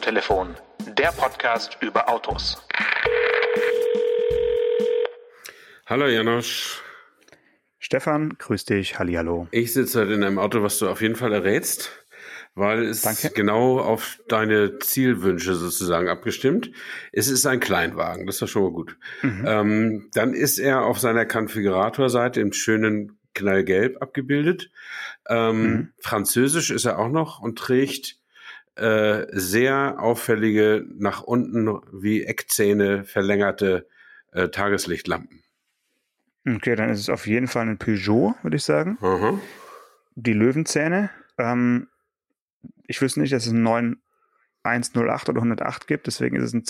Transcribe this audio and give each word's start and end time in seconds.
Autotelefon, 0.00 0.54
der 0.96 1.08
Podcast 1.12 1.76
über 1.82 2.08
Autos. 2.08 2.56
Hallo 5.84 6.06
Janosch. 6.06 6.80
Stefan, 7.78 8.30
grüß 8.38 8.64
dich, 8.64 8.98
hallihallo. 8.98 9.46
Ich 9.50 9.74
sitze 9.74 10.00
heute 10.00 10.14
in 10.14 10.24
einem 10.24 10.38
Auto, 10.38 10.62
was 10.62 10.78
du 10.78 10.88
auf 10.88 11.02
jeden 11.02 11.16
Fall 11.16 11.34
errätst, 11.34 11.90
weil 12.54 12.84
es 12.84 13.02
Danke. 13.02 13.28
genau 13.34 13.78
auf 13.78 14.18
deine 14.26 14.78
Zielwünsche 14.78 15.54
sozusagen 15.54 16.08
abgestimmt. 16.08 16.70
Es 17.12 17.28
ist 17.28 17.44
ein 17.44 17.60
Kleinwagen, 17.60 18.24
das 18.24 18.36
ist 18.36 18.40
doch 18.42 18.48
schon 18.48 18.62
mal 18.62 18.72
gut. 18.72 18.96
Mhm. 19.20 19.44
Ähm, 19.46 20.08
dann 20.14 20.32
ist 20.32 20.58
er 20.58 20.86
auf 20.86 20.98
seiner 20.98 21.26
Konfiguratorseite 21.26 22.40
im 22.40 22.54
schönen 22.54 23.18
Knallgelb 23.34 24.00
abgebildet. 24.00 24.70
Ähm, 25.28 25.62
Mhm. 25.62 25.92
Französisch 26.00 26.70
ist 26.70 26.86
er 26.86 26.98
auch 26.98 27.10
noch 27.10 27.40
und 27.40 27.58
trägt 27.58 28.16
äh, 28.76 29.26
sehr 29.32 29.96
auffällige, 29.98 30.84
nach 30.96 31.22
unten 31.22 31.68
wie 31.92 32.24
Eckzähne 32.24 33.04
verlängerte 33.04 33.86
äh, 34.32 34.48
Tageslichtlampen. 34.48 35.42
Okay, 36.46 36.74
dann 36.76 36.90
ist 36.90 37.00
es 37.00 37.10
auf 37.10 37.26
jeden 37.26 37.48
Fall 37.48 37.68
ein 37.68 37.78
Peugeot, 37.78 38.34
würde 38.42 38.56
ich 38.56 38.64
sagen. 38.64 38.96
Aha. 39.02 39.38
Die 40.14 40.32
Löwenzähne. 40.32 41.10
Ähm, 41.38 41.88
ich 42.86 43.00
wüsste 43.02 43.20
nicht, 43.20 43.32
dass 43.32 43.46
es 43.46 43.52
einen 43.52 43.62
9108 43.62 45.28
oder 45.28 45.38
108 45.38 45.86
gibt, 45.86 46.06
deswegen 46.06 46.36
ist 46.36 46.44
es 46.44 46.54
ein 46.54 46.64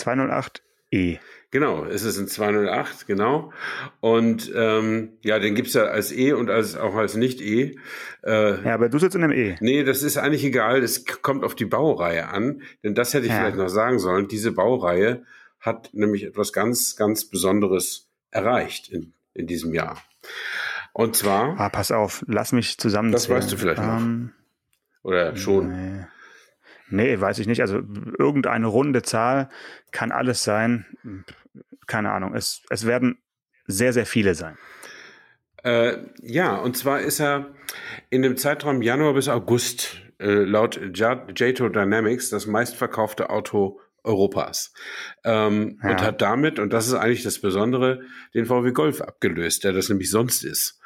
208e. 0.91 1.19
Genau, 1.53 1.83
es 1.83 2.03
ist 2.03 2.17
ein 2.17 2.27
208, 2.29 3.07
genau. 3.07 3.51
Und 3.99 4.49
ähm, 4.55 5.09
ja, 5.21 5.37
den 5.37 5.53
gibt's 5.53 5.73
ja 5.73 5.83
als 5.83 6.13
E 6.13 6.31
und 6.31 6.49
als 6.49 6.77
auch 6.77 6.95
als 6.95 7.15
Nicht-E. 7.15 7.75
Äh, 8.23 8.63
Ja, 8.63 8.73
aber 8.73 8.87
du 8.87 8.97
sitzt 8.99 9.15
in 9.17 9.23
einem 9.23 9.33
E. 9.37 9.57
Nee, 9.59 9.83
das 9.83 10.01
ist 10.01 10.17
eigentlich 10.17 10.45
egal. 10.45 10.81
Es 10.81 11.03
k- 11.03 11.17
kommt 11.21 11.43
auf 11.43 11.53
die 11.55 11.65
Baureihe 11.65 12.29
an. 12.29 12.61
Denn 12.83 12.95
das 12.95 13.13
hätte 13.13 13.25
ich 13.25 13.33
Ja. 13.33 13.39
vielleicht 13.39 13.57
noch 13.57 13.67
sagen 13.67 13.99
sollen. 13.99 14.29
Diese 14.29 14.53
Baureihe 14.53 15.23
hat 15.59 15.89
nämlich 15.93 16.23
etwas 16.23 16.53
ganz, 16.53 16.95
ganz 16.95 17.25
Besonderes 17.25 18.07
erreicht 18.31 18.87
in, 18.89 19.11
in 19.33 19.45
diesem 19.45 19.73
Jahr. 19.73 20.01
Und 20.93 21.17
zwar, 21.17 21.59
Ah, 21.59 21.67
pass 21.69 21.91
auf, 21.91 22.23
lass 22.27 22.53
mich 22.53 22.77
zusammen. 22.77 23.11
Das 23.11 23.29
weißt 23.29 23.51
du 23.51 23.57
vielleicht 23.57 23.81
noch. 23.81 23.97
Ähm, 23.99 24.31
oder 25.03 25.35
schon, 25.35 25.67
nee. 25.97 26.05
Nee, 26.91 27.19
weiß 27.19 27.39
ich 27.39 27.47
nicht. 27.47 27.61
Also 27.61 27.81
irgendeine 28.17 28.67
runde 28.67 29.01
Zahl 29.01 29.49
kann 29.91 30.11
alles 30.11 30.43
sein. 30.43 30.85
Keine 31.87 32.11
Ahnung. 32.11 32.35
Es, 32.35 32.61
es 32.69 32.85
werden 32.85 33.17
sehr, 33.67 33.93
sehr 33.93 34.05
viele 34.05 34.35
sein. 34.35 34.57
Äh, 35.63 35.97
ja, 36.21 36.55
und 36.55 36.75
zwar 36.77 37.01
ist 37.01 37.19
er 37.19 37.53
in 38.09 38.21
dem 38.21 38.37
Zeitraum 38.37 38.81
Januar 38.81 39.13
bis 39.13 39.27
August 39.29 40.01
äh, 40.19 40.25
laut 40.43 40.79
Ja- 40.95 41.27
JATO 41.35 41.69
Dynamics 41.69 42.29
das 42.29 42.47
meistverkaufte 42.47 43.29
Auto 43.29 43.79
Europas. 44.03 44.73
Ähm, 45.23 45.79
Ja. 45.83 45.91
Und 45.91 46.01
hat 46.01 46.21
damit, 46.21 46.57
und 46.57 46.73
das 46.73 46.87
ist 46.87 46.95
eigentlich 46.95 47.21
das 47.23 47.39
Besondere, 47.39 48.01
den 48.33 48.47
VW 48.47 48.71
Golf 48.71 49.01
abgelöst, 49.01 49.63
der 49.63 49.73
das 49.73 49.89
nämlich 49.89 50.09
sonst 50.09 50.43
ist. 50.43 50.79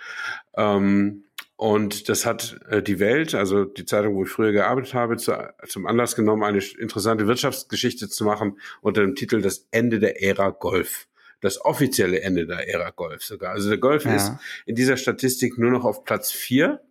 Ähm, 0.57 1.23
und 1.57 2.09
das 2.09 2.25
hat 2.25 2.59
äh, 2.69 2.81
die 2.81 2.99
Welt, 2.99 3.33
also 3.33 3.63
die 3.63 3.85
Zeitung, 3.85 4.15
wo 4.15 4.23
ich 4.23 4.29
früher 4.29 4.51
gearbeitet 4.51 4.93
habe, 4.93 5.15
zu, 5.17 5.33
zum 5.67 5.85
Anlass 5.85 6.15
genommen, 6.15 6.43
eine 6.43 6.59
interessante 6.77 7.27
Wirtschaftsgeschichte 7.27 8.09
zu 8.09 8.25
machen 8.25 8.59
unter 8.81 9.01
dem 9.01 9.15
Titel 9.15 9.41
Das 9.41 9.67
Ende 9.71 9.99
der 9.99 10.21
Ära 10.21 10.49
Golf. 10.49 11.07
Das 11.41 11.63
offizielle 11.63 12.21
Ende 12.21 12.45
der 12.45 12.67
Ära 12.67 12.89
Golf 12.89 13.23
sogar. 13.23 13.51
Also 13.51 13.69
der 13.69 13.77
Golf 13.77 14.05
Ja. 14.05 14.15
ist 14.15 14.33
in 14.65 14.75
dieser 14.75 14.97
Statistik 14.97 15.57
nur 15.57 15.71
noch 15.71 15.85
auf 15.85 16.03
Platz 16.03 16.31
vier. 16.31 16.81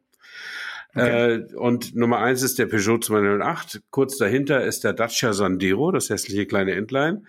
Okay. 0.95 1.35
Äh, 1.35 1.55
und 1.57 1.95
Nummer 1.97 2.19
eins 2.19 2.43
ist 2.43 2.59
der 2.59 2.67
Peugeot 2.67 2.99
208. 2.99 3.83
Kurz 3.91 4.17
dahinter 4.17 4.65
ist 4.65 4.85
der 4.85 4.93
Dacia 4.93 5.33
Sandero, 5.33 5.91
das 5.91 6.09
hässliche 6.09 6.47
kleine 6.47 6.73
Entlein. 6.73 7.27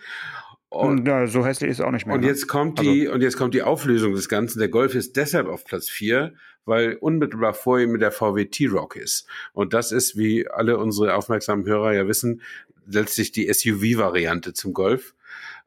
Und, 0.75 1.07
ja, 1.07 1.25
so 1.27 1.45
hässlich 1.45 1.71
ist 1.71 1.79
es 1.79 1.85
auch 1.85 1.91
nicht 1.91 2.05
mehr. 2.05 2.15
und 2.15 2.21
ne? 2.21 2.27
jetzt 2.27 2.47
kommt 2.47 2.81
die, 2.81 3.07
und 3.07 3.21
jetzt 3.21 3.37
kommt 3.37 3.53
die 3.53 3.61
Auflösung 3.61 4.13
des 4.13 4.27
Ganzen. 4.27 4.59
Der 4.59 4.67
Golf 4.67 4.93
ist 4.93 5.15
deshalb 5.15 5.47
auf 5.47 5.63
Platz 5.63 5.89
vier, 5.89 6.33
weil 6.65 6.95
unmittelbar 6.95 7.53
vor 7.53 7.79
ihm 7.79 7.97
der 7.97 8.11
VW 8.11 8.45
T-Rock 8.45 8.95
ist. 8.97 9.27
Und 9.53 9.73
das 9.73 9.91
ist, 9.91 10.17
wie 10.17 10.47
alle 10.47 10.77
unsere 10.77 11.15
aufmerksamen 11.15 11.65
Hörer 11.65 11.93
ja 11.93 12.07
wissen, 12.07 12.41
letztlich 12.87 13.31
die 13.31 13.51
SUV-Variante 13.51 14.53
zum 14.53 14.73
Golf. 14.73 15.15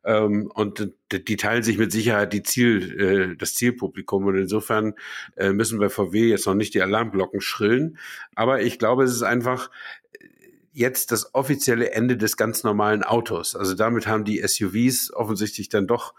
Ähm, 0.05 0.51
und 0.55 0.93
die, 1.11 1.37
teilen 1.37 1.63
sich 1.63 1.79
mit 1.79 1.91
Sicherheit 1.91 2.33
die 2.33 2.43
Ziel, 2.43 3.01
äh, 3.01 3.37
das 3.37 3.55
Zielpublikum. 3.55 4.27
Und 4.27 4.37
insofern 4.37 4.95
äh, 5.37 5.53
müssen 5.53 5.79
bei 5.79 5.89
VW 5.89 6.29
jetzt 6.29 6.47
noch 6.47 6.55
nicht 6.55 6.75
die 6.75 6.83
Alarmglocken 6.83 7.41
schrillen. 7.41 7.99
Aber 8.35 8.61
ich 8.61 8.79
glaube, 8.79 9.05
es 9.05 9.13
ist 9.13 9.23
einfach 9.23 9.71
jetzt 10.78 11.12
das 11.12 11.34
offizielle 11.34 11.91
Ende 11.91 12.16
des 12.16 12.37
ganz 12.37 12.65
normalen 12.65 13.03
Autos. 13.03 13.55
Also 13.55 13.75
damit 13.75 14.06
haben 14.06 14.25
die 14.25 14.41
SUVs 14.47 15.12
offensichtlich 15.12 15.69
dann 15.69 15.87
doch 15.87 16.15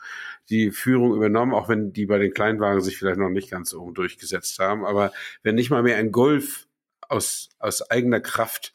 die 0.49 0.71
Führung 0.71 1.15
übernommen, 1.15 1.53
auch 1.53 1.69
wenn 1.69 1.93
die 1.93 2.05
bei 2.05 2.17
den 2.17 2.33
Kleinwagen 2.33 2.81
sich 2.81 2.97
vielleicht 2.97 3.19
noch 3.19 3.29
nicht 3.29 3.49
ganz 3.49 3.69
so 3.69 3.91
durchgesetzt 3.91 4.59
haben. 4.59 4.85
Aber 4.85 5.11
wenn 5.43 5.55
nicht 5.55 5.69
mal 5.69 5.83
mehr 5.83 5.97
ein 5.97 6.11
Golf 6.11 6.67
aus, 7.09 7.49
aus 7.59 7.89
eigener 7.89 8.21
Kraft 8.21 8.73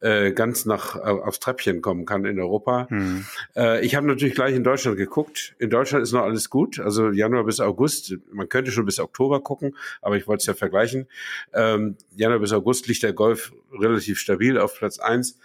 äh, 0.00 0.32
ganz 0.32 0.66
nach 0.66 0.96
äh, 0.96 1.00
aufs 1.00 1.40
Treppchen 1.40 1.80
kommen 1.80 2.04
kann 2.04 2.24
in 2.26 2.38
Europa. 2.38 2.86
Hm. 2.90 3.24
Äh, 3.56 3.84
ich 3.84 3.94
habe 3.94 4.06
natürlich 4.06 4.34
gleich 4.34 4.54
in 4.54 4.64
Deutschland 4.64 4.98
geguckt. 4.98 5.54
In 5.58 5.70
Deutschland 5.70 6.02
ist 6.02 6.12
noch 6.12 6.22
alles 6.22 6.50
gut. 6.50 6.78
Also 6.78 7.10
Januar 7.10 7.44
bis 7.44 7.60
August. 7.60 8.14
Man 8.32 8.48
könnte 8.48 8.72
schon 8.72 8.84
bis 8.84 8.98
Oktober 8.98 9.40
gucken, 9.40 9.76
aber 10.02 10.16
ich 10.16 10.26
wollte 10.26 10.42
es 10.42 10.46
ja 10.46 10.54
vergleichen. 10.54 11.08
Ähm, 11.54 11.96
Januar 12.14 12.40
bis 12.40 12.52
August 12.52 12.88
liegt 12.88 13.02
der 13.02 13.14
Golf 13.14 13.52
relativ 13.72 14.18
stabil 14.18 14.58
auf 14.58 14.76
Platz 14.76 14.98
eins 14.98 15.38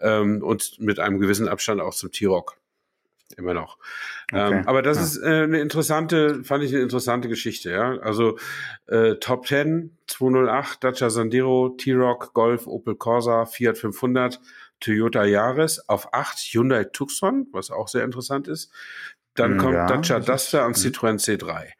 ähm, 0.00 0.42
und 0.42 0.80
mit 0.80 0.98
einem 0.98 1.18
gewissen 1.18 1.48
Abstand 1.48 1.80
auch 1.80 1.94
zum 1.94 2.12
T-Rock. 2.12 2.56
Immer 3.36 3.54
noch. 3.54 3.78
Okay. 4.32 4.60
Ähm, 4.60 4.68
aber 4.68 4.82
das 4.82 4.98
Ja. 4.98 5.02
ist 5.04 5.16
äh, 5.18 5.42
eine 5.44 5.60
interessante, 5.60 6.44
fand 6.44 6.62
ich 6.64 6.72
eine 6.72 6.82
interessante 6.82 7.28
Geschichte, 7.28 7.70
ja. 7.70 7.98
Also 7.98 8.38
äh, 8.86 9.16
Top 9.16 9.46
10, 9.46 9.96
208, 10.06 10.82
Dacia 10.84 11.10
Sandero, 11.10 11.70
T-Rock, 11.70 12.32
Golf, 12.34 12.66
Opel 12.66 12.94
Corsa, 12.94 13.44
Fiat 13.46 13.76
500, 13.78 14.40
Toyota 14.80 15.24
Yaris, 15.24 15.80
auf 15.88 16.12
8 16.14 16.38
Hyundai 16.38 16.84
Tucson, 16.84 17.46
was 17.52 17.70
auch 17.70 17.88
sehr 17.88 18.04
interessant 18.04 18.48
ist. 18.48 18.72
Dann 19.34 19.56
Mm, 19.56 19.58
kommt 19.58 19.74
ja, 19.74 19.86
Dacia 19.88 20.20
Duster 20.20 20.66
und 20.66 20.76
Citroën 20.76 21.18
C3. 21.18 21.70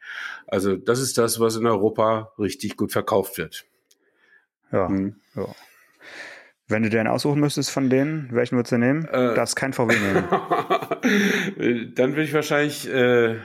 Also 0.47 0.75
das 0.75 0.99
ist 0.99 1.17
das, 1.17 1.39
was 1.39 1.55
in 1.55 1.65
Europa 1.65 2.33
richtig 2.37 2.75
gut 2.75 2.91
verkauft 2.91 3.37
wird. 3.37 3.65
Ja, 4.71 4.87
Hm. 4.89 5.15
ja. 5.35 5.55
Wenn 6.67 6.81
du 6.83 6.89
dir 6.89 6.99
einen 6.99 7.09
aussuchen 7.09 7.39
müsstest 7.39 7.69
von 7.69 7.89
denen, 7.89 8.29
welchen 8.31 8.55
würdest 8.55 8.71
du 8.71 8.77
nehmen? 8.79 9.05
Äh. 9.05 9.35
Darfst 9.35 9.55
kein 9.55 9.71
VW 9.73 9.93
nehmen. 9.95 10.23
dann 11.95 12.11
würde 12.11 12.23
ich 12.23 12.33
wahrscheinlich, 12.33 12.89
äh, 12.91 13.35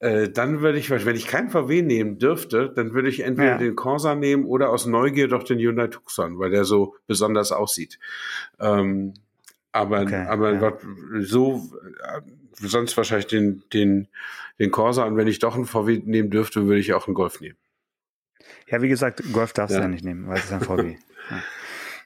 äh, 0.00 0.28
dann 0.30 0.60
würde 0.62 0.78
ich, 0.78 0.88
wenn 0.90 1.16
ich 1.16 1.26
keinen 1.26 1.50
VW 1.50 1.82
nehmen 1.82 2.18
dürfte, 2.18 2.72
dann 2.74 2.94
würde 2.94 3.08
ich 3.08 3.20
entweder 3.20 3.50
Ja. 3.52 3.58
den 3.58 3.76
Corsa 3.76 4.14
nehmen 4.14 4.44
oder 4.46 4.70
aus 4.70 4.86
Neugier 4.86 5.28
doch 5.28 5.42
den 5.42 5.58
Hyundai 5.58 5.88
Tucson, 5.88 6.38
weil 6.38 6.50
der 6.50 6.64
so 6.64 6.94
besonders 7.06 7.52
aussieht. 7.52 7.98
Ähm, 8.58 9.12
aber 9.72 10.00
Okay, 10.02 10.24
aber 10.28 10.52
ja. 10.54 10.58
Gott, 10.60 10.80
so 11.20 11.68
äh, 12.02 12.20
sonst 12.54 12.96
wahrscheinlich 12.96 13.26
den 13.26 13.62
den 13.72 14.08
den 14.58 14.70
Corsa 14.70 15.04
und 15.04 15.16
wenn 15.18 15.28
ich 15.28 15.40
doch 15.40 15.54
einen 15.54 15.66
VW 15.66 16.00
nehmen 16.04 16.30
dürfte, 16.30 16.64
würde 16.66 16.80
ich 16.80 16.94
auch 16.94 17.06
einen 17.06 17.14
Golf 17.14 17.40
nehmen. 17.42 17.58
Ja, 18.68 18.80
wie 18.80 18.88
gesagt, 18.88 19.22
Golf 19.32 19.52
darfst 19.52 19.74
Ja. 19.74 19.80
du 19.80 19.84
ja 19.84 19.88
nicht 19.90 20.04
nehmen, 20.04 20.26
weil 20.26 20.38
es 20.38 20.44
ist 20.46 20.52
ein 20.52 20.60
VW. 20.62 20.96
ja. 21.30 21.42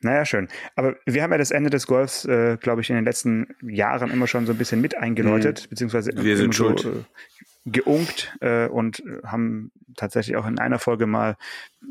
Naja, 0.02 0.24
schön. 0.24 0.48
Aber 0.76 0.96
wir 1.06 1.22
haben 1.22 1.32
ja 1.32 1.38
das 1.38 1.50
Ende 1.50 1.70
des 1.70 1.86
Golfs, 1.86 2.24
äh, 2.24 2.56
glaube 2.60 2.80
ich, 2.80 2.90
in 2.90 2.96
den 2.96 3.04
letzten 3.04 3.54
Jahren 3.62 4.10
immer 4.10 4.26
schon 4.26 4.46
so 4.46 4.52
ein 4.52 4.58
bisschen 4.58 4.80
mit 4.80 4.96
eingeläutet, 4.96 5.70
beziehungsweise 5.70 6.12
Mhm. 6.12 6.24
Wir 6.24 6.36
sind 6.36 6.44
immer 6.46 6.54
schuld. 6.54 6.80
so 6.80 6.90
äh, 6.90 7.04
geunkt 7.64 8.36
äh, 8.40 8.66
und 8.66 9.02
haben 9.24 9.70
tatsächlich 9.96 10.36
auch 10.36 10.46
in 10.46 10.58
einer 10.58 10.80
Folge 10.80 11.06
mal 11.06 11.36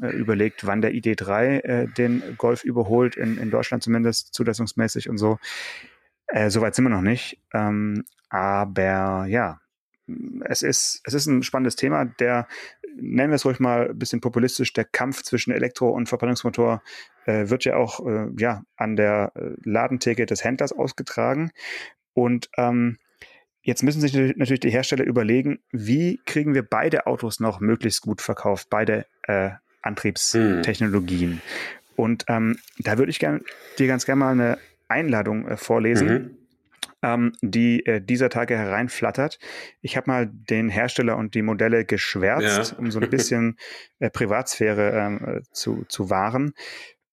äh, 0.02 0.08
überlegt, 0.08 0.68
wann 0.68 0.82
der 0.82 0.92
ID3 0.92 1.60
äh, 1.64 1.88
den 1.88 2.22
Golf 2.38 2.64
überholt, 2.66 3.16
in, 3.16 3.38
in 3.38 3.50
Deutschland 3.52 3.82
zumindest, 3.84 4.34
zulassungsmäßig 4.34 5.08
und 5.10 5.18
so. 5.18 5.40
Äh, 6.28 6.50
Soweit 6.50 6.76
sind 6.76 6.86
wir 6.86 6.90
noch 6.90 7.02
nicht. 7.02 7.40
Ähm, 7.54 8.04
aber 8.30 9.26
ja, 9.28 9.60
es 10.46 10.62
ist, 10.62 11.02
es 11.04 11.14
ist 11.14 11.28
ein 11.28 11.44
spannendes 11.44 11.76
Thema. 11.76 12.06
Der, 12.06 12.48
nennen 12.96 13.32
wir 13.32 13.36
es 13.36 13.46
ruhig 13.46 13.60
mal 13.60 13.90
ein 13.90 13.98
bisschen 14.00 14.22
populistisch, 14.22 14.74
der 14.74 14.86
Kampf 14.86 15.24
zwischen 15.24 15.52
Elektro- 15.52 15.92
und 15.92 16.08
Verbrennungsmotor 16.10 16.82
äh, 17.26 17.50
wird 17.50 17.66
ja 17.66 17.76
auch 17.76 18.06
äh, 18.06 18.28
ja, 18.38 18.64
an 18.76 18.96
der 18.96 19.32
äh, 19.36 19.52
Ladentheke 19.64 20.26
des 20.26 20.44
Händlers 20.44 20.74
ausgetragen. 20.74 21.52
Und 22.14 22.50
ähm, 22.58 22.98
jetzt 23.62 23.84
müssen 23.84 24.02
sich 24.02 24.14
natürlich 24.14 24.60
die 24.60 24.72
Hersteller 24.72 25.06
überlegen, 25.06 25.60
wie 25.72 26.20
kriegen 26.26 26.54
wir 26.54 26.64
beide 26.64 27.08
Autos 27.08 27.40
noch 27.40 27.60
möglichst 27.60 28.02
gut 28.02 28.22
verkauft, 28.22 28.70
beide 28.70 29.06
äh, 29.24 29.52
Antriebstechnologien. 29.82 31.42
Und 31.96 32.26
ähm, 32.28 32.58
da 32.80 32.98
würde 32.98 33.12
ich 33.12 33.20
gern, 33.20 33.42
dir 33.78 33.88
ganz 33.88 34.06
gerne 34.06 34.20
mal 34.20 34.32
eine 34.32 34.58
Einladung 34.88 35.48
äh, 35.48 35.58
vorlesen 35.58 36.08
Mhm. 36.08 36.41
Ähm, 37.02 37.34
die 37.42 37.86
äh, 37.86 38.02
dieser 38.02 38.30
Tage 38.30 38.58
hereinflattert. 38.58 39.40
Ich 39.82 39.98
habe 39.98 40.10
mal 40.10 40.28
den 40.32 40.70
Hersteller 40.70 41.18
und 41.18 41.36
die 41.36 41.42
Modelle 41.42 41.86
geschwärzt, 41.86 42.72
Ja. 42.72 42.78
um 42.78 42.92
so 42.92 43.00
ein 43.00 43.10
bisschen 43.10 43.58
äh, 44.00 44.10
Privatsphäre 44.10 45.40
äh, 45.40 45.42
zu, 45.52 45.86
zu 45.88 46.10
wahren. 46.10 46.54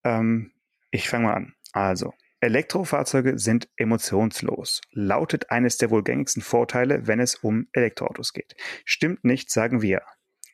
Ähm, 0.05 0.53
ich 0.91 1.09
fange 1.09 1.25
mal 1.27 1.35
an. 1.35 1.55
Also, 1.73 2.15
Elektrofahrzeuge 2.41 3.39
sind 3.39 3.69
emotionslos, 3.77 4.81
lautet 4.93 5.51
eines 5.51 5.77
der 5.77 5.91
wohl 5.91 6.05
gängigsten 6.05 6.43
Vorteile, 6.43 7.07
wenn 7.07 7.19
es 7.21 7.35
um 7.35 7.67
Elektroautos 7.73 8.33
geht. 8.33 8.55
Stimmt 8.85 9.25
nicht, 9.25 9.51
sagen 9.51 9.83
wir 9.83 10.03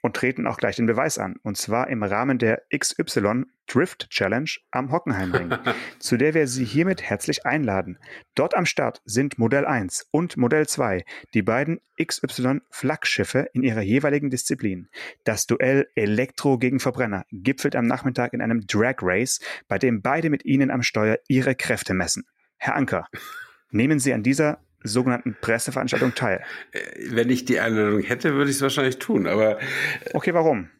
und 0.04 0.14
treten 0.14 0.46
auch 0.46 0.58
gleich 0.58 0.76
den 0.76 0.84
Beweis 0.84 1.16
an. 1.16 1.36
Und 1.42 1.56
zwar 1.56 1.88
im 1.88 2.02
Rahmen 2.02 2.36
der 2.36 2.64
XY 2.76 3.44
Drift 3.66 4.10
Challenge 4.10 4.50
am 4.70 4.92
Hockenheimring, 4.92 5.56
zu 5.98 6.18
der 6.18 6.34
wir 6.34 6.46
Sie 6.46 6.66
hiermit 6.66 7.00
herzlich 7.00 7.46
einladen. 7.46 7.98
Dort 8.34 8.54
am 8.54 8.66
Start 8.66 9.00
sind 9.06 9.38
Modell 9.38 9.64
1 9.64 10.08
und 10.10 10.36
Modell 10.36 10.66
2, 10.68 11.06
die 11.32 11.40
beiden 11.40 11.80
XY 11.98 12.60
Flaggschiffe 12.68 13.48
in 13.54 13.62
ihrer 13.62 13.80
jeweiligen 13.80 14.28
Disziplin. 14.28 14.90
Das 15.24 15.46
Duell 15.46 15.88
Elektro 15.94 16.58
gegen 16.58 16.80
Verbrenner 16.80 17.24
gipfelt 17.32 17.74
am 17.74 17.86
Nachmittag 17.86 18.34
in 18.34 18.42
einem 18.42 18.66
Drag 18.66 18.96
Race, 19.00 19.40
bei 19.68 19.78
dem 19.78 20.02
beide 20.02 20.28
mit 20.28 20.44
Ihnen 20.44 20.70
am 20.70 20.82
Steuer 20.82 21.16
ihre 21.28 21.54
Kräfte 21.54 21.94
messen. 21.94 22.24
Herr 22.58 22.74
Anker, 22.74 23.08
nehmen 23.70 23.98
Sie 23.98 24.12
an 24.12 24.22
dieser 24.22 24.58
sogenannten 24.84 25.36
Presseveranstaltung 25.40 26.14
teil? 26.14 26.44
Äh, 26.72 26.80
wenn 27.10 27.30
ich 27.30 27.44
die 27.44 27.58
Einladung 27.58 28.02
hätte, 28.02 28.34
würde 28.34 28.50
ich 28.50 28.56
es 28.56 28.62
wahrscheinlich 28.62 28.98
tun, 28.98 29.26
aber. 29.26 29.60
Äh, 29.60 29.64
okay, 30.12 30.34
warum? 30.34 30.70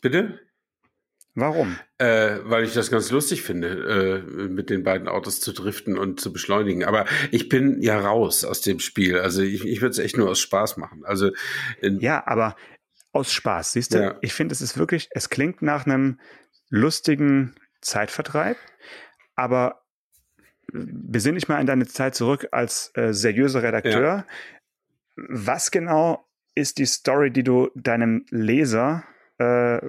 Bitte? 0.00 0.40
Warum? 1.36 1.76
Äh, 1.98 2.38
weil 2.44 2.64
ich 2.64 2.74
das 2.74 2.90
ganz 2.90 3.10
lustig 3.10 3.42
finde, 3.42 4.22
äh, 4.28 4.48
mit 4.48 4.70
den 4.70 4.84
beiden 4.84 5.08
Autos 5.08 5.40
zu 5.40 5.52
driften 5.52 5.98
und 5.98 6.20
zu 6.20 6.32
beschleunigen. 6.32 6.84
Aber 6.84 7.06
ich 7.32 7.48
bin 7.48 7.82
ja 7.82 7.98
raus 7.98 8.44
aus 8.44 8.60
dem 8.60 8.78
Spiel. 8.78 9.18
Also 9.18 9.42
ich, 9.42 9.64
ich 9.64 9.80
würde 9.80 9.90
es 9.90 9.98
echt 9.98 10.16
nur 10.16 10.30
aus 10.30 10.38
Spaß 10.38 10.76
machen. 10.76 11.04
Also 11.04 11.30
ja, 11.82 12.24
aber 12.26 12.54
aus 13.12 13.32
Spaß, 13.32 13.72
siehst 13.72 13.94
du? 13.94 13.98
Ja. 13.98 14.18
Ich 14.20 14.32
finde, 14.32 14.52
es 14.52 14.60
ist 14.60 14.78
wirklich, 14.78 15.08
es 15.10 15.28
klingt 15.28 15.60
nach 15.60 15.86
einem 15.86 16.20
lustigen 16.68 17.56
Zeitvertreib, 17.80 18.56
aber 19.34 19.83
besinn 20.72 21.34
dich 21.34 21.48
mal 21.48 21.60
in 21.60 21.66
deine 21.66 21.86
Zeit 21.86 22.14
zurück 22.14 22.48
als 22.52 22.90
äh, 22.94 23.12
seriöser 23.12 23.62
Redakteur. 23.62 24.02
Ja. 24.02 24.26
Was 25.16 25.70
genau 25.70 26.26
ist 26.54 26.78
die 26.78 26.86
Story, 26.86 27.30
die 27.30 27.42
du 27.42 27.70
deinem 27.74 28.24
Leser 28.30 29.04
äh, 29.38 29.80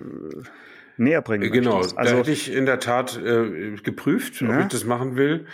näher 0.98 1.22
bringen 1.22 1.52
Genau, 1.52 1.78
möchtest? 1.78 1.98
also, 1.98 2.14
da 2.14 2.20
hätte 2.20 2.32
ich 2.32 2.54
in 2.54 2.66
der 2.66 2.80
Tat 2.80 3.18
äh, 3.18 3.76
geprüft, 3.84 4.42
ob 4.42 4.50
ja. 4.50 4.62
ich 4.62 4.68
das 4.68 4.86
machen 4.86 5.16
will. 5.16 5.46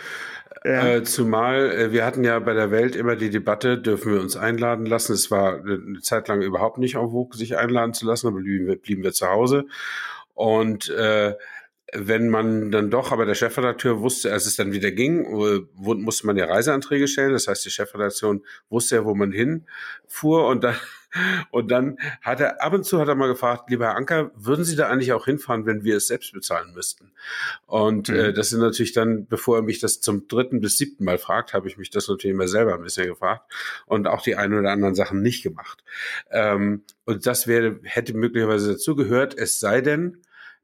Ja. 0.64 0.96
Äh, 0.96 1.02
zumal 1.02 1.72
äh, 1.72 1.92
wir 1.92 2.04
hatten 2.04 2.22
ja 2.22 2.38
bei 2.38 2.54
der 2.54 2.70
Welt 2.70 2.94
immer 2.94 3.16
die 3.16 3.30
Debatte, 3.30 3.78
dürfen 3.78 4.14
wir 4.14 4.20
uns 4.20 4.36
einladen 4.36 4.86
lassen. 4.86 5.12
Es 5.12 5.30
war 5.30 5.60
eine 5.60 6.00
Zeit 6.00 6.28
lang 6.28 6.40
überhaupt 6.42 6.78
nicht 6.78 6.96
auf 6.96 7.10
Vogue, 7.10 7.36
sich 7.36 7.56
einladen 7.56 7.94
zu 7.94 8.06
lassen, 8.06 8.28
aber 8.28 8.40
blieben 8.40 8.66
wir, 8.66 8.76
blieben 8.76 9.02
wir 9.02 9.12
zu 9.12 9.28
Hause. 9.28 9.66
Und 10.34 10.88
äh, 10.90 11.34
wenn 11.94 12.28
man 12.28 12.70
dann 12.70 12.90
doch, 12.90 13.12
aber 13.12 13.26
der 13.26 13.34
Chefredakteur 13.34 14.00
wusste, 14.00 14.32
als 14.32 14.46
es 14.46 14.56
dann 14.56 14.72
wieder 14.72 14.90
ging, 14.90 15.24
äh, 15.24 15.60
musste 15.76 16.26
man 16.26 16.36
ja 16.36 16.46
Reiseanträge 16.46 17.06
stellen. 17.06 17.32
Das 17.32 17.48
heißt, 17.48 17.64
die 17.64 17.70
Chefredaktion 17.70 18.44
wusste 18.70 18.96
ja, 18.96 19.04
wo 19.04 19.14
man 19.14 19.30
hinfuhr 19.30 20.46
und 20.46 20.64
dann 20.64 20.76
und 21.50 21.70
dann 21.70 21.98
hat 22.22 22.40
er 22.40 22.62
ab 22.62 22.72
und 22.72 22.84
zu 22.84 22.98
hat 22.98 23.08
er 23.08 23.14
mal 23.14 23.28
gefragt, 23.28 23.68
lieber 23.68 23.86
Herr 23.86 23.96
Anker, 23.96 24.30
würden 24.34 24.64
Sie 24.64 24.76
da 24.76 24.88
eigentlich 24.88 25.12
auch 25.12 25.26
hinfahren, 25.26 25.66
wenn 25.66 25.84
wir 25.84 25.98
es 25.98 26.06
selbst 26.06 26.32
bezahlen 26.32 26.72
müssten? 26.72 27.12
Und 27.66 28.08
äh, 28.08 28.12
mhm. 28.12 28.18
äh, 28.18 28.32
das 28.32 28.48
sind 28.48 28.60
natürlich 28.60 28.92
dann, 28.92 29.26
bevor 29.26 29.56
er 29.56 29.62
mich 29.62 29.78
das 29.78 30.00
zum 30.00 30.26
dritten 30.28 30.60
bis 30.60 30.78
siebten 30.78 31.04
Mal 31.04 31.18
fragt, 31.18 31.52
habe 31.52 31.68
ich 31.68 31.76
mich 31.76 31.90
das 31.90 32.08
natürlich 32.08 32.34
immer 32.34 32.48
selber 32.48 32.74
ein 32.74 32.82
bisschen 32.82 33.06
gefragt 33.06 33.52
und 33.84 34.06
auch 34.06 34.22
die 34.22 34.36
ein 34.36 34.54
oder 34.54 34.70
anderen 34.70 34.94
Sachen 34.94 35.20
nicht 35.20 35.42
gemacht. 35.42 35.84
Ähm, 36.30 36.82
und 37.04 37.26
das 37.26 37.46
wäre 37.46 37.78
hätte 37.82 38.14
möglicherweise 38.14 38.72
dazu 38.72 38.96
gehört, 38.96 39.36
es 39.36 39.60
sei 39.60 39.82
denn, 39.82 40.22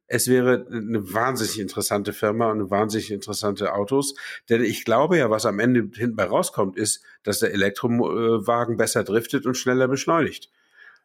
es 0.08 0.26
wäre 0.26 0.66
eine 0.70 1.12
wahnsinnig 1.12 1.60
interessante 1.60 2.12
Firma 2.12 2.50
und 2.50 2.70
wahnsinnig 2.70 3.10
interessante 3.10 3.74
Autos. 3.74 4.14
Denn 4.48 4.64
ich 4.64 4.84
glaube 4.84 5.18
ja, 5.18 5.30
was 5.30 5.46
am 5.46 5.60
Ende 5.60 5.88
hinten 5.94 6.16
bei 6.16 6.24
rauskommt, 6.24 6.76
ist, 6.76 7.04
dass 7.22 7.40
der 7.40 7.52
Elektrowagen 7.52 8.78
besser 8.78 9.04
driftet 9.04 9.46
und 9.46 9.56
schneller 9.56 9.86
beschleunigt. 9.86 10.50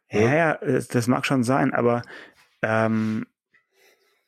Ja, 0.09 0.33
ja, 0.33 0.59
das 0.91 1.07
mag 1.07 1.25
schon 1.25 1.44
sein, 1.44 1.73
aber 1.73 2.03
ähm, 2.61 3.25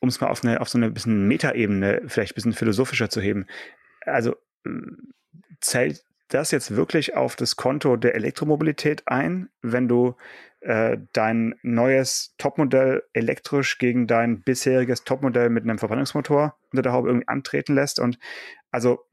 um 0.00 0.08
es 0.08 0.20
mal 0.20 0.28
auf, 0.28 0.44
eine, 0.44 0.60
auf 0.60 0.68
so 0.68 0.78
eine 0.78 0.90
bisschen 0.90 1.26
Metaebene, 1.26 2.02
vielleicht 2.06 2.32
ein 2.32 2.34
bisschen 2.36 2.52
philosophischer 2.52 3.08
zu 3.08 3.20
heben, 3.20 3.46
also 4.04 4.36
zählt 5.60 6.04
das 6.28 6.50
jetzt 6.50 6.74
wirklich 6.74 7.16
auf 7.16 7.36
das 7.36 7.56
Konto 7.56 7.96
der 7.96 8.14
Elektromobilität 8.14 9.04
ein, 9.06 9.48
wenn 9.62 9.88
du 9.88 10.16
äh, 10.66 10.98
dein 11.12 11.54
neues 11.62 12.34
Topmodell 12.38 13.04
elektrisch 13.12 13.78
gegen 13.78 14.08
dein 14.08 14.42
bisheriges 14.42 15.04
Topmodell 15.04 15.48
mit 15.48 15.62
einem 15.62 15.78
Verbrennungsmotor 15.78 16.56
unter 16.72 16.82
der 16.82 16.92
Haube 16.92 17.08
irgendwie 17.08 17.28
antreten 17.28 17.74
lässt. 17.74 18.00
Und 18.00 18.18
also 18.72 19.06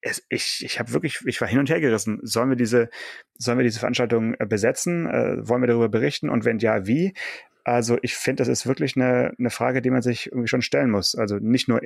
es, 0.00 0.24
ich, 0.30 0.64
ich 0.64 0.78
habe 0.78 0.92
wirklich, 0.92 1.20
ich 1.26 1.40
war 1.42 1.48
hin 1.48 1.58
und 1.58 1.68
her 1.68 1.80
gerissen. 1.80 2.20
Sollen 2.22 2.48
wir 2.48 2.56
diese, 2.56 2.88
sollen 3.34 3.58
wir 3.58 3.64
diese 3.64 3.80
Veranstaltung 3.80 4.34
äh, 4.38 4.46
besetzen? 4.46 5.06
Äh, 5.06 5.46
wollen 5.46 5.62
wir 5.62 5.68
darüber 5.68 5.90
berichten? 5.90 6.30
Und 6.30 6.46
wenn 6.46 6.58
ja, 6.58 6.86
wie? 6.86 7.12
Also 7.62 7.98
ich 8.00 8.16
finde, 8.16 8.40
das 8.40 8.48
ist 8.48 8.66
wirklich 8.66 8.96
eine, 8.96 9.34
eine 9.38 9.50
Frage, 9.50 9.82
die 9.82 9.90
man 9.90 10.00
sich 10.00 10.26
irgendwie 10.26 10.48
schon 10.48 10.62
stellen 10.62 10.90
muss. 10.90 11.14
Also 11.14 11.36
nicht 11.36 11.68
nur 11.68 11.82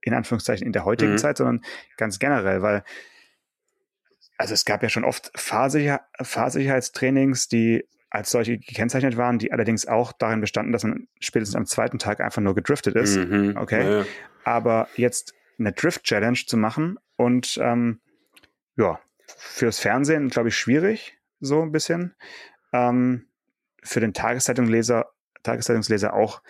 in 0.00 0.14
Anführungszeichen 0.14 0.66
in 0.66 0.72
der 0.72 0.86
heutigen 0.86 1.12
mhm. 1.12 1.18
Zeit, 1.18 1.36
sondern 1.36 1.60
ganz 1.98 2.18
generell, 2.18 2.62
weil 2.62 2.84
also 4.38 4.54
es 4.54 4.64
gab 4.64 4.82
ja 4.82 4.88
schon 4.88 5.04
oft 5.04 5.30
Fahrsicher 5.34 6.00
Fahrsicherheitstrainings, 6.22 7.48
die 7.48 7.84
als 8.10 8.30
solche 8.30 8.58
gekennzeichnet 8.58 9.16
waren, 9.16 9.38
die 9.38 9.52
allerdings 9.52 9.86
auch 9.86 10.12
darin 10.12 10.40
bestanden, 10.40 10.72
dass 10.72 10.84
man 10.84 11.08
spätestens 11.20 11.56
am 11.56 11.66
zweiten 11.66 11.98
Tag 11.98 12.20
einfach 12.20 12.40
nur 12.40 12.54
gedriftet 12.54 12.94
ist. 12.96 13.16
Mhm, 13.16 13.56
okay. 13.56 13.98
Ja. 13.98 14.06
Aber 14.44 14.88
jetzt 14.96 15.34
eine 15.58 15.72
Drift-Challenge 15.72 16.38
zu 16.46 16.56
machen 16.56 16.98
und 17.16 17.58
ähm, 17.60 18.00
ja, 18.76 19.00
fürs 19.36 19.78
Fernsehen, 19.78 20.28
glaube 20.28 20.48
ich, 20.48 20.56
schwierig, 20.56 21.18
so 21.40 21.62
ein 21.62 21.72
bisschen. 21.72 22.14
Ähm, 22.72 23.26
für 23.82 24.00
den 24.00 24.14
Tageszeitungsleser, 24.14 25.06
Tageszeitungsleser 25.42 26.14
auch 26.14 26.42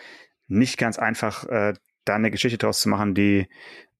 nicht 0.47 0.79
ganz 0.79 0.99
einfach, 0.99 1.45
äh, 1.49 1.75
da 2.05 2.15
eine 2.15 2.31
Geschichte 2.31 2.59
draus 2.59 2.81
zu 2.81 2.89
machen, 2.89 3.15
die 3.15 3.49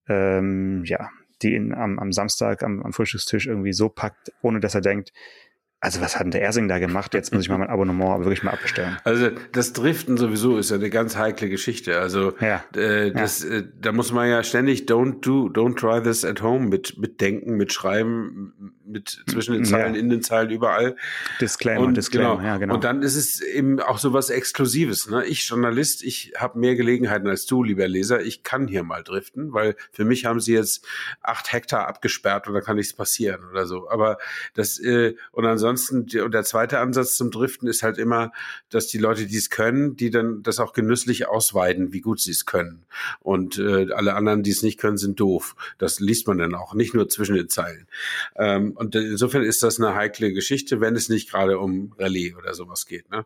ähm, 0.07 0.83
ja, 0.85 1.09
die 1.41 1.55
ihn 1.55 1.73
am, 1.73 1.99
am 1.99 2.11
Samstag 2.11 2.63
am, 2.63 2.81
am 2.83 2.93
Frühstückstisch 2.93 3.47
irgendwie 3.47 3.73
so 3.73 3.89
packt, 3.89 4.31
ohne 4.41 4.59
dass 4.59 4.75
er 4.75 4.81
denkt, 4.81 5.13
also 5.81 6.01
was 6.01 6.15
hat 6.15 6.23
denn 6.23 6.31
der 6.31 6.41
Ersing 6.41 6.67
da 6.67 6.77
gemacht? 6.77 7.13
Jetzt 7.13 7.31
muss 7.31 7.43
ich 7.43 7.49
mal 7.49 7.57
mein 7.57 7.69
Abonnement 7.69 8.19
wirklich 8.19 8.43
mal 8.43 8.51
abbestellen. 8.51 8.97
Also 9.05 9.29
das 9.53 9.71
Driften 9.71 10.17
sowieso 10.17 10.57
ist 10.57 10.71
ja 10.71 10.75
eine 10.75 10.89
ganz 10.89 11.15
heikle 11.15 11.47
Geschichte. 11.47 11.99
Also 11.99 12.33
ja. 12.41 12.65
Äh, 12.75 13.11
das, 13.11 13.43
ja. 13.43 13.59
Äh, 13.59 13.63
da 13.79 13.93
muss 13.93 14.11
man 14.11 14.29
ja 14.29 14.43
ständig 14.43 14.89
don't 14.89 15.21
do, 15.21 15.47
don't 15.47 15.77
try 15.77 16.03
this 16.03 16.25
at 16.25 16.41
home 16.41 16.67
mit 16.67 16.97
mit 16.97 17.21
denken, 17.21 17.55
mit 17.55 17.71
schreiben, 17.71 18.75
mit 18.85 19.23
zwischen 19.29 19.53
den 19.53 19.63
Zeilen, 19.63 19.93
ja. 19.95 20.01
in 20.01 20.09
den 20.09 20.21
Zeilen, 20.21 20.49
überall. 20.49 20.97
Disclaimer, 21.39 21.85
und, 21.85 21.95
Disclaimer, 21.95 22.35
genau. 22.35 22.45
ja 22.45 22.57
genau. 22.57 22.73
Und 22.73 22.83
dann 22.83 23.01
ist 23.01 23.15
es 23.15 23.39
eben 23.39 23.79
auch 23.79 23.99
so 23.99 24.11
was 24.11 24.29
Exklusives. 24.29 25.09
Ne? 25.09 25.23
Ich 25.27 25.47
Journalist, 25.47 26.03
ich 26.03 26.33
habe 26.35 26.59
mehr 26.59 26.75
Gelegenheiten 26.75 27.27
als 27.29 27.45
du, 27.45 27.63
lieber 27.63 27.87
Leser. 27.87 28.21
Ich 28.21 28.43
kann 28.43 28.67
hier 28.67 28.83
mal 28.83 29.01
driften, 29.01 29.53
weil 29.53 29.77
für 29.93 30.03
mich 30.03 30.25
haben 30.25 30.41
sie 30.41 30.55
jetzt 30.55 30.85
acht 31.21 31.53
Hektar 31.53 31.87
abgesperrt 31.87 32.49
und 32.49 32.53
da 32.53 32.59
kann 32.59 32.75
nichts 32.75 32.91
passieren 32.91 33.45
oder 33.49 33.65
so. 33.65 33.89
Aber 33.89 34.17
das 34.55 34.77
äh, 34.79 35.15
und 35.31 35.45
ansonsten 35.45 35.68
ansonsten, 35.69 36.21
und 36.21 36.33
der 36.33 36.43
zweite 36.43 36.79
Ansatz 36.79 37.15
zum 37.15 37.31
Driften 37.31 37.67
ist 37.67 37.83
halt 37.83 37.97
immer, 37.97 38.31
dass 38.69 38.87
die 38.87 38.97
Leute, 38.97 39.25
die 39.25 39.37
es 39.37 39.49
können, 39.49 39.95
die 39.95 40.09
dann 40.09 40.43
das 40.43 40.59
auch 40.59 40.73
genüsslich 40.73 41.27
ausweiden, 41.27 41.93
wie 41.93 42.01
gut 42.01 42.19
sie 42.19 42.31
es 42.31 42.45
können. 42.45 42.83
Und 43.21 43.57
äh, 43.57 43.91
alle 43.93 44.15
anderen, 44.15 44.43
die 44.43 44.51
es 44.51 44.63
nicht 44.63 44.79
können, 44.79 44.97
sind 44.97 45.19
doof. 45.19 45.55
Das 45.77 45.99
liest 45.99 46.27
man 46.27 46.37
dann 46.37 46.55
auch, 46.55 46.73
nicht 46.73 46.93
nur 46.93 47.07
zwischen 47.09 47.35
den 47.35 47.49
Zeilen. 47.49 47.87
Ähm, 48.35 48.71
und 48.71 48.95
insofern 48.95 49.43
ist 49.43 49.63
das 49.63 49.79
eine 49.79 49.95
heikle 49.95 50.33
Geschichte, 50.33 50.81
wenn 50.81 50.95
es 50.95 51.09
nicht 51.09 51.29
gerade 51.31 51.59
um 51.59 51.93
Rallye 51.97 52.35
oder 52.35 52.53
sowas 52.53 52.85
geht. 52.85 53.09
Ne? 53.09 53.25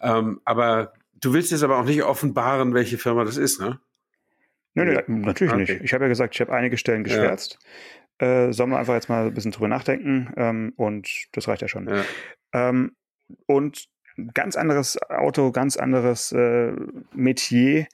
Ähm, 0.00 0.40
aber 0.44 0.92
du 1.20 1.32
willst 1.32 1.50
jetzt 1.50 1.62
aber 1.62 1.78
auch 1.78 1.84
nicht 1.84 2.02
offenbaren, 2.02 2.74
welche 2.74 2.98
Firma 2.98 3.24
das 3.24 3.36
ist, 3.36 3.60
ne? 3.60 3.78
Nö, 4.76 4.84
nö, 4.84 5.00
natürlich 5.06 5.52
okay. 5.52 5.60
nicht. 5.60 5.84
Ich 5.84 5.94
habe 5.94 6.04
ja 6.04 6.08
gesagt, 6.08 6.34
ich 6.34 6.40
habe 6.40 6.52
einige 6.52 6.76
Stellen 6.76 7.04
geschwärzt. 7.04 7.60
Äh, 8.18 8.52
sollen 8.52 8.70
wir 8.70 8.78
einfach 8.78 8.94
jetzt 8.94 9.08
mal 9.08 9.26
ein 9.26 9.34
bisschen 9.34 9.50
drüber 9.50 9.68
nachdenken 9.68 10.32
ähm, 10.36 10.72
und 10.76 11.08
das 11.32 11.48
reicht 11.48 11.62
ja 11.62 11.68
schon. 11.68 11.88
Ja. 11.88 12.04
Ähm, 12.52 12.94
und 13.46 13.88
ganz 14.32 14.56
anderes 14.56 15.00
Auto, 15.10 15.50
ganz 15.50 15.76
anderes 15.76 16.32
äh, 16.32 16.72
Metier, 17.12 17.86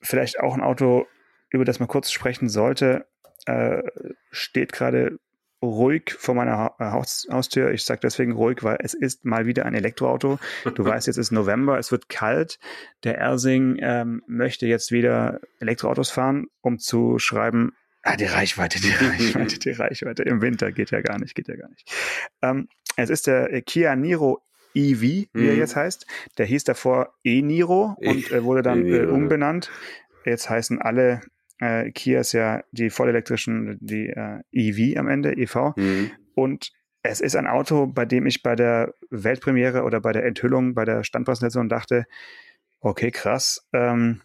vielleicht 0.00 0.40
auch 0.40 0.54
ein 0.54 0.62
Auto, 0.62 1.06
über 1.50 1.64
das 1.64 1.78
man 1.78 1.88
kurz 1.88 2.10
sprechen 2.10 2.48
sollte, 2.48 3.06
äh, 3.46 3.82
steht 4.30 4.72
gerade 4.72 5.18
ruhig 5.62 6.14
vor 6.16 6.34
meiner 6.34 6.74
äh, 6.78 6.84
Haus 6.84 7.26
Haustür. 7.30 7.72
Ich 7.72 7.84
sage 7.84 8.00
deswegen 8.02 8.32
ruhig, 8.32 8.62
weil 8.62 8.78
es 8.80 8.94
ist 8.94 9.24
mal 9.24 9.46
wieder 9.46 9.66
ein 9.66 9.74
Elektroauto. 9.74 10.38
Du 10.74 10.84
weißt, 10.84 11.06
jetzt 11.06 11.16
ist 11.16 11.32
November, 11.32 11.78
es 11.78 11.90
wird 11.90 12.08
kalt. 12.08 12.58
Der 13.04 13.18
Ersing 13.18 13.78
ähm, 13.80 14.22
möchte 14.26 14.66
jetzt 14.66 14.92
wieder 14.92 15.40
Elektroautos 15.60 16.10
fahren, 16.10 16.46
um 16.60 16.78
zu 16.78 17.18
schreiben, 17.18 17.72
Ah, 18.02 18.16
die 18.16 18.24
Reichweite, 18.24 18.80
die 18.80 18.90
Reichweite, 19.04 19.58
die 19.58 19.70
Reichweite. 19.70 20.22
Im 20.22 20.40
Winter 20.40 20.72
geht 20.72 20.90
ja 20.90 21.00
gar 21.00 21.18
nicht, 21.18 21.34
geht 21.34 21.48
ja 21.48 21.56
gar 21.56 21.68
nicht. 21.68 21.90
Ähm, 22.42 22.68
es 22.96 23.10
ist 23.10 23.26
der 23.26 23.62
Kia 23.62 23.96
Niro 23.96 24.42
EV, 24.74 25.00
wie 25.00 25.28
mhm. 25.32 25.48
er 25.48 25.54
jetzt 25.56 25.76
heißt. 25.76 26.06
Der 26.38 26.46
hieß 26.46 26.64
davor 26.64 27.14
E-Niro 27.24 27.96
und 27.98 28.30
äh, 28.30 28.44
wurde 28.44 28.62
dann 28.62 28.86
äh, 28.86 29.06
umbenannt. 29.06 29.70
Jetzt 30.24 30.48
heißen 30.50 30.80
alle 30.80 31.20
Äh, 31.60 31.90
Kia 31.90 32.20
ist 32.20 32.32
ja 32.32 32.62
die 32.70 32.90
vollelektrischen, 32.90 33.78
die 33.80 34.08
äh, 34.08 34.40
EV 34.52 34.96
am 34.96 35.08
Ende, 35.08 35.36
EV. 35.36 35.74
Mhm. 35.76 36.10
Und 36.34 36.70
es 37.02 37.20
ist 37.20 37.34
ein 37.34 37.46
Auto, 37.46 37.86
bei 37.86 38.04
dem 38.04 38.26
ich 38.26 38.42
bei 38.42 38.54
der 38.54 38.94
Weltpremiere 39.10 39.82
oder 39.82 40.00
bei 40.00 40.12
der 40.12 40.24
Enthüllung, 40.24 40.74
bei 40.74 40.84
der 40.84 41.02
Standpräsentation 41.02 41.68
dachte, 41.68 42.04
okay, 42.80 43.10
krass. 43.10 43.66
Ähm, 43.72 44.22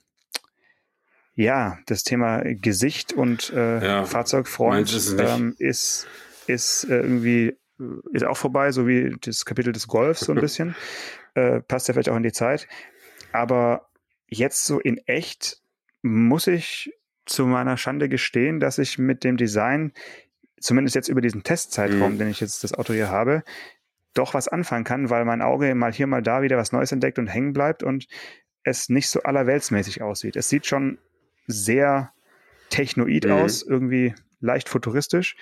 ja, 1.35 1.79
das 1.87 2.03
Thema 2.03 2.43
Gesicht 2.43 3.13
und 3.13 3.51
äh, 3.51 3.85
ja, 3.85 4.05
Fahrzeugfront 4.05 5.17
ähm, 5.19 5.55
ist, 5.57 6.07
ist 6.47 6.83
äh, 6.85 6.99
irgendwie 6.99 7.57
äh, 7.79 7.83
ist 8.11 8.23
auch 8.23 8.37
vorbei, 8.37 8.71
so 8.71 8.87
wie 8.87 9.15
das 9.21 9.45
Kapitel 9.45 9.73
des 9.73 9.87
Golfs 9.87 10.21
so 10.21 10.31
ein 10.31 10.41
bisschen. 10.41 10.75
äh, 11.35 11.61
passt 11.61 11.87
ja 11.87 11.93
vielleicht 11.93 12.09
auch 12.09 12.17
in 12.17 12.23
die 12.23 12.31
Zeit. 12.31 12.67
Aber 13.31 13.89
jetzt 14.27 14.65
so 14.65 14.79
in 14.79 14.97
echt 15.07 15.59
muss 16.03 16.47
ich 16.47 16.93
zu 17.25 17.45
meiner 17.45 17.77
Schande 17.77 18.09
gestehen, 18.09 18.59
dass 18.59 18.77
ich 18.77 18.97
mit 18.97 19.23
dem 19.23 19.37
Design, 19.37 19.93
zumindest 20.59 20.95
jetzt 20.95 21.07
über 21.07 21.21
diesen 21.21 21.43
Testzeitraum, 21.43 22.13
mhm. 22.13 22.17
den 22.19 22.27
ich 22.29 22.41
jetzt 22.41 22.63
das 22.63 22.73
Auto 22.73 22.93
hier 22.93 23.09
habe, 23.09 23.43
doch 24.13 24.33
was 24.33 24.47
anfangen 24.47 24.83
kann, 24.83 25.09
weil 25.09 25.25
mein 25.25 25.41
Auge 25.41 25.73
mal 25.73 25.91
hier, 25.91 26.05
mal 26.05 26.21
da 26.21 26.41
wieder 26.41 26.57
was 26.57 26.71
Neues 26.71 26.91
entdeckt 26.91 27.17
und 27.17 27.27
hängen 27.27 27.53
bleibt 27.53 27.81
und 27.81 28.07
es 28.63 28.89
nicht 28.89 29.09
so 29.09 29.23
allerweltsmäßig 29.23 30.01
aussieht. 30.01 30.35
Es 30.35 30.49
sieht 30.49 30.67
schon 30.67 30.99
sehr 31.47 32.11
technoid 32.69 33.25
mhm. 33.25 33.31
aus, 33.31 33.61
irgendwie 33.61 34.13
leicht 34.41 34.69
futuristisch, 34.69 35.35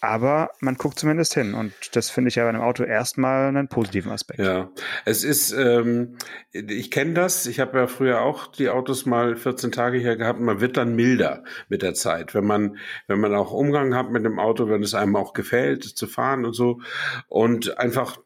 aber 0.00 0.50
man 0.58 0.74
guckt 0.74 0.98
zumindest 0.98 1.34
hin 1.34 1.54
und 1.54 1.72
das 1.94 2.10
finde 2.10 2.28
ich 2.28 2.34
ja 2.34 2.42
bei 2.42 2.48
einem 2.48 2.60
Auto 2.60 2.82
erstmal 2.82 3.46
einen 3.46 3.68
positiven 3.68 4.10
Aspekt. 4.10 4.40
Ja, 4.40 4.72
es 5.04 5.22
ist, 5.22 5.52
ähm, 5.52 6.16
ich 6.50 6.90
kenne 6.90 7.14
das, 7.14 7.46
ich 7.46 7.60
habe 7.60 7.78
ja 7.78 7.86
früher 7.86 8.20
auch 8.20 8.48
die 8.48 8.68
Autos 8.68 9.06
mal 9.06 9.36
14 9.36 9.70
Tage 9.70 9.98
hier 9.98 10.16
gehabt, 10.16 10.40
man 10.40 10.60
wird 10.60 10.76
dann 10.76 10.96
milder 10.96 11.44
mit 11.68 11.82
der 11.82 11.94
Zeit, 11.94 12.34
wenn 12.34 12.44
man, 12.44 12.78
wenn 13.06 13.20
man 13.20 13.32
auch 13.32 13.52
Umgang 13.52 13.94
hat 13.94 14.10
mit 14.10 14.24
dem 14.24 14.40
Auto, 14.40 14.68
wenn 14.68 14.82
es 14.82 14.94
einem 14.94 15.14
auch 15.14 15.34
gefällt 15.34 15.84
zu 15.84 16.08
fahren 16.08 16.44
und 16.44 16.54
so 16.54 16.80
und 17.28 17.78
einfach 17.78 18.18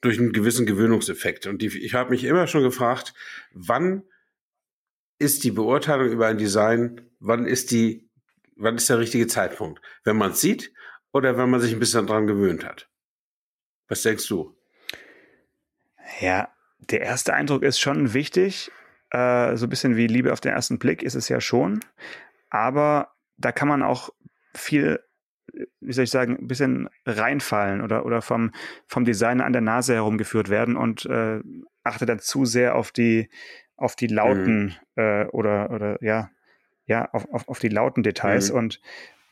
durch 0.00 0.18
einen 0.18 0.32
gewissen 0.32 0.66
Gewöhnungseffekt. 0.66 1.46
Und 1.46 1.62
die, 1.62 1.68
ich 1.78 1.94
habe 1.94 2.10
mich 2.10 2.24
immer 2.24 2.48
schon 2.48 2.62
gefragt, 2.62 3.14
wann 3.52 4.02
ist 5.20 5.44
die 5.44 5.50
Beurteilung 5.50 6.08
über 6.08 6.26
ein 6.26 6.38
Design, 6.38 7.02
wann 7.20 7.46
ist 7.46 7.70
die, 7.70 8.10
wann 8.56 8.76
ist 8.76 8.88
der 8.88 8.98
richtige 8.98 9.26
Zeitpunkt? 9.26 9.80
Wenn 10.02 10.16
man 10.16 10.32
es 10.32 10.40
sieht 10.40 10.72
oder 11.12 11.36
wenn 11.36 11.50
man 11.50 11.60
sich 11.60 11.74
ein 11.74 11.78
bisschen 11.78 12.06
dran 12.06 12.26
gewöhnt 12.26 12.64
hat? 12.64 12.88
Was 13.86 14.02
denkst 14.02 14.26
du? 14.28 14.56
Ja, 16.20 16.48
der 16.78 17.02
erste 17.02 17.34
Eindruck 17.34 17.62
ist 17.62 17.78
schon 17.78 18.14
wichtig. 18.14 18.72
Äh, 19.10 19.56
so 19.56 19.66
ein 19.66 19.68
bisschen 19.68 19.96
wie 19.96 20.06
Liebe 20.06 20.32
auf 20.32 20.40
den 20.40 20.52
ersten 20.52 20.78
Blick 20.78 21.02
ist 21.02 21.14
es 21.14 21.28
ja 21.28 21.40
schon. 21.40 21.80
Aber 22.48 23.12
da 23.36 23.52
kann 23.52 23.68
man 23.68 23.82
auch 23.82 24.10
viel, 24.54 25.00
wie 25.80 25.92
soll 25.92 26.04
ich 26.04 26.10
sagen, 26.10 26.38
ein 26.38 26.48
bisschen 26.48 26.88
reinfallen 27.04 27.82
oder, 27.82 28.06
oder 28.06 28.22
vom, 28.22 28.52
vom 28.86 29.04
Designer 29.04 29.44
an 29.44 29.52
der 29.52 29.62
Nase 29.62 29.94
herumgeführt 29.94 30.48
werden 30.48 30.76
und 30.76 31.04
äh, 31.04 31.40
achte 31.84 32.06
dann 32.06 32.20
zu 32.20 32.46
sehr 32.46 32.74
auf 32.74 32.90
die, 32.90 33.28
auf 33.80 33.96
die 33.96 34.06
lauten 34.06 34.64
mhm. 34.64 34.72
äh, 34.96 35.24
oder, 35.26 35.70
oder 35.70 36.02
ja, 36.02 36.30
ja, 36.86 37.08
auf, 37.12 37.26
auf, 37.32 37.48
auf 37.48 37.58
die 37.58 37.68
lauten 37.68 38.02
Details. 38.02 38.50
Mhm. 38.50 38.58
Und 38.58 38.80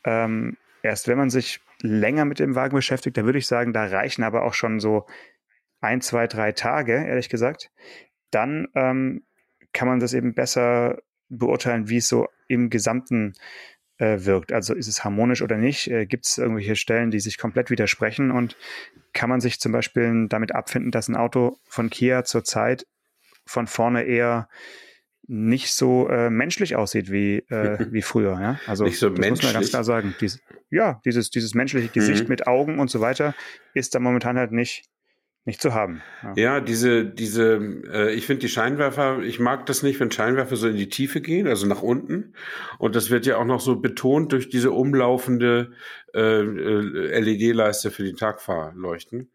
ähm, 0.05 0.57
erst 0.81 1.07
wenn 1.07 1.17
man 1.17 1.29
sich 1.29 1.59
länger 1.81 2.25
mit 2.25 2.39
dem 2.39 2.55
Wagen 2.55 2.75
beschäftigt, 2.75 3.17
da 3.17 3.25
würde 3.25 3.39
ich 3.39 3.47
sagen, 3.47 3.73
da 3.73 3.85
reichen 3.85 4.23
aber 4.23 4.43
auch 4.43 4.53
schon 4.53 4.79
so 4.79 5.05
ein, 5.81 6.01
zwei, 6.01 6.27
drei 6.27 6.51
Tage, 6.51 6.93
ehrlich 6.93 7.29
gesagt. 7.29 7.71
Dann 8.31 8.67
ähm, 8.75 9.23
kann 9.71 9.87
man 9.87 9.99
das 9.99 10.13
eben 10.13 10.33
besser 10.33 10.99
beurteilen, 11.29 11.89
wie 11.89 11.97
es 11.97 12.07
so 12.07 12.27
im 12.47 12.69
Gesamten 12.69 13.33
äh, 13.97 14.25
wirkt. 14.25 14.51
Also 14.51 14.73
ist 14.73 14.87
es 14.87 15.03
harmonisch 15.03 15.41
oder 15.41 15.57
nicht? 15.57 15.89
Äh, 15.89 16.05
Gibt 16.05 16.25
es 16.25 16.37
irgendwelche 16.37 16.75
Stellen, 16.75 17.11
die 17.11 17.19
sich 17.19 17.37
komplett 17.37 17.69
widersprechen? 17.69 18.31
Und 18.31 18.57
kann 19.13 19.29
man 19.29 19.41
sich 19.41 19.59
zum 19.59 19.71
Beispiel 19.71 20.27
damit 20.27 20.55
abfinden, 20.55 20.91
dass 20.91 21.07
ein 21.07 21.15
Auto 21.15 21.57
von 21.67 21.89
Kia 21.89 22.23
zurzeit 22.23 22.85
von 23.49 23.67
vorne 23.67 24.03
eher 24.03 24.47
nicht 25.27 25.73
so 25.73 26.07
äh, 26.07 26.29
menschlich 26.29 26.75
aussieht 26.75 27.11
wie, 27.11 27.37
äh, 27.49 27.77
wie 27.91 28.01
früher. 28.01 28.39
Ja? 28.39 28.59
Also 28.67 28.83
nicht 28.83 28.99
so 28.99 29.09
das 29.09 29.19
menschlich. 29.19 29.43
muss 29.45 29.53
man 29.53 29.61
ganz 29.61 29.69
klar 29.69 29.83
sagen. 29.83 30.15
Dies, 30.21 30.39
ja, 30.69 31.01
dieses, 31.05 31.29
dieses 31.29 31.55
menschliche 31.55 31.89
Gesicht 31.89 32.23
mhm. 32.23 32.29
mit 32.29 32.47
Augen 32.47 32.79
und 32.79 32.89
so 32.89 33.01
weiter 33.01 33.35
ist 33.73 33.95
da 33.95 33.99
momentan 33.99 34.37
halt 34.37 34.51
nicht, 34.51 34.85
nicht 35.49 35.61
zu 35.61 35.73
haben. 35.73 36.01
Ja, 36.23 36.33
ja 36.35 36.59
diese, 36.61 37.03
diese, 37.05 37.55
äh, 37.91 38.13
ich 38.13 38.25
finde 38.27 38.41
die 38.41 38.49
Scheinwerfer, 38.49 39.19
ich 39.19 39.39
mag 39.39 39.65
das 39.65 39.81
nicht, 39.83 39.99
wenn 39.99 40.11
Scheinwerfer 40.11 40.55
so 40.55 40.67
in 40.67 40.77
die 40.77 40.89
Tiefe 40.89 41.21
gehen, 41.21 41.47
also 41.47 41.65
nach 41.65 41.81
unten. 41.81 42.33
Und 42.77 42.95
das 42.95 43.09
wird 43.09 43.25
ja 43.25 43.37
auch 43.37 43.45
noch 43.45 43.59
so 43.59 43.77
betont 43.77 44.31
durch 44.31 44.49
diese 44.49 44.71
umlaufende 44.71 45.71
äh, 46.13 46.19
äh 46.19 47.19
LED-Leiste 47.19 47.89
für 47.89 48.03
die 48.03 48.13
Tagfahrleuchten. 48.13 49.31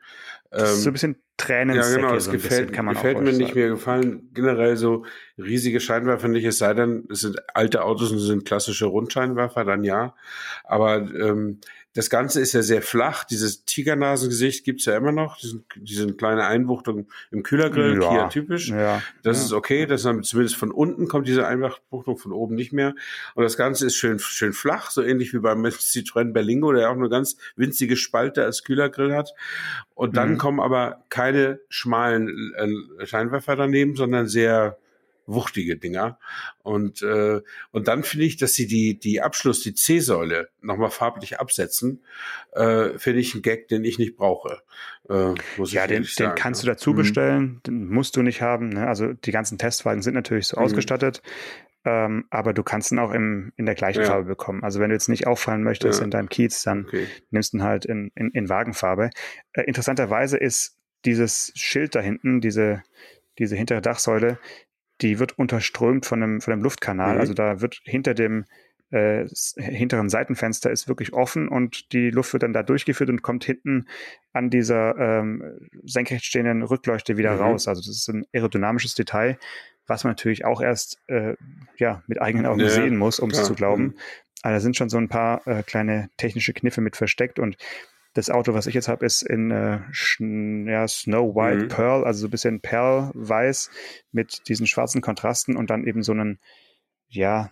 Ist 0.50 0.60
so 0.60 0.82
ein 0.82 0.86
ähm, 0.86 0.92
bisschen 0.92 1.16
Tränensäcke. 1.36 1.88
Ja, 1.88 1.96
genau, 1.96 2.14
das 2.14 2.26
so 2.26 2.30
gefällt, 2.30 2.70
bisschen, 2.70 2.88
gefällt 2.88 3.20
mir 3.20 3.32
nicht. 3.32 3.56
Mir 3.56 3.68
gefallen 3.68 4.30
generell 4.32 4.76
so 4.76 5.04
riesige 5.36 5.80
Scheinwerfer 5.80 6.28
nicht, 6.28 6.44
es 6.44 6.58
sei 6.58 6.74
denn, 6.74 7.08
es 7.10 7.20
sind 7.20 7.38
alte 7.54 7.82
Autos 7.82 8.12
und 8.12 8.18
es 8.18 8.24
sind 8.24 8.44
klassische 8.44 8.86
Rundscheinwerfer, 8.86 9.64
dann 9.64 9.82
ja. 9.82 10.14
Aber 10.62 10.98
ähm, 10.98 11.58
das 11.94 12.10
Ganze 12.10 12.40
ist 12.40 12.52
ja 12.52 12.62
sehr 12.62 12.82
flach. 12.82 13.22
Dieses 13.22 13.64
Tigernasengesicht 13.64 14.64
gibt's 14.64 14.84
ja 14.84 14.96
immer 14.96 15.12
noch. 15.12 15.38
Diesen, 15.38 15.64
diese 15.76 16.12
kleine 16.12 16.44
Einbuchtung 16.44 17.06
im 17.30 17.44
Kühlergrill, 17.44 18.02
ja. 18.02 18.08
Kia 18.08 18.28
typisch. 18.28 18.68
Ja. 18.68 19.00
Das 19.22 19.38
ja. 19.38 19.44
ist 19.44 19.52
okay. 19.52 19.86
Das 19.86 20.04
ist 20.04 20.24
zumindest 20.24 20.56
von 20.56 20.72
unten 20.72 21.06
kommt 21.06 21.28
diese 21.28 21.46
Einbuchtung 21.46 22.18
von 22.18 22.32
oben 22.32 22.56
nicht 22.56 22.72
mehr. 22.72 22.96
Und 23.34 23.44
das 23.44 23.56
Ganze 23.56 23.86
ist 23.86 23.94
schön, 23.94 24.18
schön 24.18 24.52
flach, 24.52 24.90
so 24.90 25.02
ähnlich 25.02 25.32
wie 25.32 25.38
beim 25.38 25.64
Citroën 25.64 26.32
Berlingo, 26.32 26.72
der 26.72 26.90
auch 26.90 26.96
eine 26.96 27.08
ganz 27.08 27.36
winzige 27.54 27.96
Spalte 27.96 28.42
als 28.44 28.64
Kühlergrill 28.64 29.14
hat. 29.14 29.30
Und 29.94 30.16
dann 30.16 30.32
mhm. 30.32 30.38
kommen 30.38 30.60
aber 30.60 31.04
keine 31.10 31.60
schmalen 31.68 32.52
äh, 32.56 33.06
Scheinwerfer 33.06 33.54
daneben, 33.54 33.94
sondern 33.94 34.26
sehr 34.26 34.78
wuchtige 35.26 35.76
Dinger. 35.76 36.18
Und, 36.62 37.02
äh, 37.02 37.40
und 37.70 37.88
dann 37.88 38.02
finde 38.02 38.26
ich, 38.26 38.36
dass 38.36 38.54
sie 38.54 38.66
die, 38.66 38.98
die 38.98 39.20
Abschluss, 39.20 39.62
die 39.62 39.74
C-Säule 39.74 40.48
nochmal 40.60 40.90
farblich 40.90 41.40
absetzen, 41.40 42.02
äh, 42.52 42.98
finde 42.98 43.20
ich 43.20 43.34
ein 43.34 43.42
Gag, 43.42 43.68
den 43.68 43.84
ich 43.84 43.98
nicht 43.98 44.16
brauche. 44.16 44.62
Äh, 45.08 45.34
ja, 45.64 45.86
den, 45.86 46.06
den 46.18 46.34
kannst 46.34 46.62
du 46.62 46.66
dazu 46.66 46.92
mhm. 46.92 46.96
bestellen, 46.96 47.60
den 47.66 47.88
musst 47.88 48.16
du 48.16 48.22
nicht 48.22 48.42
haben. 48.42 48.70
Ne? 48.70 48.86
Also 48.86 49.12
die 49.12 49.32
ganzen 49.32 49.58
Testwagen 49.58 50.02
sind 50.02 50.14
natürlich 50.14 50.46
so 50.46 50.58
mhm. 50.58 50.64
ausgestattet. 50.64 51.22
Ähm, 51.86 52.24
aber 52.30 52.54
du 52.54 52.62
kannst 52.62 52.92
ihn 52.92 52.98
auch 52.98 53.12
im, 53.12 53.52
in 53.56 53.66
der 53.66 53.74
gleichen 53.74 54.00
ja. 54.00 54.06
Farbe 54.06 54.24
bekommen. 54.24 54.64
Also 54.64 54.80
wenn 54.80 54.88
du 54.88 54.94
jetzt 54.94 55.08
nicht 55.08 55.26
auffallen 55.26 55.62
möchtest 55.62 55.98
ja. 55.98 56.04
in 56.04 56.10
deinem 56.10 56.30
Kiez, 56.30 56.62
dann 56.62 56.86
okay. 56.86 57.06
nimmst 57.30 57.52
du 57.52 57.58
ihn 57.58 57.62
halt 57.62 57.84
in, 57.84 58.10
in, 58.14 58.30
in 58.30 58.48
Wagenfarbe. 58.48 59.10
Äh, 59.52 59.62
interessanterweise 59.62 60.38
ist 60.38 60.78
dieses 61.04 61.52
Schild 61.54 61.94
da 61.94 62.00
hinten, 62.00 62.40
diese, 62.40 62.82
diese 63.38 63.56
hintere 63.56 63.82
Dachsäule, 63.82 64.38
die 65.00 65.18
wird 65.18 65.38
unterströmt 65.38 66.06
von 66.06 66.22
einem, 66.22 66.40
von 66.40 66.52
einem 66.52 66.62
Luftkanal. 66.62 67.14
Mhm. 67.14 67.20
Also 67.20 67.34
da 67.34 67.60
wird 67.60 67.80
hinter 67.84 68.14
dem 68.14 68.44
äh, 68.90 69.26
hinteren 69.56 70.08
Seitenfenster 70.08 70.70
ist 70.70 70.88
wirklich 70.88 71.12
offen 71.12 71.48
und 71.48 71.92
die 71.92 72.10
Luft 72.10 72.32
wird 72.32 72.44
dann 72.44 72.52
da 72.52 72.62
durchgeführt 72.62 73.10
und 73.10 73.22
kommt 73.22 73.44
hinten 73.44 73.86
an 74.32 74.50
dieser 74.50 74.96
ähm, 74.96 75.58
senkrecht 75.84 76.24
stehenden 76.24 76.62
Rückleuchte 76.62 77.16
wieder 77.16 77.34
mhm. 77.34 77.40
raus. 77.40 77.66
Also 77.66 77.80
das 77.80 77.88
ist 77.88 78.08
ein 78.08 78.24
aerodynamisches 78.32 78.94
Detail, 78.94 79.38
was 79.86 80.04
man 80.04 80.12
natürlich 80.12 80.44
auch 80.44 80.60
erst 80.60 81.02
äh, 81.08 81.34
ja, 81.76 82.02
mit 82.06 82.20
eigenen 82.22 82.46
Augen 82.46 82.60
ja, 82.60 82.68
sehen 82.68 82.96
muss, 82.96 83.18
um 83.18 83.30
es 83.30 83.42
zu 83.42 83.54
glauben. 83.54 83.82
Mhm. 83.82 83.94
Aber 84.42 84.54
da 84.54 84.60
sind 84.60 84.76
schon 84.76 84.90
so 84.90 84.98
ein 84.98 85.08
paar 85.08 85.46
äh, 85.46 85.62
kleine 85.62 86.10
technische 86.16 86.52
Kniffe 86.52 86.80
mit 86.80 86.96
versteckt 86.96 87.38
und 87.38 87.56
das 88.14 88.30
Auto, 88.30 88.54
was 88.54 88.66
ich 88.66 88.74
jetzt 88.74 88.88
habe, 88.88 89.04
ist 89.04 89.22
in 89.22 89.50
äh, 89.50 89.80
ja, 90.70 90.88
Snow 90.88 91.34
White 91.34 91.64
mhm. 91.64 91.68
Pearl, 91.68 92.04
also 92.04 92.20
so 92.20 92.26
ein 92.28 92.30
bisschen 92.30 92.60
Perlweiß 92.60 93.70
mit 94.12 94.48
diesen 94.48 94.66
schwarzen 94.66 95.00
Kontrasten 95.00 95.56
und 95.56 95.70
dann 95.70 95.84
eben 95.84 96.02
so 96.02 96.12
einen, 96.12 96.38
ja, 97.08 97.50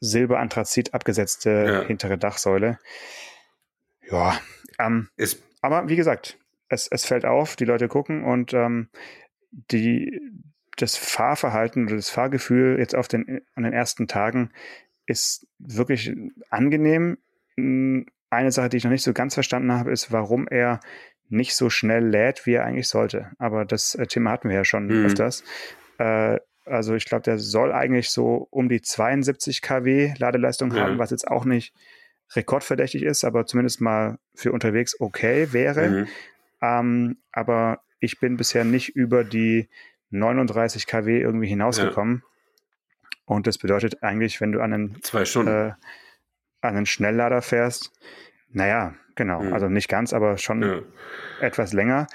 Silberanthrazit 0.00 0.94
abgesetzte 0.94 1.50
ja. 1.50 1.82
hintere 1.86 2.18
Dachsäule. 2.18 2.78
Ja, 4.10 4.38
ähm, 4.78 5.08
ist 5.16 5.42
aber 5.62 5.88
wie 5.88 5.96
gesagt, 5.96 6.38
es, 6.68 6.86
es 6.88 7.06
fällt 7.06 7.24
auf, 7.24 7.56
die 7.56 7.64
Leute 7.64 7.88
gucken 7.88 8.24
und 8.24 8.52
ähm, 8.52 8.88
die, 9.50 10.20
das 10.76 10.96
Fahrverhalten 10.96 11.86
oder 11.86 11.96
das 11.96 12.10
Fahrgefühl 12.10 12.78
jetzt 12.78 12.94
auf 12.94 13.08
den, 13.08 13.40
an 13.54 13.62
den 13.62 13.72
ersten 13.72 14.06
Tagen 14.06 14.52
ist 15.06 15.46
wirklich 15.58 16.14
angenehm. 16.50 17.18
Eine 18.36 18.52
Sache, 18.52 18.68
die 18.68 18.76
ich 18.76 18.84
noch 18.84 18.90
nicht 18.90 19.02
so 19.02 19.14
ganz 19.14 19.32
verstanden 19.32 19.72
habe, 19.72 19.90
ist, 19.90 20.12
warum 20.12 20.46
er 20.46 20.80
nicht 21.28 21.56
so 21.56 21.70
schnell 21.70 22.06
lädt, 22.06 22.44
wie 22.44 22.52
er 22.52 22.64
eigentlich 22.64 22.88
sollte. 22.88 23.30
Aber 23.38 23.64
das 23.64 23.94
äh, 23.94 24.06
Thema 24.06 24.30
hatten 24.30 24.50
wir 24.50 24.56
ja 24.56 24.64
schon 24.64 24.86
mhm. 24.86 25.06
öfters. 25.06 25.42
Äh, 25.98 26.38
also 26.66 26.94
ich 26.94 27.06
glaube, 27.06 27.22
der 27.22 27.38
soll 27.38 27.72
eigentlich 27.72 28.10
so 28.10 28.46
um 28.50 28.68
die 28.68 28.82
72 28.82 29.62
kW 29.62 30.14
Ladeleistung 30.18 30.74
ja. 30.74 30.82
haben, 30.82 30.98
was 30.98 31.10
jetzt 31.10 31.26
auch 31.26 31.46
nicht 31.46 31.72
rekordverdächtig 32.34 33.02
ist, 33.02 33.24
aber 33.24 33.46
zumindest 33.46 33.80
mal 33.80 34.18
für 34.34 34.52
unterwegs 34.52 35.00
okay 35.00 35.52
wäre. 35.52 35.88
Mhm. 35.88 36.08
Ähm, 36.60 37.16
aber 37.32 37.80
ich 38.00 38.20
bin 38.20 38.36
bisher 38.36 38.64
nicht 38.64 38.90
über 38.90 39.24
die 39.24 39.68
39 40.10 40.86
kW 40.86 41.20
irgendwie 41.20 41.48
hinausgekommen. 41.48 42.22
Und 43.24 43.46
das 43.46 43.58
bedeutet 43.58 44.02
eigentlich, 44.02 44.40
wenn 44.40 44.52
du 44.52 44.60
an 44.60 44.72
einen, 44.72 45.02
Zwei 45.02 45.24
Stunden. 45.24 45.70
äh, 45.70 45.72
einen 46.68 46.86
Schnelllader 46.86 47.42
fährst, 47.42 47.92
naja, 48.50 48.94
genau, 49.14 49.42
Mhm. 49.42 49.52
also 49.52 49.68
nicht 49.68 49.88
ganz, 49.88 50.12
aber 50.12 50.38
schon 50.38 50.62
ja. 50.62 50.80
etwas 51.40 51.72
länger. 51.72 52.06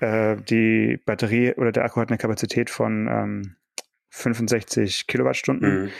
Äh, 0.00 0.36
die 0.36 1.00
Batterie 1.04 1.54
oder 1.54 1.72
der 1.72 1.84
Akku 1.84 2.00
hat 2.00 2.08
eine 2.08 2.18
Kapazität 2.18 2.70
von 2.70 3.08
ähm, 3.08 3.56
65 4.10 5.06
Kilowattstunden. 5.06 5.84
Mhm. 5.84 5.90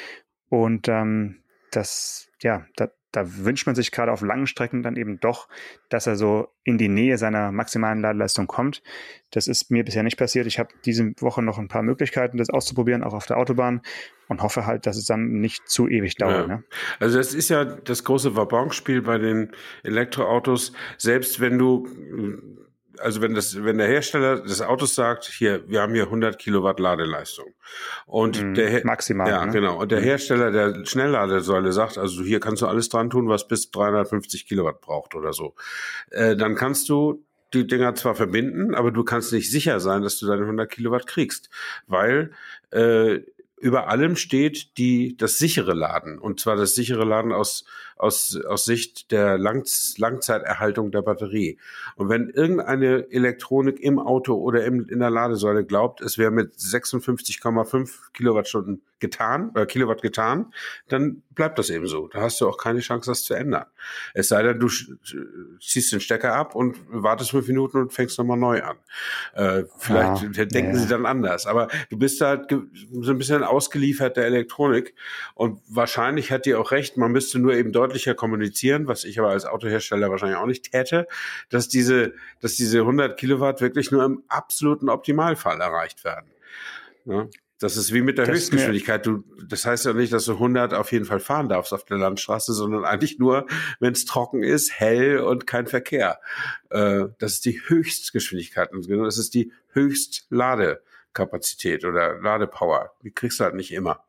Und 0.48 0.88
ähm, 0.88 1.42
das, 1.70 2.30
ja, 2.42 2.66
da, 2.76 2.88
da 3.12 3.24
wünscht 3.38 3.66
man 3.66 3.74
sich 3.74 3.90
gerade 3.90 4.12
auf 4.12 4.20
langen 4.20 4.46
Strecken 4.46 4.82
dann 4.82 4.96
eben 4.96 5.18
doch, 5.18 5.48
dass 5.88 6.06
er 6.06 6.16
so 6.16 6.48
in 6.62 6.76
die 6.76 6.88
Nähe 6.88 7.16
seiner 7.16 7.52
maximalen 7.52 8.02
Ladeleistung 8.02 8.46
kommt. 8.46 8.82
Das 9.30 9.48
ist 9.48 9.70
mir 9.70 9.84
bisher 9.84 10.02
nicht 10.02 10.18
passiert. 10.18 10.46
Ich 10.46 10.58
habe 10.58 10.68
diese 10.84 11.12
Woche 11.20 11.42
noch 11.42 11.58
ein 11.58 11.68
paar 11.68 11.82
Möglichkeiten, 11.82 12.36
das 12.36 12.50
auszuprobieren, 12.50 13.02
auch 13.02 13.14
auf 13.14 13.26
der 13.26 13.38
Autobahn 13.38 13.80
und 14.28 14.42
hoffe 14.42 14.66
halt, 14.66 14.86
dass 14.86 14.96
es 14.96 15.06
dann 15.06 15.40
nicht 15.40 15.68
zu 15.68 15.88
ewig 15.88 16.16
dauert. 16.16 16.48
Ja. 16.48 16.56
Ne? 16.56 16.64
Also 17.00 17.16
das 17.16 17.32
ist 17.34 17.48
ja 17.48 17.64
das 17.64 18.04
große 18.04 18.36
Wabonspiel 18.36 19.00
bei 19.02 19.16
den 19.18 19.52
Elektroautos. 19.82 20.72
Selbst 20.98 21.40
wenn 21.40 21.58
du, 21.58 21.88
also 23.00 23.20
wenn 23.20 23.34
das, 23.34 23.62
wenn 23.64 23.78
der 23.78 23.86
Hersteller 23.88 24.40
des 24.40 24.60
Autos 24.62 24.94
sagt, 24.94 25.24
hier, 25.26 25.68
wir 25.68 25.80
haben 25.82 25.94
hier 25.94 26.04
100 26.04 26.38
Kilowatt 26.38 26.80
Ladeleistung 26.80 27.54
und 28.06 28.42
Mhm, 28.42 28.54
der 28.54 28.70
Her- 28.70 28.82
maximal, 28.84 29.28
ja 29.28 29.44
ne? 29.46 29.52
genau 29.52 29.80
und 29.80 29.90
der 29.92 30.00
Mhm. 30.00 30.04
Hersteller 30.04 30.50
der 30.50 30.84
Schnellladesäule 30.86 31.72
sagt, 31.72 31.98
also 31.98 32.22
hier 32.22 32.40
kannst 32.40 32.62
du 32.62 32.66
alles 32.66 32.88
dran 32.88 33.10
tun, 33.10 33.28
was 33.28 33.48
bis 33.48 33.70
350 33.70 34.46
Kilowatt 34.46 34.80
braucht 34.80 35.14
oder 35.14 35.32
so, 35.32 35.54
äh, 36.10 36.36
dann 36.36 36.54
kannst 36.54 36.88
du 36.88 37.24
die 37.54 37.66
Dinger 37.66 37.94
zwar 37.94 38.14
verbinden, 38.14 38.74
aber 38.74 38.90
du 38.90 39.04
kannst 39.04 39.32
nicht 39.32 39.50
sicher 39.50 39.80
sein, 39.80 40.02
dass 40.02 40.18
du 40.18 40.26
deine 40.26 40.42
100 40.44 40.70
Kilowatt 40.70 41.06
kriegst, 41.06 41.48
weil 41.86 42.32
äh, 42.72 43.20
über 43.60 43.88
allem 43.88 44.14
steht 44.14 44.76
die, 44.78 45.16
das 45.16 45.38
sichere 45.38 45.72
Laden. 45.74 46.18
Und 46.18 46.38
zwar 46.38 46.54
das 46.54 46.76
sichere 46.76 47.04
Laden 47.04 47.32
aus, 47.32 47.64
aus, 47.98 48.38
aus 48.48 48.64
Sicht 48.64 49.10
der 49.10 49.38
Lang 49.38 49.64
Langzeiterhaltung 49.96 50.90
der 50.90 51.02
Batterie. 51.02 51.58
Und 51.96 52.08
wenn 52.08 52.28
irgendeine 52.28 53.10
Elektronik 53.10 53.80
im 53.80 53.98
Auto 53.98 54.34
oder 54.34 54.64
im, 54.64 54.88
in 54.88 55.00
der 55.00 55.10
Ladesäule 55.10 55.64
glaubt, 55.64 56.00
es 56.00 56.18
wäre 56.18 56.30
mit 56.30 56.54
56,5 56.54 58.12
Kilowattstunden 58.12 58.82
getan, 59.00 59.52
äh, 59.54 59.66
Kilowatt 59.66 60.02
getan, 60.02 60.52
dann 60.88 61.22
bleibt 61.34 61.58
das 61.58 61.70
eben 61.70 61.86
so. 61.86 62.08
Da 62.08 62.22
hast 62.22 62.40
du 62.40 62.48
auch 62.48 62.58
keine 62.58 62.80
Chance, 62.80 63.10
das 63.10 63.24
zu 63.24 63.34
ändern. 63.34 63.66
Es 64.14 64.28
sei 64.28 64.42
denn, 64.42 64.58
du 64.58 64.68
ziehst 65.60 65.92
den 65.92 66.00
Stecker 66.00 66.34
ab 66.34 66.54
und 66.54 66.76
wartest 66.88 67.30
fünf 67.30 67.46
Minuten 67.46 67.78
und 67.78 67.92
fängst 67.92 68.18
nochmal 68.18 68.38
neu 68.38 68.62
an. 68.62 68.76
Äh, 69.34 69.64
vielleicht 69.78 70.36
Ja, 70.36 70.44
denken 70.44 70.74
ja. 70.74 70.80
sie 70.80 70.88
dann 70.88 71.06
anders. 71.06 71.46
Aber 71.46 71.68
du 71.90 71.96
bist 71.96 72.20
halt 72.20 72.50
so 72.50 73.10
ein 73.10 73.18
bisschen 73.18 73.44
ausgeliefert 73.44 74.16
der 74.16 74.26
Elektronik. 74.26 74.94
Und 75.34 75.60
wahrscheinlich 75.68 76.32
hat 76.32 76.46
die 76.46 76.54
auch 76.54 76.72
recht, 76.72 76.96
man 76.96 77.12
müsste 77.12 77.38
nur 77.38 77.54
eben 77.54 77.72
deutlicher 77.88 78.14
kommunizieren, 78.14 78.86
was 78.86 79.02
ich 79.04 79.18
aber 79.18 79.30
als 79.30 79.46
Autohersteller 79.46 80.10
wahrscheinlich 80.10 80.38
auch 80.38 80.46
nicht 80.46 80.70
täte, 80.70 81.08
dass 81.48 81.66
diese, 81.68 82.12
dass 82.40 82.54
diese 82.54 82.78
100 82.80 83.18
Kilowatt 83.18 83.60
wirklich 83.60 83.90
nur 83.90 84.04
im 84.04 84.22
absoluten 84.28 84.88
Optimalfall 84.88 85.60
erreicht 85.60 86.04
werden. 86.04 86.30
Ja? 87.04 87.26
Das 87.60 87.76
ist 87.76 87.92
wie 87.92 88.02
mit 88.02 88.18
der 88.18 88.26
Das 88.26 88.36
Höchstgeschwindigkeit. 88.36 89.04
Du, 89.04 89.24
das 89.44 89.66
heißt 89.66 89.86
ja 89.86 89.92
nicht, 89.92 90.12
dass 90.12 90.26
du 90.26 90.34
100 90.34 90.74
auf 90.74 90.92
jeden 90.92 91.06
Fall 91.06 91.18
fahren 91.18 91.48
darfst 91.48 91.72
auf 91.72 91.84
der 91.84 91.98
Landstraße, 91.98 92.52
sondern 92.52 92.84
eigentlich 92.84 93.18
nur, 93.18 93.46
wenn 93.80 93.94
es 93.94 94.04
trocken 94.04 94.44
ist, 94.44 94.78
hell 94.78 95.18
und 95.18 95.48
kein 95.48 95.66
Verkehr. 95.66 96.20
Äh, 96.70 97.06
das 97.18 97.32
ist 97.32 97.46
die 97.46 97.60
Höchstgeschwindigkeit. 97.66 98.70
Das 98.72 99.18
ist 99.18 99.34
die 99.34 99.50
Höchstladekapazität 99.72 101.84
oder 101.84 102.20
Ladepower. 102.20 102.92
Die 103.02 103.10
kriegst 103.10 103.40
du 103.40 103.44
halt 103.44 103.56
nicht 103.56 103.72
immer. 103.72 104.04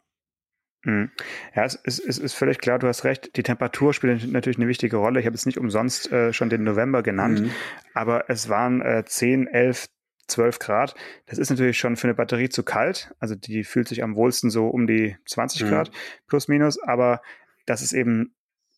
Mhm. 0.83 1.11
Ja, 1.55 1.65
es 1.65 1.75
ist, 1.75 1.99
es 1.99 2.17
ist 2.17 2.33
völlig 2.33 2.59
klar, 2.59 2.79
du 2.79 2.87
hast 2.87 3.03
recht. 3.03 3.35
Die 3.35 3.43
Temperatur 3.43 3.93
spielt 3.93 4.25
natürlich 4.31 4.57
eine 4.57 4.67
wichtige 4.67 4.97
Rolle. 4.97 5.19
Ich 5.19 5.25
habe 5.25 5.35
jetzt 5.35 5.45
nicht 5.45 5.57
umsonst 5.57 6.11
äh, 6.11 6.31
schon 6.31 6.49
den 6.49 6.63
November 6.63 7.03
genannt, 7.03 7.41
Mhm. 7.41 7.51
aber 7.93 8.29
es 8.29 8.47
waren 8.49 8.81
äh, 8.81 9.03
10, 9.05 9.47
11, 9.47 9.87
12 10.27 10.59
Grad. 10.59 10.95
Das 11.25 11.37
ist 11.37 11.49
natürlich 11.49 11.77
schon 11.77 11.95
für 11.97 12.05
eine 12.07 12.13
Batterie 12.13 12.49
zu 12.49 12.63
kalt. 12.63 13.13
Also 13.19 13.35
die 13.35 13.63
fühlt 13.63 13.87
sich 13.87 14.03
am 14.03 14.15
wohlsten 14.15 14.49
so 14.49 14.67
um 14.67 14.87
die 14.87 15.17
20 15.25 15.63
Mhm. 15.63 15.69
Grad 15.69 15.91
plus 16.27 16.47
minus, 16.47 16.81
aber 16.81 17.21
dass 17.65 17.81
es 17.81 17.91
eben 17.93 18.33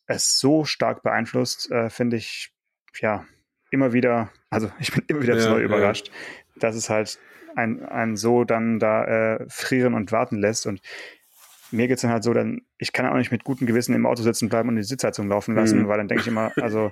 es 0.07 0.39
so 0.39 0.65
stark 0.65 1.03
beeinflusst, 1.03 1.69
äh, 1.71 1.89
finde 1.89 2.17
ich 2.17 2.51
ja 2.99 3.25
immer 3.69 3.93
wieder, 3.93 4.31
also 4.49 4.71
ich 4.79 4.91
bin 4.91 5.03
immer 5.07 5.21
wieder 5.21 5.37
Ja, 5.37 5.49
Neue 5.49 5.59
ja. 5.61 5.65
überrascht, 5.67 6.11
dass 6.55 6.75
es 6.75 6.89
halt 6.89 7.19
ein, 7.55 7.83
ein 7.85 8.15
so 8.15 8.43
dann 8.43 8.79
da 8.79 9.05
äh, 9.35 9.45
frieren 9.49 9.93
und 9.93 10.11
warten 10.11 10.37
lässt 10.37 10.65
und 10.65 10.81
mir 11.71 11.87
geht's 11.87 12.01
dann 12.01 12.11
halt 12.11 12.23
so, 12.23 12.33
dann, 12.33 12.61
ich 12.77 12.93
kann 12.93 13.05
auch 13.05 13.15
nicht 13.15 13.31
mit 13.31 13.43
gutem 13.43 13.67
Gewissen 13.67 13.93
im 13.95 14.05
Auto 14.05 14.23
sitzen 14.23 14.49
bleiben 14.49 14.69
und 14.69 14.75
die 14.75 14.83
Sitzheizung 14.83 15.27
laufen 15.29 15.55
lassen, 15.55 15.83
Mhm. 15.83 15.87
weil 15.87 15.97
dann 15.97 16.07
denke 16.07 16.21
ich 16.21 16.27
immer, 16.27 16.51
also 16.61 16.89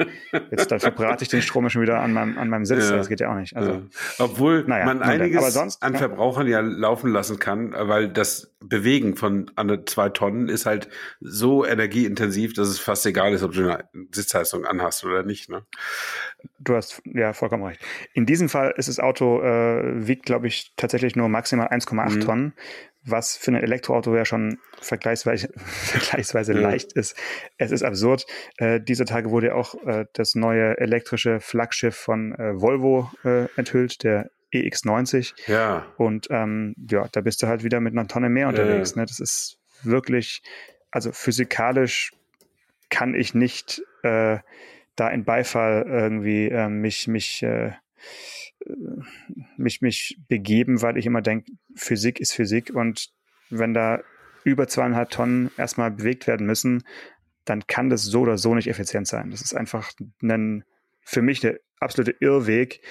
jetzt 0.51 0.71
dann 0.71 0.79
verbrate 0.79 1.23
ich 1.23 1.29
den 1.29 1.41
Strom 1.41 1.63
ja 1.65 1.69
schon 1.69 1.81
wieder 1.81 1.99
an 1.99 2.13
meinem, 2.13 2.37
an 2.37 2.49
meinem 2.49 2.65
Sitz. 2.65 2.89
Ja. 2.89 2.97
Das 2.97 3.09
geht 3.09 3.19
ja 3.19 3.31
auch 3.31 3.35
nicht. 3.37 3.55
Also 3.55 3.71
ja. 3.71 3.81
Obwohl 4.19 4.63
naja, 4.65 4.85
man 4.85 5.01
einiges 5.01 5.37
Aber 5.37 5.51
sonst, 5.51 5.83
an. 5.83 5.95
Verbrauchern 5.95 6.47
ja 6.47 6.59
laufen 6.61 7.11
lassen 7.11 7.39
kann, 7.39 7.73
weil 7.77 8.09
das 8.09 8.53
Bewegen 8.63 9.15
von 9.15 9.49
an 9.55 9.83
zwei 9.85 10.09
Tonnen 10.09 10.49
ist 10.49 10.65
halt 10.65 10.89
so 11.21 11.65
energieintensiv, 11.65 12.53
dass 12.53 12.67
es 12.67 12.79
fast 12.79 13.05
egal 13.05 13.33
ist, 13.33 13.43
ob 13.43 13.53
du 13.53 13.61
eine 13.71 13.83
Sitzheizung 14.11 14.65
anhast 14.65 15.03
oder 15.05 15.23
nicht. 15.23 15.49
Ne? 15.49 15.65
du 16.59 16.75
hast 16.75 17.01
ja 17.05 17.33
vollkommen 17.33 17.63
recht. 17.63 17.81
In 18.13 18.25
diesem 18.25 18.49
Fall 18.49 18.73
ist 18.77 18.87
das 18.89 18.99
Auto, 18.99 19.41
äh, 19.41 20.07
wiegt, 20.07 20.25
glaube 20.25 20.47
ich, 20.47 20.73
tatsächlich 20.77 21.15
nur 21.15 21.27
maximal 21.29 21.67
1,8 21.67 22.15
Mhm. 22.15 22.19
Tonnen, 22.21 22.53
was 23.12 23.36
für 23.38 23.52
ein 23.52 23.56
Elektroauto 23.56 24.15
ja 24.15 24.26
schon 24.26 24.60
vergleichsweise, 24.82 25.50
vergleichsweise 25.58 26.54
Ja. 26.54 26.60
leicht 26.62 26.93
ist. 26.93 27.15
Es 27.58 27.72
ist 27.72 27.84
absurd. 27.84 28.26
Äh, 28.58 28.80
dieser 28.82 29.06
Tage 29.06 29.30
wurde 29.32 29.48
ja 29.48 29.54
auch 29.56 29.76
äh, 29.86 30.06
das 30.13 30.36
neue 30.36 30.78
elektrische 30.78 31.39
Flaggschiff 31.39 31.95
von 31.95 32.34
äh, 32.36 32.60
Volvo 32.62 33.12
äh, 33.24 33.48
enthüllt, 33.56 34.04
der 34.04 34.30
EX90. 34.54 35.34
Ja. 35.48 35.86
Und 35.98 36.28
ähm, 36.32 36.74
ja, 36.89 37.08
da 37.12 37.22
bist 37.22 37.43
du 37.43 37.48
halt 37.48 37.63
wieder 37.63 37.80
mit 37.80 37.93
einer 37.93 38.08
Tonne 38.08 38.30
mehr 38.30 38.48
unterwegs. 38.48 38.95
Ne? 38.95 39.06
Das 39.06 39.19
ist 39.19 39.58
wirklich, 39.84 40.41
also 40.91 41.12
physikalisch 41.12 42.12
kann 42.89 43.13
ich 43.13 43.34
nicht 43.36 43.84
äh, 44.04 44.39
da 44.95 45.10
in 45.10 45.24
Beifall 45.24 45.86
irgendwie 45.88 46.48
äh, 46.50 46.67
mich, 46.67 47.08
mich, 47.08 47.43
äh, 47.43 47.74
mich, 49.58 49.82
mich 49.82 50.19
begeben, 50.28 50.82
weil 50.82 50.98
ich 50.98 51.06
immer 51.06 51.22
denke, 51.22 51.52
Physik 51.76 52.19
ist 52.19 52.34
Physik 52.34 52.74
und 52.74 53.10
wenn 53.50 53.74
da 53.74 54.02
über 54.43 54.67
zweieinhalb 54.67 55.10
Tonnen 55.10 55.52
erstmal 55.58 55.91
bewegt 55.91 56.28
werden 56.28 56.45
müssen, 56.45 56.84
dann 57.45 57.65
kann 57.67 57.89
das 57.89 58.04
so 58.04 58.22
oder 58.22 58.38
so 58.38 58.56
nicht 58.56 58.67
effizient 58.67 59.08
sein. 59.08 59.32
Das 59.32 59.41
ist 59.41 59.54
einfach 59.54 59.91
ein, 60.22 60.63
für 61.02 61.22
mich 61.22 61.39
der 61.39 61.60
absolute 61.80 62.15
Irrweg, 62.19 62.82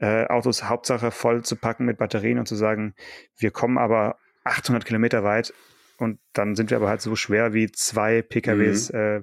äh, 0.00 0.26
Autos 0.26 0.64
Hauptsache 0.64 1.10
voll 1.10 1.44
zu 1.44 1.56
packen 1.56 1.84
mit 1.84 1.98
Batterien 1.98 2.38
und 2.38 2.46
zu 2.46 2.56
sagen, 2.56 2.94
wir 3.36 3.50
kommen 3.50 3.78
aber 3.78 4.18
800 4.44 4.84
Kilometer 4.84 5.24
weit 5.24 5.52
und 5.98 6.20
dann 6.32 6.54
sind 6.54 6.70
wir 6.70 6.76
aber 6.76 6.88
halt 6.88 7.00
so 7.00 7.16
schwer 7.16 7.52
wie 7.52 7.70
zwei 7.70 8.22
PKWs 8.22 8.90
äh, 8.90 9.22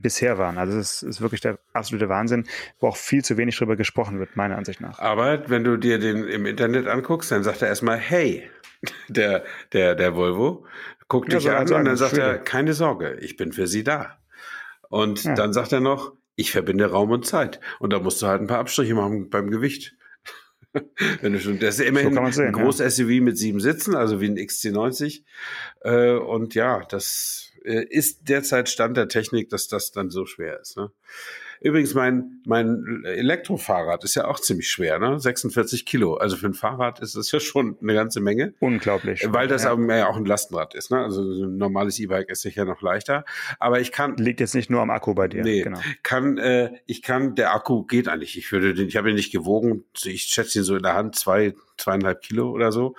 bisher 0.00 0.38
waren. 0.38 0.58
Also 0.58 0.78
es 0.78 1.02
ist 1.02 1.20
wirklich 1.20 1.40
der 1.40 1.58
absolute 1.72 2.08
Wahnsinn, 2.08 2.46
wo 2.80 2.88
auch 2.88 2.96
viel 2.96 3.24
zu 3.24 3.36
wenig 3.36 3.56
drüber 3.58 3.76
gesprochen 3.76 4.18
wird, 4.18 4.36
meiner 4.36 4.56
Ansicht 4.56 4.80
nach. 4.80 4.98
Aber 4.98 5.48
wenn 5.48 5.64
du 5.64 5.76
dir 5.76 5.98
den 5.98 6.26
im 6.28 6.46
Internet 6.46 6.86
anguckst, 6.86 7.30
dann 7.32 7.42
sagt 7.42 7.62
er 7.62 7.68
erstmal, 7.68 7.98
hey, 7.98 8.48
der, 9.08 9.44
der, 9.72 9.94
der 9.94 10.14
Volvo, 10.16 10.66
guckt 11.08 11.32
Ja, 11.32 11.38
dich 11.38 11.46
er 11.46 11.58
an 11.58 11.72
und 11.72 11.84
dann 11.84 11.96
sagt 11.96 12.12
Schwede. 12.12 12.24
er, 12.24 12.38
keine 12.38 12.72
Sorge, 12.74 13.16
ich 13.20 13.36
bin 13.36 13.52
für 13.52 13.66
Sie 13.66 13.84
da. 13.84 14.18
Und 14.88 15.24
Ja. 15.24 15.34
dann 15.34 15.52
sagt 15.52 15.72
er 15.72 15.80
noch, 15.80 16.12
ich 16.36 16.50
verbinde 16.52 16.90
Raum 16.90 17.10
und 17.10 17.26
Zeit. 17.26 17.60
Und 17.78 17.92
da 17.92 17.98
musst 17.98 18.20
du 18.22 18.26
halt 18.26 18.40
ein 18.40 18.46
paar 18.46 18.58
Abstriche 18.58 18.94
machen 18.94 19.30
beim 19.30 19.50
Gewicht. 19.50 19.94
Wenn 21.22 21.32
du 21.32 21.40
schon, 21.40 21.58
das 21.58 21.78
ist 21.78 21.86
immerhin 21.86 22.12
man's 22.14 22.36
sehen, 22.36 22.48
ein 22.48 22.52
großes 22.52 22.96
SUV 22.96 23.22
mit 23.22 23.38
sieben 23.38 23.60
Sitzen, 23.60 23.94
also 23.94 24.20
wie 24.20 24.26
ein 24.28 24.36
XC90. 24.36 25.22
Äh, 25.80 26.12
und 26.12 26.54
ja, 26.54 26.80
das 26.88 27.52
ist 27.66 28.28
derzeit 28.28 28.68
Stand 28.68 28.96
der 28.96 29.08
Technik, 29.08 29.50
dass 29.50 29.68
das 29.68 29.90
dann 29.90 30.10
so 30.10 30.26
schwer 30.26 30.60
ist. 30.60 30.76
Ne? 30.76 30.90
Übrigens, 31.60 31.94
mein, 31.94 32.40
mein 32.46 33.02
Elektrofahrrad 33.04 34.04
ist 34.04 34.14
ja 34.14 34.26
auch 34.26 34.40
ziemlich 34.40 34.68
schwer, 34.70 34.98
ne? 34.98 35.18
46 35.18 35.84
Kilo. 35.86 36.14
Also 36.14 36.36
für 36.36 36.46
ein 36.46 36.54
Fahrrad 36.54 37.00
ist 37.00 37.16
das 37.16 37.30
ja 37.32 37.40
schon 37.40 37.76
eine 37.80 37.94
ganze 37.94 38.20
Menge. 38.20 38.54
Unglaublich. 38.60 39.24
Weil 39.28 39.48
das 39.48 39.64
ja. 39.64 39.72
auch, 39.72 39.78
ja 39.78 40.08
auch 40.08 40.16
ein 40.16 40.24
Lastenrad 40.26 40.74
ist. 40.74 40.90
Ne? 40.90 40.98
Also 40.98 41.32
so 41.32 41.44
ein 41.44 41.56
normales 41.56 41.98
E-Bike 41.98 42.30
ist 42.30 42.42
sicher 42.42 42.64
noch 42.64 42.82
leichter. 42.82 43.24
Aber 43.58 43.80
ich 43.80 43.92
kann, 43.92 44.16
liegt 44.16 44.40
jetzt 44.40 44.54
nicht 44.54 44.70
nur 44.70 44.80
am 44.82 44.90
Akku 44.90 45.14
bei 45.14 45.28
dir. 45.28 45.42
Nee, 45.42 45.62
Genau. 45.62 45.80
kann, 46.02 46.38
äh, 46.38 46.72
ich 46.86 47.02
kann, 47.02 47.34
der 47.34 47.54
Akku 47.54 47.84
geht 47.84 48.08
eigentlich. 48.08 48.36
Ich 48.38 48.50
würde 48.52 48.74
den, 48.74 48.88
ich 48.88 48.96
habe 48.96 49.08
ihn 49.10 49.16
nicht 49.16 49.32
gewogen. 49.32 49.84
Ich 50.04 50.24
schätze 50.24 50.58
ihn 50.58 50.64
so 50.64 50.76
in 50.76 50.82
der 50.82 50.94
Hand, 50.94 51.16
zwei, 51.16 51.54
zweieinhalb 51.78 52.20
Kilo 52.22 52.50
oder 52.50 52.72
so. 52.72 52.94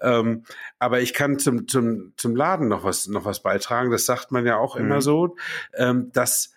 Ähm, 0.00 0.44
aber 0.78 1.00
ich 1.00 1.14
kann 1.14 1.38
zum, 1.38 1.68
zum, 1.68 2.12
zum 2.16 2.36
Laden 2.36 2.68
noch 2.68 2.84
was, 2.84 3.08
noch 3.08 3.24
was 3.24 3.42
beitragen. 3.42 3.90
Das 3.90 4.04
sagt 4.06 4.32
man 4.32 4.46
ja 4.46 4.56
auch 4.58 4.76
Mhm. 4.78 4.84
immer 4.84 5.02
so, 5.02 5.36
ähm, 5.76 6.10
dass 6.12 6.52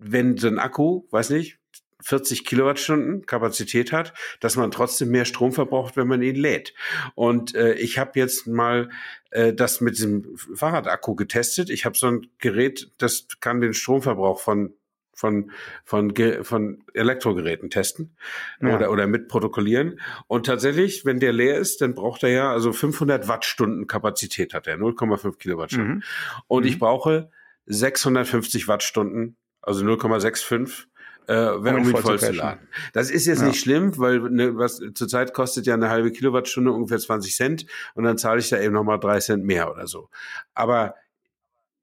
wenn 0.00 0.36
so 0.36 0.48
ein 0.48 0.58
Akku, 0.58 1.04
weiß 1.10 1.30
nicht, 1.30 1.58
40 2.02 2.44
Kilowattstunden 2.44 3.26
Kapazität 3.26 3.92
hat, 3.92 4.14
dass 4.40 4.56
man 4.56 4.70
trotzdem 4.70 5.10
mehr 5.10 5.26
Strom 5.26 5.52
verbraucht, 5.52 5.96
wenn 5.96 6.08
man 6.08 6.22
ihn 6.22 6.36
lädt. 6.36 6.74
Und 7.14 7.54
äh, 7.54 7.74
ich 7.74 7.98
habe 7.98 8.18
jetzt 8.18 8.46
mal 8.46 8.88
äh, 9.30 9.52
das 9.52 9.80
mit 9.80 9.96
diesem 9.96 10.36
Fahrradakku 10.54 11.14
getestet. 11.14 11.68
Ich 11.68 11.84
habe 11.84 11.96
so 11.96 12.06
ein 12.06 12.26
Gerät, 12.38 12.90
das 12.98 13.26
kann 13.40 13.60
den 13.60 13.74
Stromverbrauch 13.74 14.40
von 14.40 14.74
von, 15.12 15.50
von, 15.84 16.14
von 16.42 16.82
Elektrogeräten 16.94 17.68
testen 17.68 18.16
ja. 18.62 18.74
oder, 18.74 18.90
oder 18.90 19.06
mit 19.06 19.28
protokollieren. 19.28 20.00
Und 20.28 20.46
tatsächlich, 20.46 21.04
wenn 21.04 21.20
der 21.20 21.34
leer 21.34 21.58
ist, 21.58 21.82
dann 21.82 21.94
braucht 21.94 22.22
er 22.22 22.30
ja, 22.30 22.50
also 22.50 22.72
500 22.72 23.28
Wattstunden 23.28 23.86
Kapazität 23.86 24.54
hat 24.54 24.66
er, 24.66 24.78
0,5 24.78 25.36
Kilowattstunden. 25.36 25.96
Mhm. 25.96 26.02
Und 26.48 26.62
mhm. 26.62 26.68
ich 26.68 26.78
brauche 26.78 27.30
650 27.66 28.66
Wattstunden, 28.66 29.36
also 29.62 29.84
0,65 29.84 30.86
äh, 31.26 31.62
wenn, 31.62 31.76
um 31.76 31.88
ihn 31.88 31.96
voll 31.96 32.18
zu 32.18 32.32
laden. 32.32 32.66
Das 32.92 33.10
ist 33.10 33.26
jetzt 33.26 33.40
ja. 33.40 33.46
nicht 33.46 33.60
schlimm, 33.60 33.96
weil 33.98 34.18
ne, 34.18 34.56
was 34.56 34.82
zurzeit 34.94 35.32
kostet 35.32 35.66
ja 35.66 35.74
eine 35.74 35.88
halbe 35.88 36.10
Kilowattstunde 36.10 36.72
ungefähr 36.72 36.98
20 36.98 37.36
Cent 37.36 37.66
und 37.94 38.04
dann 38.04 38.18
zahle 38.18 38.40
ich 38.40 38.48
da 38.48 38.58
eben 38.60 38.74
nochmal 38.74 38.98
drei 38.98 39.20
Cent 39.20 39.44
mehr 39.44 39.70
oder 39.70 39.86
so. 39.86 40.08
Aber 40.54 40.96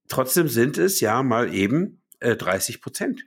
trotzdem 0.10 0.50
sind 0.50 0.78
es 0.78 1.00
ja 1.00 1.24
mal 1.24 1.54
eben 1.54 2.02
äh, 2.20 2.36
30 2.36 2.82
Prozent 2.82 3.24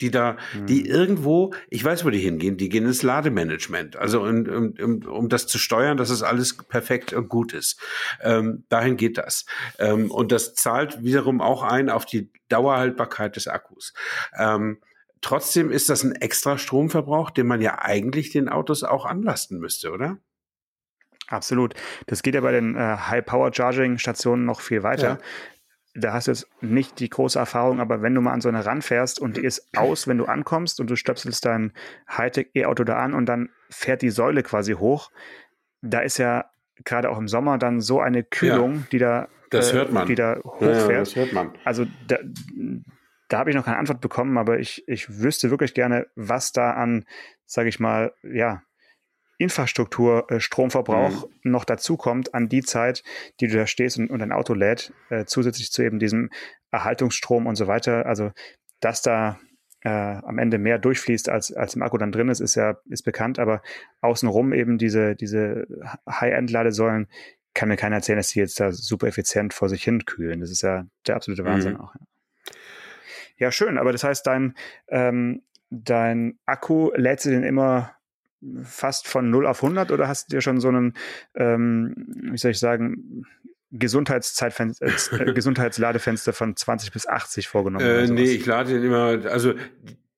die 0.00 0.10
da, 0.10 0.36
mhm. 0.54 0.66
die 0.66 0.86
irgendwo, 0.86 1.52
ich 1.68 1.84
weiß, 1.84 2.04
wo 2.04 2.10
die 2.10 2.18
hingehen, 2.18 2.56
die 2.56 2.68
gehen 2.68 2.86
ins 2.86 3.02
Lademanagement. 3.02 3.96
Also 3.96 4.22
um, 4.22 4.74
um, 4.80 5.02
um 5.06 5.28
das 5.28 5.46
zu 5.46 5.58
steuern, 5.58 5.96
dass 5.96 6.10
es 6.10 6.22
alles 6.22 6.56
perfekt 6.56 7.12
und 7.12 7.28
gut 7.28 7.52
ist. 7.52 7.80
Ähm, 8.22 8.64
dahin 8.68 8.96
geht 8.96 9.18
das. 9.18 9.46
Ähm, 9.78 10.10
und 10.10 10.32
das 10.32 10.54
zahlt 10.54 11.02
wiederum 11.02 11.40
auch 11.40 11.62
ein 11.62 11.90
auf 11.90 12.06
die 12.06 12.30
Dauerhaltbarkeit 12.48 13.36
des 13.36 13.46
Akkus. 13.46 13.92
Ähm, 14.36 14.80
trotzdem 15.20 15.70
ist 15.70 15.88
das 15.88 16.02
ein 16.02 16.12
extra 16.12 16.58
Stromverbrauch, 16.58 17.30
den 17.30 17.46
man 17.46 17.60
ja 17.60 17.78
eigentlich 17.80 18.30
den 18.30 18.48
Autos 18.48 18.82
auch 18.82 19.04
anlasten 19.04 19.58
müsste, 19.58 19.90
oder? 19.90 20.18
Absolut. 21.28 21.74
Das 22.06 22.22
geht 22.22 22.34
ja 22.34 22.40
bei 22.40 22.52
den 22.52 22.74
äh, 22.74 22.78
High-Power-Charging-Stationen 22.78 24.44
noch 24.44 24.60
viel 24.60 24.82
weiter. 24.82 25.08
Ja 25.08 25.18
da 25.94 26.12
hast 26.12 26.28
du 26.28 26.32
jetzt 26.32 26.48
nicht 26.60 27.00
die 27.00 27.08
große 27.08 27.38
Erfahrung, 27.38 27.80
aber 27.80 28.02
wenn 28.02 28.14
du 28.14 28.20
mal 28.20 28.32
an 28.32 28.40
so 28.40 28.48
eine 28.48 28.64
ranfährst 28.64 29.18
und 29.18 29.36
die 29.36 29.44
ist 29.44 29.68
aus, 29.76 30.06
wenn 30.06 30.18
du 30.18 30.26
ankommst 30.26 30.80
und 30.80 30.88
du 30.88 30.96
stöpselst 30.96 31.44
dein 31.44 31.72
Hightech-E-Auto 32.08 32.84
da 32.84 32.98
an 32.98 33.12
und 33.12 33.26
dann 33.26 33.50
fährt 33.70 34.02
die 34.02 34.10
Säule 34.10 34.42
quasi 34.42 34.74
hoch, 34.74 35.10
da 35.82 36.00
ist 36.00 36.18
ja 36.18 36.50
gerade 36.84 37.10
auch 37.10 37.18
im 37.18 37.28
Sommer 37.28 37.58
dann 37.58 37.80
so 37.80 38.00
eine 38.00 38.22
Kühlung, 38.22 38.74
ja, 38.74 38.86
die 38.92 38.98
da, 38.98 39.28
das 39.50 39.72
hört 39.72 39.92
man. 39.92 40.06
die 40.06 40.14
da 40.14 40.38
hochfährt. 40.44 40.90
Ja, 40.90 40.98
das 41.00 41.16
hört 41.16 41.32
man. 41.32 41.52
Also 41.64 41.86
da, 42.06 42.18
da 43.28 43.38
habe 43.38 43.50
ich 43.50 43.56
noch 43.56 43.64
keine 43.64 43.78
Antwort 43.78 44.00
bekommen, 44.00 44.38
aber 44.38 44.58
ich, 44.58 44.86
ich 44.86 45.20
wüsste 45.20 45.50
wirklich 45.50 45.74
gerne, 45.74 46.06
was 46.14 46.52
da 46.52 46.72
an, 46.72 47.04
sage 47.46 47.68
ich 47.68 47.80
mal, 47.80 48.12
ja, 48.22 48.62
Infrastruktur, 49.40 50.30
äh, 50.30 50.38
Stromverbrauch 50.40 51.26
mhm. 51.26 51.50
noch 51.50 51.64
dazukommt 51.64 52.34
an 52.34 52.48
die 52.48 52.62
Zeit, 52.62 53.02
die 53.40 53.48
du 53.48 53.56
da 53.56 53.66
stehst 53.66 53.98
und, 53.98 54.10
und 54.10 54.18
dein 54.18 54.32
Auto 54.32 54.54
lädt, 54.54 54.92
äh, 55.08 55.24
zusätzlich 55.24 55.72
zu 55.72 55.82
eben 55.82 55.98
diesem 55.98 56.30
Erhaltungsstrom 56.70 57.46
und 57.46 57.56
so 57.56 57.66
weiter. 57.66 58.06
Also, 58.06 58.32
dass 58.80 59.02
da 59.02 59.38
äh, 59.82 59.88
am 59.88 60.38
Ende 60.38 60.58
mehr 60.58 60.78
durchfließt, 60.78 61.30
als, 61.30 61.52
als 61.52 61.74
im 61.74 61.82
Akku 61.82 61.96
dann 61.96 62.12
drin 62.12 62.28
ist, 62.28 62.40
ist 62.40 62.54
ja 62.54 62.76
ist 62.90 63.02
bekannt, 63.02 63.38
aber 63.38 63.62
außenrum 64.02 64.52
eben 64.52 64.76
diese, 64.76 65.16
diese 65.16 65.66
High-End-Ladesäulen 66.08 67.08
kann 67.54 67.68
mir 67.68 67.76
keiner 67.76 67.96
erzählen, 67.96 68.18
dass 68.18 68.28
die 68.28 68.40
jetzt 68.40 68.60
da 68.60 68.72
super 68.72 69.06
effizient 69.06 69.54
vor 69.54 69.68
sich 69.70 69.82
hin 69.82 70.04
kühlen. 70.04 70.40
Das 70.40 70.50
ist 70.50 70.62
ja 70.62 70.86
der 71.06 71.16
absolute 71.16 71.44
Wahnsinn 71.44 71.74
mhm. 71.74 71.80
auch. 71.80 71.94
Ja. 73.38 73.50
schön, 73.50 73.78
aber 73.78 73.92
das 73.92 74.04
heißt, 74.04 74.26
dein, 74.26 74.54
ähm, 74.88 75.42
dein 75.70 76.38
Akku 76.44 76.90
lädt 76.94 77.20
sie 77.20 77.30
denn 77.30 77.42
immer 77.42 77.96
fast 78.62 79.06
von 79.06 79.30
0 79.30 79.46
auf 79.46 79.62
100 79.62 79.90
oder 79.92 80.08
hast 80.08 80.30
du 80.30 80.36
dir 80.36 80.40
schon 80.40 80.60
so 80.60 80.68
einen, 80.68 80.94
ähm, 81.34 81.94
wie 82.32 82.38
soll 82.38 82.52
ich 82.52 82.58
sagen, 82.58 83.24
Gesundheitszeitfenster, 83.70 84.86
äh, 84.86 85.32
Gesundheitsladefenster 85.34 86.32
von 86.32 86.56
20 86.56 86.92
bis 86.92 87.06
80 87.06 87.48
vorgenommen? 87.48 87.84
Äh, 87.84 88.06
nee, 88.08 88.24
ich 88.24 88.46
lade 88.46 88.72
den 88.72 88.84
immer, 88.84 89.26
also 89.26 89.54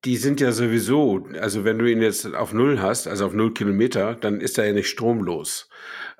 die 0.05 0.17
sind 0.17 0.41
ja 0.41 0.51
sowieso, 0.51 1.29
also 1.41 1.65
wenn 1.65 1.79
du 1.79 1.91
ihn 1.91 2.03
jetzt 2.03 2.27
auf 2.35 2.53
Null 2.53 2.81
hast, 2.81 3.07
also 3.07 3.27
auf 3.27 3.35
Null 3.35 3.55
Kilometer, 3.55 4.15
dann 4.15 4.41
ist 4.41 4.59
er 4.59 4.67
ja 4.67 4.73
nicht 4.73 4.89
stromlos. 4.89 5.69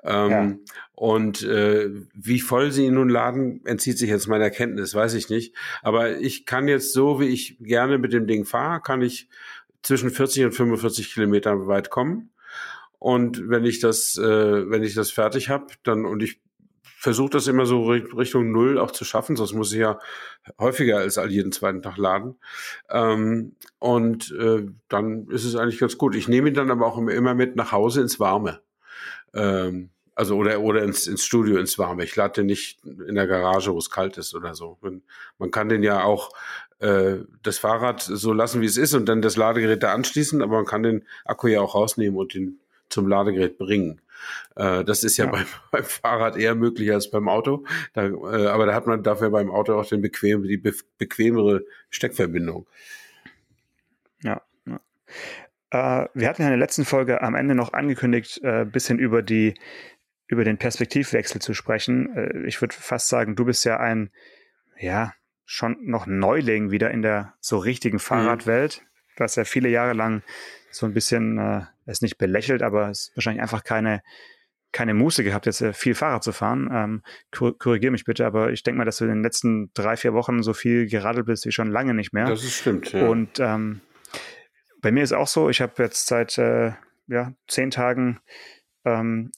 Ähm, 0.03 0.31
ja. 0.31 0.53
Und 0.93 1.43
äh, 1.43 1.89
wie 2.13 2.39
voll 2.39 2.71
sie 2.71 2.85
ihn 2.85 2.93
nun 2.93 3.09
laden, 3.09 3.61
entzieht 3.65 3.97
sich 3.97 4.09
jetzt 4.09 4.27
meiner 4.27 4.51
Kenntnis, 4.51 4.95
weiß 4.95 5.15
ich 5.15 5.29
nicht. 5.29 5.55
Aber 5.81 6.17
ich 6.17 6.45
kann 6.45 6.67
jetzt 6.67 6.93
so, 6.93 7.19
wie 7.19 7.27
ich 7.27 7.57
gerne 7.59 7.97
mit 7.97 8.13
dem 8.13 8.25
Ding 8.27 8.45
fahre, 8.45 8.79
kann 8.81 9.01
ich 9.01 9.27
zwischen 9.83 10.09
40 10.09 10.45
und 10.45 10.51
45 10.53 11.13
Kilometer 11.13 11.67
weit 11.67 11.89
kommen. 11.89 12.31
Und 12.99 13.49
wenn 13.49 13.65
ich 13.65 13.79
das, 13.79 14.17
äh, 14.17 14.69
wenn 14.69 14.81
ich 14.81 14.95
das 14.95 15.11
fertig 15.11 15.49
habe, 15.49 15.67
dann 15.83 16.05
und 16.05 16.23
ich 16.23 16.41
versuche 17.03 17.31
das 17.31 17.47
immer 17.47 17.65
so 17.65 17.83
Richtung 17.89 18.53
Null 18.53 18.79
auch 18.79 18.91
zu 18.91 19.03
schaffen, 19.03 19.35
sonst 19.35 19.51
muss 19.51 19.73
ich 19.73 19.79
ja 19.79 19.99
häufiger 20.57 20.99
als 20.99 21.17
all 21.17 21.29
jeden 21.29 21.51
zweiten 21.51 21.81
Tag 21.81 21.97
laden. 21.97 22.37
Ähm, 22.89 23.57
und 23.77 24.31
äh, 24.31 24.65
dann 24.87 25.27
ist 25.27 25.43
es 25.43 25.57
eigentlich 25.57 25.79
ganz 25.79 25.97
gut. 25.97 26.15
Ich 26.15 26.29
nehme 26.29 26.47
ihn 26.47 26.53
dann 26.53 26.71
aber 26.71 26.87
auch 26.87 26.97
immer 26.97 27.33
mit 27.33 27.57
nach 27.57 27.73
Hause 27.73 27.99
ins 27.99 28.21
Warme. 28.21 28.61
Ähm, 29.33 29.89
also 30.15 30.37
oder 30.37 30.61
oder 30.61 30.83
ins, 30.83 31.07
ins 31.07 31.25
Studio 31.25 31.57
ins 31.57 31.77
Warme. 31.77 32.05
Ich 32.05 32.15
lade 32.15 32.35
den 32.35 32.45
nicht 32.45 32.79
in 32.85 33.15
der 33.15 33.27
Garage, 33.27 33.73
wo 33.73 33.79
es 33.79 33.89
kalt 33.89 34.17
ist 34.17 34.33
oder 34.33 34.55
so. 34.55 34.77
Man 35.39 35.51
kann 35.51 35.67
den 35.67 35.83
ja 35.83 36.03
auch 36.03 36.29
äh, 36.83 37.23
das 37.41 37.57
Fahrrad 37.59 38.01
so 38.01 38.33
lassen, 38.33 38.61
wie 38.61 38.65
es 38.65 38.77
ist 38.77 38.93
und 38.93 39.07
dann 39.07 39.21
das 39.21 39.37
Ladegerät 39.37 39.83
da 39.83 39.93
anschließen, 39.93 40.41
aber 40.41 40.57
man 40.57 40.65
kann 40.65 40.83
den 40.83 41.05
Akku 41.23 41.47
ja 41.47 41.61
auch 41.61 41.75
rausnehmen 41.75 42.17
und 42.17 42.35
ihn 42.35 42.59
zum 42.89 43.07
Ladegerät 43.07 43.57
bringen. 43.57 44.01
Äh, 44.55 44.83
das 44.83 45.03
ist 45.03 45.17
ja, 45.17 45.25
ja. 45.25 45.31
Beim, 45.31 45.45
beim, 45.71 45.83
Fahrrad 45.83 46.37
eher 46.37 46.55
möglich 46.55 46.91
als 46.91 47.09
beim 47.09 47.29
Auto. 47.29 47.65
Da, 47.93 48.05
äh, 48.07 48.47
aber 48.47 48.65
da 48.65 48.73
hat 48.73 48.85
man 48.85 49.01
dafür 49.01 49.29
beim 49.29 49.49
Auto 49.49 49.79
auch 49.79 49.87
den 49.87 50.01
bequem, 50.01 50.43
die 50.43 50.57
be 50.57 50.73
bequemere 50.97 51.63
Steckverbindung. 51.89 52.67
Ja. 54.21 54.41
ja. 54.65 56.03
Äh, 56.03 56.09
wir 56.13 56.27
hatten 56.27 56.41
ja 56.41 56.49
in 56.49 56.53
der 56.53 56.57
letzten 56.57 56.85
Folge 56.85 57.21
am 57.21 57.35
Ende 57.35 57.55
noch 57.55 57.71
angekündigt, 57.71 58.43
ein 58.43 58.61
äh, 58.61 58.65
bisschen 58.65 58.99
über 58.99 59.21
die 59.21 59.53
über 60.27 60.43
den 60.43 60.57
Perspektivwechsel 60.57 61.41
zu 61.41 61.53
sprechen. 61.53 62.13
Äh, 62.15 62.47
ich 62.47 62.59
würde 62.61 62.75
fast 62.75 63.07
sagen, 63.07 63.35
du 63.35 63.45
bist 63.45 63.63
ja 63.65 63.77
ein, 63.77 64.09
ja, 64.79 65.13
schon 65.45 65.77
noch 65.81 66.05
Neuling 66.05 66.71
wieder 66.71 66.91
in 66.91 67.01
der 67.01 67.33
so 67.39 67.57
richtigen 67.57 67.97
mhm. 67.97 68.01
Fahrradwelt. 68.01 68.81
Mhm. 68.81 68.87
Du 69.17 69.23
hast 69.23 69.35
ja 69.35 69.43
viele 69.43 69.69
Jahre 69.69 69.93
lang 69.93 70.23
so 70.71 70.85
ein 70.85 70.93
bisschen, 70.93 71.37
äh, 71.37 71.61
es 71.85 72.01
nicht 72.01 72.17
belächelt, 72.17 72.63
aber 72.63 72.89
es 72.89 73.09
ist 73.09 73.17
wahrscheinlich 73.17 73.41
einfach 73.41 73.63
keine, 73.63 74.01
keine 74.71 74.93
Muße 74.93 75.23
gehabt, 75.23 75.45
jetzt 75.45 75.63
viel 75.73 75.93
Fahrrad 75.93 76.23
zu 76.23 76.31
fahren. 76.31 76.69
Ähm, 76.71 77.03
Korrigiere 77.31 77.91
mich 77.91 78.05
bitte, 78.05 78.25
aber 78.25 78.51
ich 78.51 78.63
denke 78.63 78.79
mal, 78.79 78.85
dass 78.85 78.97
du 78.97 79.05
in 79.05 79.11
den 79.11 79.23
letzten 79.23 79.71
drei, 79.73 79.95
vier 79.97 80.13
Wochen 80.13 80.41
so 80.41 80.53
viel 80.53 80.87
geradelt 80.87 81.27
bist 81.27 81.45
wie 81.45 81.51
schon 81.51 81.69
lange 81.69 81.93
nicht 81.93 82.13
mehr. 82.13 82.25
Das 82.25 82.43
ist 82.43 82.57
stimmt, 82.57 82.91
ja. 82.91 83.07
Und 83.07 83.39
ähm, 83.39 83.81
bei 84.81 84.91
mir 84.91 85.03
ist 85.03 85.13
auch 85.13 85.27
so, 85.27 85.49
ich 85.49 85.61
habe 85.61 85.81
jetzt 85.83 86.07
seit 86.07 86.37
äh, 86.37 86.73
ja, 87.07 87.33
zehn 87.47 87.69
Tagen 87.69 88.19
ähm, 88.83 89.31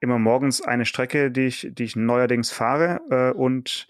immer 0.00 0.18
morgens 0.18 0.60
eine 0.60 0.84
Strecke, 0.84 1.30
die 1.30 1.46
ich, 1.46 1.68
die 1.70 1.84
ich 1.84 1.96
neuerdings 1.96 2.50
fahre 2.50 3.00
äh, 3.10 3.36
und 3.36 3.86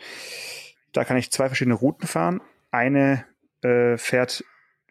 da 0.93 1.05
kann 1.05 1.17
ich 1.17 1.31
zwei 1.31 1.47
verschiedene 1.47 1.75
Routen 1.75 2.07
fahren. 2.07 2.41
Eine 2.71 3.25
äh, 3.63 3.97
fährt 3.97 4.45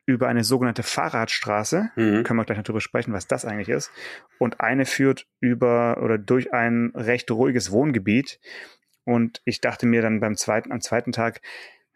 über 0.06 0.28
eine 0.28 0.44
sogenannte 0.44 0.84
Fahrradstraße. 0.84 1.92
Mhm. 1.96 2.24
Können 2.24 2.40
wir 2.40 2.46
gleich 2.46 2.62
darüber 2.62 2.82
sprechen, 2.82 3.14
was 3.14 3.28
das 3.28 3.46
eigentlich 3.46 3.70
ist. 3.70 3.92
Und 4.40 4.60
eine 4.60 4.86
führt 4.86 5.28
über 5.40 6.02
oder 6.04 6.18
durch 6.18 6.54
ein 6.54 6.92
recht 6.96 7.30
ruhiges 7.32 7.72
Wohngebiet. 7.72 8.40
Und 9.04 9.42
ich 9.46 9.62
dachte 9.62 9.86
mir 9.86 10.02
dann 10.02 10.20
beim 10.20 10.36
zweiten, 10.36 10.72
am 10.72 10.82
zweiten 10.82 11.12
Tag, 11.12 11.42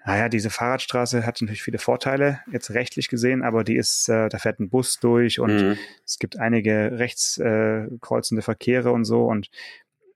naja, 0.05 0.29
diese 0.29 0.51
Fahrradstraße 0.51 1.25
hat 1.25 1.41
natürlich 1.41 1.63
viele 1.63 1.79
Vorteile, 1.79 2.39
jetzt 2.51 2.69
rechtlich 2.69 3.09
gesehen, 3.09 3.41
aber 3.41 3.63
die 3.63 3.75
ist, 3.75 4.07
äh, 4.07 4.29
da 4.29 4.37
fährt 4.37 4.59
ein 4.59 4.69
Bus 4.69 4.99
durch 4.99 5.39
und 5.39 5.55
mhm. 5.55 5.77
es 6.05 6.19
gibt 6.19 6.37
einige 6.37 6.99
rechts 6.99 7.39
äh, 7.39 7.87
kreuzende 8.01 8.43
Verkehre 8.43 8.91
und 8.91 9.05
so. 9.05 9.25
Und 9.25 9.49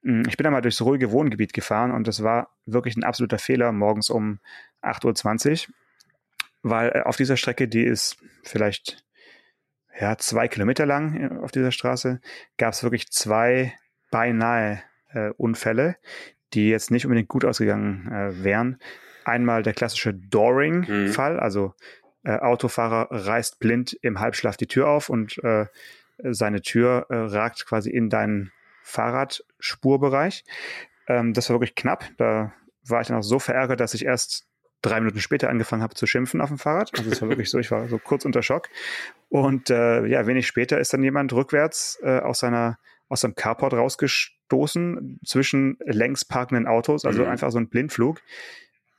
ich 0.01 0.37
bin 0.37 0.43
da 0.45 0.51
mal 0.51 0.61
durchs 0.61 0.81
ruhige 0.81 1.11
Wohngebiet 1.11 1.53
gefahren 1.53 1.91
und 1.91 2.07
das 2.07 2.23
war 2.23 2.55
wirklich 2.65 2.95
ein 2.95 3.03
absoluter 3.03 3.37
Fehler 3.37 3.71
morgens 3.71 4.09
um 4.09 4.39
8.20 4.81 5.67
Uhr, 5.67 5.75
weil 6.61 6.89
äh, 6.89 7.01
auf 7.01 7.17
dieser 7.17 7.37
Strecke, 7.37 7.67
die 7.67 7.83
ist 7.83 8.17
vielleicht 8.43 9.03
ja, 9.99 10.17
zwei 10.17 10.47
Kilometer 10.47 10.85
lang 10.85 11.15
äh, 11.15 11.43
auf 11.43 11.51
dieser 11.51 11.71
Straße, 11.71 12.21
gab 12.57 12.73
es 12.73 12.83
wirklich 12.83 13.11
zwei 13.11 13.73
beinahe 14.09 14.81
äh, 15.11 15.31
Unfälle, 15.31 15.97
die 16.53 16.69
jetzt 16.69 16.91
nicht 16.91 17.05
unbedingt 17.05 17.27
gut 17.27 17.43
ausgegangen 17.43 18.09
äh, 18.09 18.43
wären. 18.43 18.79
Einmal 19.25 19.63
der 19.63 19.73
klassische 19.73 20.13
Dooring-Fall, 20.13 21.33
mhm. 21.33 21.39
also 21.39 21.73
äh, 22.23 22.37
Autofahrer 22.37 23.09
reißt 23.11 23.59
blind 23.59 23.97
im 24.01 24.21
Halbschlaf 24.21 24.55
die 24.55 24.67
Tür 24.67 24.87
auf 24.87 25.09
und 25.09 25.43
äh, 25.43 25.65
seine 26.21 26.61
Tür 26.61 27.05
ragt 27.09 27.65
quasi 27.65 27.91
in 27.91 28.09
deinen 28.09 28.51
Fahrradspurbereich. 28.89 30.43
Ähm, 31.07 31.33
das 31.33 31.49
war 31.49 31.55
wirklich 31.55 31.75
knapp. 31.75 32.05
Da 32.17 32.53
war 32.87 33.01
ich 33.01 33.07
dann 33.07 33.17
auch 33.17 33.23
so 33.23 33.39
verärgert, 33.39 33.79
dass 33.79 33.93
ich 33.93 34.05
erst 34.05 34.45
drei 34.81 34.99
Minuten 34.99 35.19
später 35.19 35.49
angefangen 35.49 35.83
habe 35.83 35.95
zu 35.95 36.07
schimpfen 36.07 36.41
auf 36.41 36.49
dem 36.49 36.57
Fahrrad. 36.57 36.91
Also 36.97 37.11
es 37.11 37.21
war 37.21 37.29
wirklich 37.29 37.49
so, 37.49 37.59
ich 37.59 37.71
war 37.71 37.87
so 37.87 37.99
kurz 37.99 38.25
unter 38.25 38.41
Schock. 38.41 38.69
Und 39.27 39.69
äh, 39.69 40.05
ja, 40.05 40.25
wenig 40.25 40.47
später 40.47 40.79
ist 40.79 40.93
dann 40.93 41.03
jemand 41.03 41.33
rückwärts 41.33 41.99
äh, 42.01 42.19
aus 42.19 42.39
seiner 42.39 42.79
aus 43.09 43.21
seinem 43.21 43.35
Carport 43.35 43.73
rausgestoßen 43.73 45.19
zwischen 45.25 45.77
längs 45.83 46.25
parkenden 46.25 46.67
Autos, 46.67 47.05
also 47.05 47.23
mhm. 47.23 47.29
einfach 47.29 47.51
so 47.51 47.57
ein 47.57 47.67
Blindflug. 47.67 48.21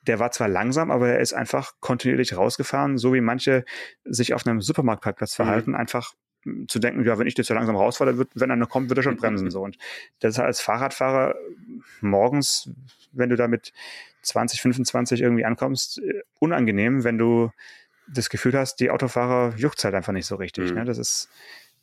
Der 0.03 0.19
war 0.19 0.33
zwar 0.33 0.49
langsam, 0.49 0.91
aber 0.91 1.11
er 1.11 1.21
ist 1.21 1.33
einfach 1.33 1.75
kontinuierlich 1.79 2.37
rausgefahren, 2.37 2.99
so 2.99 3.15
wie 3.15 3.21
manche 3.21 3.65
sich 4.05 4.35
auf 4.35 4.47
einem 4.47 4.61
Supermarktparkplatz 4.61 5.39
mhm. 5.39 5.45
verhalten, 5.45 5.71
mhm. 5.71 5.77
einfach 5.77 6.15
zu 6.69 6.79
denken, 6.79 7.05
ja, 7.05 7.19
wenn 7.19 7.27
ich 7.27 7.37
jetzt 7.37 7.49
so 7.49 7.55
langsam 7.55 7.77
rausfahre, 7.77 8.17
wird, 8.17 8.31
wenn 8.35 8.51
einer 8.51 8.67
kommt, 8.67 8.89
wird 8.89 8.99
er 8.99 9.03
schon 9.03 9.17
bremsen. 9.17 9.51
So. 9.51 9.63
Und 9.63 9.77
das 10.21 10.35
ist 10.35 10.41
als 10.41 10.61
Fahrradfahrer 10.61 11.35
morgens, 12.01 12.71
wenn 13.13 13.31
du 13.31 13.37
da 13.37 13.49
mit 13.49 13.73
20, 14.23 14.61
25 14.63 15.21
irgendwie 15.21 15.45
ankommst, 15.45 15.99
äh, 15.99 16.23
unangenehm, 16.39 17.05
wenn 17.05 17.19
du 17.19 17.51
das 18.09 18.31
Gefühl 18.31 18.55
hast, 18.59 18.81
die 18.81 18.91
Autofahrer 18.91 19.55
juckt 19.57 19.85
halt 19.85 19.95
einfach 19.95 20.13
nicht 20.13 20.27
so 20.27 20.37
richtig. 20.37 20.71
Mhm. 20.71 20.79
Ne? 20.79 20.85
Das 20.85 20.99
ist 20.99 21.29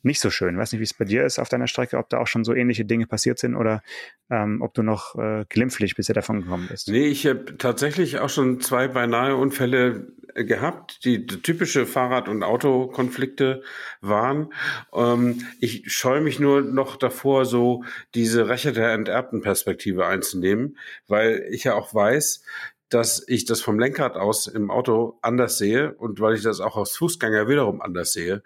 nicht 0.02 0.20
so 0.20 0.30
schön. 0.30 0.54
Ich 0.54 0.60
weiß 0.60 0.72
nicht, 0.72 0.80
wie 0.80 0.84
es 0.84 0.94
bei 0.94 1.04
dir 1.04 1.24
ist 1.24 1.38
auf 1.38 1.48
deiner 1.48 1.66
Strecke, 1.66 1.98
ob 1.98 2.08
da 2.08 2.18
auch 2.18 2.26
schon 2.26 2.44
so 2.44 2.54
ähnliche 2.54 2.84
Dinge 2.84 3.06
passiert 3.06 3.38
sind 3.38 3.56
oder 3.56 3.82
ähm, 4.30 4.62
ob 4.62 4.74
du 4.74 4.82
noch 4.82 5.16
äh, 5.16 5.44
glimpflich 5.48 5.96
bisher 5.96 6.14
davon 6.14 6.42
gekommen 6.42 6.68
bist. 6.70 6.88
Nee, 6.88 7.06
ich 7.06 7.26
habe 7.26 7.56
tatsächlich 7.58 8.18
auch 8.18 8.28
schon 8.28 8.60
zwei 8.60 8.88
beinahe 8.88 9.36
Unfälle 9.36 10.12
äh, 10.34 10.44
gehabt, 10.44 11.04
die 11.04 11.26
typische 11.26 11.86
Fahrrad- 11.86 12.28
und 12.28 12.42
Autokonflikte 12.42 13.62
waren. 14.00 14.52
Ähm, 14.94 15.46
ich 15.60 15.90
scheue 15.92 16.20
mich 16.20 16.38
nur 16.38 16.62
noch 16.62 16.96
davor, 16.96 17.44
so 17.44 17.84
diese 18.14 18.48
Rächer 18.48 18.72
der 18.72 18.92
enterbten 18.92 19.40
Perspektive 19.40 20.06
einzunehmen, 20.06 20.78
weil 21.06 21.46
ich 21.50 21.64
ja 21.64 21.74
auch 21.74 21.94
weiß, 21.94 22.44
dass 22.88 23.22
ich 23.26 23.44
das 23.44 23.60
vom 23.60 23.78
Lenkrad 23.78 24.16
aus 24.16 24.46
im 24.46 24.70
Auto 24.70 25.18
anders 25.22 25.58
sehe 25.58 25.94
und 25.94 26.20
weil 26.20 26.34
ich 26.34 26.42
das 26.42 26.60
auch 26.60 26.76
als 26.76 26.96
Fußgänger 26.96 27.48
wiederum 27.48 27.82
anders 27.82 28.12
sehe. 28.12 28.42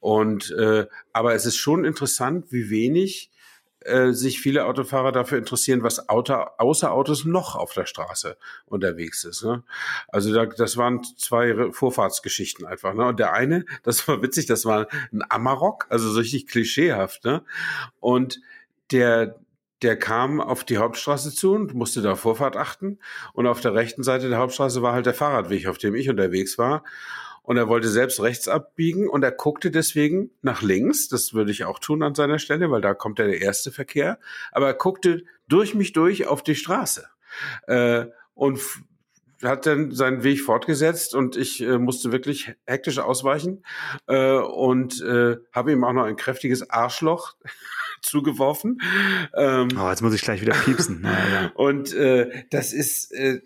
Und 0.00 0.50
äh, 0.52 0.86
aber 1.12 1.34
es 1.34 1.46
ist 1.46 1.56
schon 1.56 1.84
interessant, 1.84 2.52
wie 2.52 2.70
wenig 2.70 3.30
äh, 3.80 4.12
sich 4.12 4.40
viele 4.40 4.66
Autofahrer 4.66 5.10
dafür 5.10 5.38
interessieren, 5.38 5.82
was 5.82 6.10
Auto, 6.10 6.34
außer 6.34 6.92
Autos 6.92 7.24
noch 7.24 7.56
auf 7.56 7.72
der 7.72 7.86
Straße 7.86 8.36
unterwegs 8.66 9.24
ist. 9.24 9.42
Ne? 9.42 9.62
Also 10.08 10.34
da, 10.34 10.44
das 10.44 10.76
waren 10.76 11.02
zwei 11.02 11.72
Vorfahrtsgeschichten 11.72 12.66
einfach. 12.66 12.92
Ne? 12.92 13.06
Und 13.06 13.18
der 13.18 13.32
eine, 13.32 13.64
das 13.82 14.06
war 14.06 14.22
witzig, 14.22 14.44
das 14.44 14.66
war 14.66 14.88
ein 15.12 15.22
Amarok, 15.30 15.86
also 15.88 16.10
so 16.10 16.18
richtig 16.18 16.46
klischeehaft. 16.46 17.24
Ne? 17.24 17.42
Und 18.00 18.40
der 18.90 19.40
der 19.82 19.98
kam 19.98 20.40
auf 20.40 20.64
die 20.64 20.78
Hauptstraße 20.78 21.34
zu 21.34 21.52
und 21.52 21.74
musste 21.74 22.02
da 22.02 22.16
Vorfahrt 22.16 22.56
achten. 22.56 22.98
Und 23.32 23.46
auf 23.46 23.60
der 23.60 23.74
rechten 23.74 24.02
Seite 24.02 24.28
der 24.28 24.38
Hauptstraße 24.38 24.82
war 24.82 24.92
halt 24.92 25.06
der 25.06 25.14
Fahrradweg, 25.14 25.66
auf 25.66 25.78
dem 25.78 25.94
ich 25.94 26.10
unterwegs 26.10 26.58
war. 26.58 26.84
Und 27.42 27.56
er 27.56 27.68
wollte 27.68 27.88
selbst 27.88 28.22
rechts 28.22 28.48
abbiegen 28.48 29.08
und 29.08 29.24
er 29.24 29.32
guckte 29.32 29.70
deswegen 29.70 30.30
nach 30.42 30.62
links. 30.62 31.08
Das 31.08 31.32
würde 31.32 31.50
ich 31.50 31.64
auch 31.64 31.78
tun 31.78 32.02
an 32.02 32.14
seiner 32.14 32.38
Stelle, 32.38 32.70
weil 32.70 32.82
da 32.82 32.94
kommt 32.94 33.18
ja 33.18 33.26
der 33.26 33.40
erste 33.40 33.72
Verkehr. 33.72 34.18
Aber 34.52 34.66
er 34.66 34.74
guckte 34.74 35.24
durch 35.48 35.74
mich 35.74 35.92
durch 35.92 36.26
auf 36.26 36.42
die 36.42 36.54
Straße. 36.54 37.08
Äh, 37.66 38.06
und 38.34 38.60
hat 39.42 39.66
dann 39.66 39.92
seinen 39.92 40.22
Weg 40.22 40.40
fortgesetzt 40.40 41.14
und 41.14 41.36
ich 41.36 41.60
äh, 41.62 41.78
musste 41.78 42.12
wirklich 42.12 42.52
hektisch 42.66 42.98
ausweichen 42.98 43.64
äh, 44.06 44.36
und 44.36 45.00
äh, 45.02 45.36
habe 45.52 45.72
ihm 45.72 45.84
auch 45.84 45.92
noch 45.92 46.04
ein 46.04 46.16
kräftiges 46.16 46.68
Arschloch 46.70 47.34
zugeworfen. 48.02 48.80
Ähm, 49.34 49.68
oh, 49.78 49.88
jetzt 49.88 50.02
muss 50.02 50.14
ich 50.14 50.22
gleich 50.22 50.40
wieder 50.40 50.54
piepsen. 50.54 51.06
Ja, 51.10 51.42
ja. 51.42 51.52
Und 51.54 51.92
äh, 51.94 52.44
das 52.50 52.72
ist, 52.72 53.12
äh, 53.12 53.40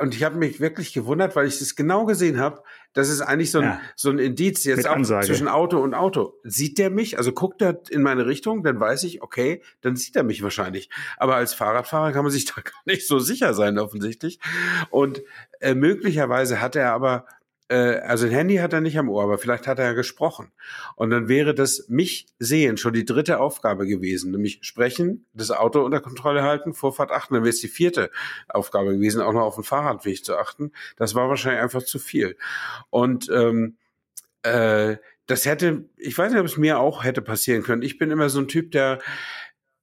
und 0.00 0.14
ich 0.14 0.24
habe 0.24 0.36
mich 0.36 0.60
wirklich 0.60 0.92
gewundert, 0.92 1.36
weil 1.36 1.46
ich 1.46 1.58
das 1.58 1.76
genau 1.76 2.04
gesehen 2.04 2.38
habe. 2.38 2.62
Das 2.94 3.08
ist 3.08 3.20
eigentlich 3.20 3.50
so 3.50 3.58
ein, 3.58 3.64
ja. 3.64 3.80
so 3.96 4.10
ein 4.10 4.18
Indiz 4.18 4.64
jetzt 4.64 4.78
Mit 4.78 4.86
auch 4.88 4.96
Ansage. 4.96 5.26
zwischen 5.26 5.48
Auto 5.48 5.78
und 5.78 5.94
Auto. 5.94 6.34
Sieht 6.42 6.78
der 6.78 6.90
mich? 6.90 7.18
Also 7.18 7.32
guckt 7.32 7.60
er 7.60 7.80
in 7.90 8.02
meine 8.02 8.26
Richtung, 8.26 8.62
dann 8.62 8.80
weiß 8.80 9.04
ich, 9.04 9.22
okay, 9.22 9.62
dann 9.82 9.96
sieht 9.96 10.16
er 10.16 10.22
mich 10.22 10.42
wahrscheinlich. 10.42 10.90
Aber 11.16 11.36
als 11.36 11.54
Fahrradfahrer 11.54 12.12
kann 12.12 12.24
man 12.24 12.32
sich 12.32 12.44
da 12.54 12.60
gar 12.60 12.82
nicht 12.86 13.06
so 13.06 13.18
sicher 13.18 13.54
sein, 13.54 13.78
offensichtlich. 13.78 14.40
Und 14.90 15.22
äh, 15.60 15.74
möglicherweise 15.74 16.60
hat 16.60 16.76
er 16.76 16.92
aber 16.92 17.26
also 17.74 18.26
ein 18.26 18.32
Handy 18.32 18.56
hat 18.56 18.72
er 18.72 18.80
nicht 18.80 18.98
am 18.98 19.08
Ohr, 19.08 19.22
aber 19.22 19.38
vielleicht 19.38 19.66
hat 19.66 19.78
er 19.78 19.86
ja 19.86 19.92
gesprochen. 19.92 20.52
Und 20.96 21.10
dann 21.10 21.28
wäre 21.28 21.54
das 21.54 21.86
mich 21.88 22.26
sehen 22.38 22.78
schon 22.78 22.94
die 22.94 23.04
dritte 23.04 23.40
Aufgabe 23.40 23.86
gewesen, 23.86 24.30
nämlich 24.30 24.60
sprechen, 24.62 25.26
das 25.34 25.50
Auto 25.50 25.84
unter 25.84 26.00
Kontrolle 26.00 26.42
halten, 26.42 26.72
Vorfahrt 26.72 27.10
achten. 27.10 27.34
Dann 27.34 27.42
wäre 27.42 27.50
es 27.50 27.60
die 27.60 27.68
vierte 27.68 28.10
Aufgabe 28.48 28.92
gewesen, 28.94 29.20
auch 29.20 29.32
noch 29.32 29.42
auf 29.42 29.56
den 29.56 29.64
Fahrradweg 29.64 30.24
zu 30.24 30.36
achten. 30.36 30.72
Das 30.96 31.14
war 31.14 31.28
wahrscheinlich 31.28 31.62
einfach 31.62 31.82
zu 31.82 31.98
viel. 31.98 32.36
Und 32.90 33.28
ähm, 33.30 33.76
äh, 34.42 34.96
das 35.26 35.44
hätte, 35.44 35.84
ich 35.96 36.16
weiß 36.16 36.32
nicht, 36.32 36.40
ob 36.40 36.46
es 36.46 36.56
mir 36.56 36.78
auch 36.78 37.04
hätte 37.04 37.20
passieren 37.20 37.62
können. 37.62 37.82
Ich 37.82 37.98
bin 37.98 38.10
immer 38.10 38.30
so 38.30 38.40
ein 38.40 38.48
Typ, 38.48 38.72
der 38.72 38.98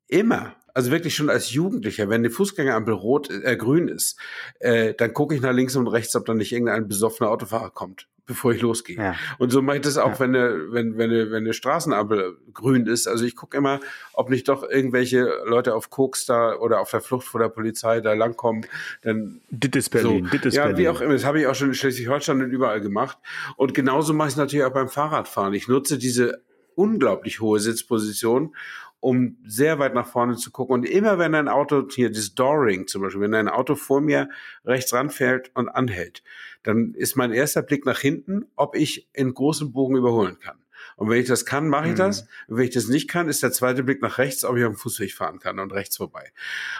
immer 0.08 0.56
also 0.76 0.92
wirklich 0.92 1.16
schon 1.16 1.30
als 1.30 1.52
Jugendlicher, 1.52 2.10
wenn 2.10 2.22
die 2.22 2.30
Fußgängerampel 2.30 2.94
rot, 2.94 3.32
äh, 3.32 3.56
grün 3.56 3.88
ist, 3.88 4.20
äh, 4.60 4.94
dann 4.94 5.14
gucke 5.14 5.34
ich 5.34 5.42
nach 5.42 5.54
links 5.54 5.76
und 5.78 5.88
rechts, 5.88 6.16
ob 6.16 6.26
da 6.26 6.34
nicht 6.34 6.52
irgendein 6.52 6.88
besoffener 6.90 7.30
Autofahrer 7.30 7.70
kommt, 7.70 8.10
bevor 8.26 8.52
ich 8.52 8.62
losgehe. 8.62 8.98
Ja. 8.98 9.16
Und 9.38 9.52
so 9.52 9.62
mache 9.62 9.78
ich 9.78 9.84
das 9.84 9.98
auch, 9.98 10.12
ja. 10.12 10.20
wenn, 10.20 10.36
eine, 10.36 10.74
wenn, 10.74 10.98
wenn, 10.98 11.12
eine, 11.12 11.32
wenn 11.32 11.44
eine 11.44 11.54
Straßenampel 11.54 12.38
grün 12.54 12.88
ist. 12.88 13.08
Also 13.08 13.24
ich 13.24 13.38
gucke 13.38 13.56
immer, 13.56 13.80
ob 14.12 14.30
nicht 14.30 14.50
doch 14.50 14.70
irgendwelche 14.70 15.30
Leute 15.46 15.76
auf 15.76 15.90
Koks 15.90 16.26
da 16.26 16.56
oder 16.58 16.82
auf 16.82 16.92
der 16.92 17.00
Flucht 17.00 17.26
vor 17.26 17.40
der 17.40 17.50
Polizei 17.50 18.02
da 18.02 18.12
langkommen. 18.12 18.66
Dann 19.02 19.40
das 19.50 19.70
ist 19.76 19.90
Berlin, 19.92 20.26
so. 20.30 20.38
das 20.38 20.48
ist 20.48 20.56
Ja, 20.56 20.64
Berlin. 20.66 20.78
wie 20.78 20.90
auch 20.90 21.00
immer. 21.00 21.14
Das 21.14 21.24
habe 21.24 21.40
ich 21.40 21.48
auch 21.48 21.56
schon 21.56 21.70
in 21.70 21.74
Schleswig-Holstein 21.74 22.42
und 22.42 22.52
überall 22.52 22.82
gemacht. 22.82 23.18
Und 23.56 23.74
genauso 23.74 24.14
mache 24.14 24.28
ich 24.28 24.34
es 24.34 24.38
natürlich 24.38 24.66
auch 24.66 24.74
beim 24.74 24.90
Fahrradfahren. 24.90 25.54
Ich 25.54 25.70
nutze 25.70 25.98
diese 25.98 26.42
unglaublich 26.76 27.40
hohe 27.40 27.60
Sitzposition 27.60 28.54
um 29.00 29.38
sehr 29.46 29.80
weit 29.80 29.94
nach 29.94 30.08
vorne 30.08 30.36
zu 30.36 30.52
gucken. 30.52 30.74
Und 30.74 30.84
immer 30.86 31.20
wenn 31.20 31.36
ein 31.36 31.48
Auto, 31.48 31.88
hier 31.90 32.12
das 32.12 32.34
Dooring 32.36 32.88
zum 32.88 33.02
Beispiel, 33.02 33.22
wenn 33.22 33.36
ein 33.36 33.50
Auto 33.50 33.76
vor 33.76 34.02
mir 34.02 34.30
rechts 34.66 34.94
ranfällt 34.94 35.52
und 35.54 35.70
anhält, 35.70 36.24
dann 36.64 36.94
ist 36.96 37.16
mein 37.16 37.32
erster 37.32 37.62
Blick 37.62 37.86
nach 37.86 38.00
hinten, 38.00 38.46
ob 38.56 38.76
ich 38.76 39.08
in 39.14 39.34
großem 39.34 39.72
Bogen 39.72 39.96
überholen 39.96 40.40
kann. 40.40 40.58
Und 40.98 41.10
wenn 41.10 41.20
ich 41.20 41.28
das 41.28 41.46
kann, 41.46 41.68
mache 41.68 41.88
ich 41.88 41.94
mhm. 41.94 41.98
das. 41.98 42.22
Und 42.48 42.58
wenn 42.58 42.66
ich 42.66 42.74
das 42.74 42.88
nicht 42.88 43.10
kann, 43.10 43.28
ist 43.28 43.44
der 43.44 43.52
zweite 43.52 43.84
Blick 43.84 44.02
nach 44.02 44.18
rechts, 44.18 44.46
ob 44.46 44.58
ich 44.58 44.64
auf 44.64 44.74
dem 44.74 44.78
Fußweg 44.78 45.14
fahren 45.14 45.40
kann 45.40 45.60
und 45.60 45.74
rechts 45.74 45.98
vorbei. 45.98 46.32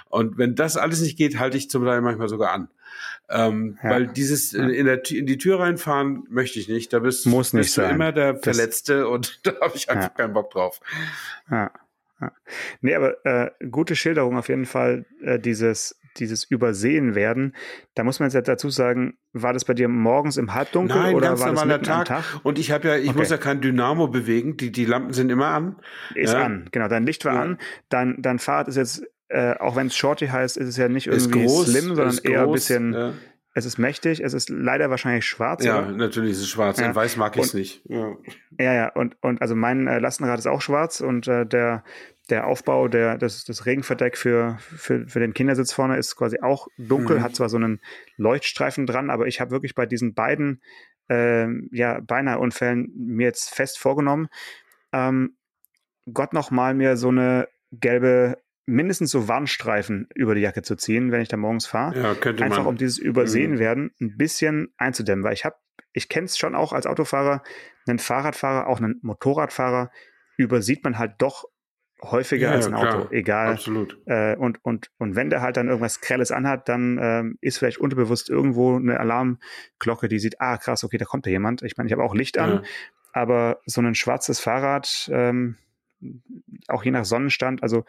Und 0.10 0.38
wenn 0.38 0.56
das 0.56 0.78
alles 0.78 1.02
nicht 1.02 1.18
geht, 1.18 1.38
halte 1.40 1.58
ich 1.58 1.70
zum 1.70 1.84
Teil 1.86 2.02
manchmal 2.02 2.30
sogar 2.30 2.52
an. 2.52 2.70
Ähm, 3.30 3.78
ja. 3.84 3.90
Weil 3.90 4.08
dieses 4.08 4.52
ja. 4.52 4.68
in, 4.68 4.86
der, 4.86 5.10
in 5.10 5.26
die 5.26 5.38
Tür 5.38 5.60
reinfahren 5.60 6.26
möchte 6.30 6.60
ich 6.60 6.70
nicht. 6.70 6.94
Da 6.94 7.00
bist, 7.00 7.26
Muss 7.26 7.54
nicht 7.54 7.66
bist 7.66 7.78
du 7.78 7.82
immer 7.82 8.12
der 8.12 8.38
Verletzte 8.38 9.00
das, 9.00 9.08
und 9.08 9.40
da 9.44 9.60
habe 9.62 9.76
ich 9.76 9.90
einfach 9.90 10.04
ja. 10.04 10.10
keinen 10.10 10.34
Bock 10.34 10.52
drauf. 10.52 10.80
Ja. 11.50 11.72
Ja. 12.22 12.32
Nee, 12.82 12.96
aber 12.96 13.26
äh, 13.26 13.52
gute 13.70 13.96
Schilderung 13.96 14.38
auf 14.38 14.48
jeden 14.48 14.66
Fall, 14.66 15.06
äh, 15.22 15.40
dieses, 15.40 16.00
dieses 16.18 16.46
Übersehen 16.46 17.14
werden. 17.14 17.56
Da 17.94 18.04
muss 18.04 18.20
man 18.20 18.30
jetzt 18.30 18.48
dazu 18.48 18.70
sagen, 18.70 19.18
war 19.34 19.54
das 19.54 19.66
bei 19.66 19.74
dir 19.74 19.90
morgens 19.90 20.38
im 20.38 20.54
Halbdunkel 20.54 20.98
Nein, 20.98 21.16
oder 21.16 21.30
ganz 21.30 21.42
war 21.42 21.48
normaler 21.48 21.80
das 21.80 21.88
Tag. 21.88 22.06
Tag. 22.08 22.24
Und 22.44 22.58
ich 22.58 22.72
habe 22.72 22.88
ja, 22.88 22.96
ich 22.96 23.10
okay. 23.10 23.18
muss 23.18 23.30
ja 23.30 23.38
kein 23.38 23.60
Dynamo 23.62 24.08
bewegen, 24.08 24.56
die, 24.56 24.72
die 24.72 24.86
Lampen 24.86 25.14
sind 25.14 25.30
immer 25.30 25.48
an. 25.48 25.76
Ist 26.14 26.34
ja. 26.34 26.44
an, 26.44 26.70
genau. 26.72 26.88
Dein 26.88 27.06
Licht 27.06 27.26
war 27.26 27.36
ja. 27.36 27.42
an. 27.42 27.58
Dein, 27.90 28.22
dein 28.22 28.40
Fahrrad 28.40 28.70
ist 28.70 28.78
jetzt, 28.78 29.04
äh, 29.28 29.56
auch 29.56 29.76
wenn 29.76 29.88
es 29.88 29.96
Shorty 29.96 30.28
heißt, 30.28 30.56
ist 30.56 30.70
es 30.70 30.78
ja 30.78 30.88
nicht 30.88 31.08
irgendwie 31.08 31.44
groß, 31.44 31.68
slim, 31.68 31.96
sondern 31.96 32.18
eher 32.24 32.46
groß, 32.46 32.48
ein 32.48 32.54
bisschen. 32.54 33.14
Es 33.58 33.66
ist 33.66 33.78
mächtig, 33.78 34.20
es 34.20 34.34
ist 34.34 34.50
leider 34.50 34.90
wahrscheinlich 34.90 35.26
schwarz. 35.26 35.64
Ja, 35.64 35.80
oder? 35.80 35.92
natürlich 35.94 36.32
ist 36.32 36.42
es 36.42 36.50
schwarz. 36.50 36.78
Ja. 36.78 36.88
In 36.88 36.96
weiß 36.96 37.16
mag 37.16 37.38
ich 37.38 37.44
es 37.44 37.54
nicht. 37.54 37.82
Ja. 37.86 38.18
ja, 38.60 38.74
ja, 38.74 38.90
und, 38.90 39.16
und 39.22 39.42
also 39.42 39.56
mein 39.56 39.88
äh, 39.88 40.00
Lastenrad 40.00 40.38
ist 40.38 40.46
auch 40.46 40.62
schwarz 40.62 41.00
und 41.00 41.30
äh, 41.30 41.46
der, 41.46 41.86
der 42.30 42.48
Aufbau, 42.48 42.90
der, 42.90 43.18
das, 43.18 43.46
das 43.46 43.66
Regenverdeck 43.66 44.18
für, 44.18 44.58
für, 44.60 45.08
für 45.08 45.22
den 45.22 45.34
Kindersitz 45.34 45.72
vorne 45.72 45.98
ist 45.98 46.18
quasi 46.18 46.42
auch 46.42 46.68
dunkel, 46.78 47.20
mhm. 47.20 47.24
hat 47.24 47.36
zwar 47.38 47.48
so 47.48 47.56
einen 47.56 47.80
Leuchtstreifen 48.18 48.86
dran, 48.86 49.10
aber 49.10 49.26
ich 49.26 49.40
habe 49.40 49.52
wirklich 49.52 49.74
bei 49.74 49.86
diesen 49.86 50.14
beiden 50.14 50.62
äh, 51.10 51.48
ja, 51.72 52.02
beinahe 52.02 52.40
Unfällen 52.40 52.92
mir 52.94 53.28
jetzt 53.28 53.56
fest 53.56 53.80
vorgenommen, 53.80 54.28
ähm, 54.92 55.38
Gott 56.14 56.34
noch 56.34 56.52
mal 56.52 56.74
mir 56.74 56.98
so 56.98 57.08
eine 57.08 57.48
gelbe 57.72 58.38
mindestens 58.66 59.12
so 59.12 59.28
Warnstreifen 59.28 60.08
über 60.16 60.36
die 60.36 60.42
Jacke 60.42 60.62
zu 60.62 60.76
ziehen, 60.76 61.12
wenn 61.12 61.22
ich 61.22 61.28
da 61.28 61.38
morgens 61.38 61.68
fahre. 61.68 62.00
Ja, 62.00 62.16
könnte 62.16 62.44
Einfach 62.44 62.60
man. 62.60 62.68
um 62.68 62.78
dieses 62.78 62.98
Übersehen 62.98 63.54
mhm. 63.54 63.60
werden 63.60 63.92
ein 64.02 64.18
bisschen 64.18 64.74
einzudämmen, 64.78 65.24
weil 65.24 65.34
ich 65.34 65.46
habe, 65.46 65.56
ich 65.94 66.10
kenne 66.10 66.26
es 66.26 66.38
schon 66.38 66.56
auch 66.56 66.74
als 66.74 66.88
Autofahrer, 66.88 67.44
einen 67.88 68.00
Fahrradfahrer, 68.00 68.68
auch 68.68 68.80
einen 68.80 69.00
Motorradfahrer 69.04 69.92
übersieht 70.38 70.84
man 70.84 70.98
halt 70.98 71.14
doch 71.20 71.46
häufiger 72.02 72.50
ja, 72.50 72.54
als 72.54 72.68
ein 72.68 72.74
Auto, 72.74 72.98
klar. 72.98 73.12
egal. 73.12 73.54
Absolut. 73.54 73.98
Äh, 74.06 74.36
und, 74.36 74.64
und, 74.64 74.92
und 74.98 75.16
wenn 75.16 75.30
der 75.30 75.42
halt 75.42 75.58
dann 75.58 75.68
irgendwas 75.68 76.02
Grelles 76.02 76.32
anhat, 76.32 76.68
dann 76.68 77.00
ähm, 77.02 77.38
ist 77.42 77.58
vielleicht 77.58 77.78
unterbewusst 77.78 78.30
irgendwo 78.30 78.76
eine 78.76 79.00
Alarmglocke, 79.00 80.08
die 80.08 80.20
sieht, 80.20 80.42
ah 80.42 80.58
krass, 80.58 80.84
okay, 80.84 80.98
da 80.98 81.06
kommt 81.06 81.26
da 81.26 81.30
jemand. 81.30 81.62
Ich 81.62 81.78
meine, 81.78 81.88
ich 81.88 81.94
habe 81.94 82.04
auch 82.04 82.14
Licht 82.14 82.38
an, 82.38 82.50
ja. 82.50 82.62
aber 83.14 83.60
so 83.66 83.82
ein 83.82 83.96
schwarzes 83.96 84.40
Fahrrad, 84.40 85.10
ähm, 85.12 85.58
auch 86.68 86.84
je 86.84 86.92
nach 86.92 87.06
Sonnenstand, 87.06 87.64
also 87.64 87.86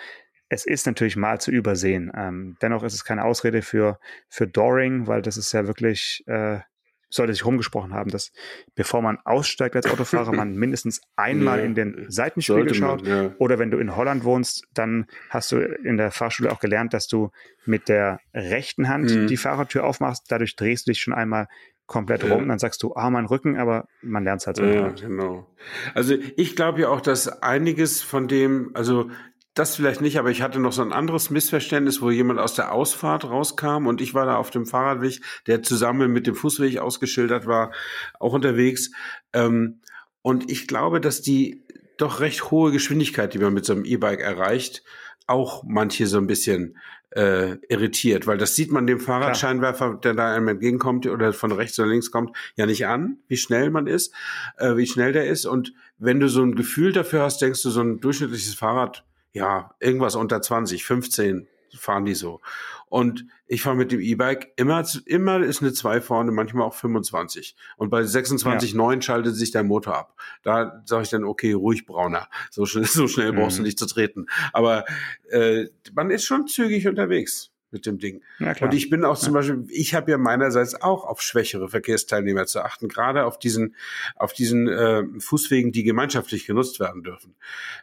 es 0.49 0.65
ist 0.65 0.87
natürlich 0.87 1.17
mal 1.17 1.41
zu 1.41 1.51
übersehen. 1.51 2.13
Ähm, 2.17 2.57
dennoch 2.63 2.83
ist 2.83 2.95
es 2.95 3.05
keine 3.05 3.25
Ausrede 3.25 3.63
für, 3.63 3.99
für 4.29 4.47
Doring, 4.47 5.07
weil 5.07 5.23
das 5.23 5.37
ist 5.37 5.53
ja 5.53 5.67
wirklich, 5.67 6.23
äh, 6.27 6.61
sollte 7.09 7.33
sich 7.33 7.45
rumgesprochen 7.45 7.95
haben, 7.95 8.11
dass 8.11 8.33
bevor 8.75 9.01
man 9.01 9.19
aussteigt 9.25 9.77
als 9.77 9.87
Autofahrer, 9.87 10.33
man 10.33 10.55
mindestens 10.57 11.01
einmal 11.17 11.59
ja, 11.59 11.65
in 11.65 11.75
den 11.75 12.07
Seitenspiegel 12.09 12.75
schaut. 12.75 13.03
Man, 13.03 13.11
ja. 13.11 13.35
Oder 13.39 13.59
wenn 13.59 13.71
du 13.71 13.79
in 13.79 13.97
Holland 13.97 14.25
wohnst, 14.25 14.67
dann 14.75 15.07
hast 15.31 15.53
du 15.53 15.59
in 15.59 15.97
der 15.97 16.11
Fahrschule 16.11 16.53
auch 16.53 16.61
gelernt, 16.61 16.95
dass 16.95 17.07
du 17.07 17.31
mit 17.65 17.89
der 17.89 18.21
rechten 18.35 18.89
Hand 18.89 19.15
mhm. 19.15 19.27
die 19.27 19.37
Fahrertür 19.37 19.85
aufmachst. 19.85 20.25
Dadurch 20.29 20.57
drehst 20.57 20.87
du 20.87 20.93
dich 20.93 21.01
schon 21.01 21.15
einmal 21.15 21.47
komplett 21.87 22.25
ja. 22.25 22.35
rum. 22.35 22.49
Dann 22.49 22.59
sagst 22.59 22.83
du, 22.83 22.95
ah, 22.95 23.11
mein 23.11 23.27
Rücken, 23.27 23.57
aber 23.57 23.89
man 24.03 24.25
lernt 24.25 24.43
es 24.43 24.47
halt 24.47 24.57
so. 24.57 24.65
Ja, 24.65 24.89
genau. 24.89 25.49
Also 25.95 26.15
ich 26.37 26.57
glaube 26.57 26.83
ja 26.83 26.89
auch, 26.89 27.01
dass 27.01 27.43
einiges 27.43 28.03
von 28.03 28.29
dem, 28.29 28.71
also 28.75 29.11
das 29.57 29.75
vielleicht 29.75 30.03
nicht, 30.03 30.19
aber 30.19 30.31
ich 30.31 30.43
hatte 30.43 30.61
noch 30.61 30.73
so 30.73 30.83
ein 30.83 30.93
anderes 30.93 31.31
Missverständnis, 31.31 32.03
wo 32.03 32.11
jemand 32.11 32.39
aus 32.39 32.55
der 32.55 32.73
Ausfahrt 32.73 33.25
rauskam 33.25 33.87
und 33.87 34.03
ich 34.03 34.13
war 34.13 34.27
da 34.27 34.37
auf 34.37 34.51
dem 34.51 34.67
Fahrradweg, 34.67 35.23
der 35.47 35.63
zusammen 35.63 36.13
mit 36.13 36.27
dem 36.27 36.35
Fußweg 36.35 36.79
ausgeschildert 36.79 37.47
war, 37.47 37.73
auch 38.21 38.35
unterwegs. 38.35 38.91
Ähm, 39.33 39.81
und 40.21 40.51
ich 40.51 40.69
glaube, 40.69 41.01
dass 41.01 41.23
die 41.23 41.65
doch 41.97 42.21
recht 42.21 42.51
hohe 42.51 42.71
Geschwindigkeit, 42.71 43.33
die 43.33 43.39
man 43.39 43.55
mit 43.55 43.65
so 43.65 43.73
einem 43.73 43.87
E-Bike 43.87 44.21
erreicht, 44.21 44.85
auch 45.27 45.65
manche 45.67 46.07
so 46.07 46.19
ein 46.19 46.27
bisschen 46.27 46.77
äh, 47.13 47.57
irritiert, 47.71 48.27
weil 48.27 48.37
das 48.37 48.57
sieht 48.57 48.71
man 48.71 48.87
dem 48.87 49.01
Fahrradscheinwerfer, 49.01 49.99
der 50.05 50.13
da 50.13 50.35
einem 50.35 50.49
entgegenkommt 50.49 51.07
oder 51.07 51.33
von 51.33 51.51
rechts 51.51 51.79
oder 51.79 51.89
links 51.89 52.11
kommt, 52.11 52.37
ja 52.57 52.67
nicht 52.67 52.87
an, 52.87 53.21
wie 53.27 53.39
schnell 53.39 53.71
man 53.71 53.87
ist, 53.87 54.13
äh, 54.59 54.77
wie 54.77 54.87
schnell 54.87 55.13
der 55.15 55.27
ist. 55.27 55.47
Und 55.47 55.73
wenn 55.97 56.21
du 56.21 56.29
so 56.29 56.43
ein 56.43 56.57
Gefühl 56.57 56.93
dafür 56.93 57.23
hast, 57.23 57.41
denkst 57.41 57.63
du, 57.63 57.71
so 57.71 57.81
ein 57.81 58.01
durchschnittliches 58.01 58.55
Fahrrad 58.55 59.07
ja, 59.37 59.75
irgendwas 59.81 60.17
unter 60.17 60.41
20, 60.41 60.83
15 60.83 61.47
fahren 61.75 62.07
die 62.07 62.15
so. 62.15 62.41
Und 62.89 63.27
ich 63.47 63.61
fahre 63.61 63.77
mit 63.77 63.93
dem 63.93 64.01
E-Bike 64.01 64.55
immer, 64.57 64.83
immer 65.05 65.41
ist 65.41 65.61
eine 65.61 65.75
2 65.75 66.01
vorne, 66.01 66.33
manchmal 66.33 66.67
auch 66.67 66.73
25. 66.73 67.55
Und 67.77 67.91
bei 67.91 68.01
26,9 68.01 68.95
ja. 68.95 69.03
schaltet 69.03 69.37
sich 69.37 69.51
der 69.51 69.63
Motor 69.63 69.95
ab. 69.95 70.17
Da 70.43 70.83
sage 70.87 71.03
ich 71.03 71.11
dann, 71.11 71.25
okay, 71.25 71.53
ruhig 71.53 71.85
brauner. 71.85 72.29
So 72.51 72.65
schnell, 72.65 72.85
so 72.87 73.09
schnell 73.09 73.35
brauchst 73.35 73.59
mhm. 73.59 73.65
du 73.65 73.67
nicht 73.67 73.79
zu 73.79 73.87
treten. 73.87 74.27
Aber 74.55 74.87
äh, 75.29 75.67
man 75.93 76.11
ist 76.11 76.25
schon 76.25 76.47
zügig 76.47 76.89
unterwegs 76.89 77.53
mit 77.71 77.87
dem 77.87 77.99
Ding. 77.99 78.23
Und 78.67 78.75
ich 78.75 78.91
bin 78.91 79.05
auch 79.05 79.19
zum. 79.19 79.35
Beispiel, 79.35 79.67
ich 79.69 79.95
habe 79.95 80.11
ja 80.11 80.19
meinerseits 80.19 80.81
auch 80.81 81.05
auf 81.05 81.21
schwächere 81.21 81.69
Verkehrsteilnehmer 81.69 82.47
zu 82.47 82.61
achten, 82.61 82.89
gerade 82.89 83.25
auf 83.25 83.39
diesen, 83.39 83.75
auf 84.15 84.33
diesen 84.33 84.69
äh, 84.69 85.05
Fußwegen, 85.19 85.73
die 85.73 85.83
gemeinschaftlich 85.83 86.47
genutzt 86.47 86.81
werden 86.81 87.03
dürfen. 87.03 87.35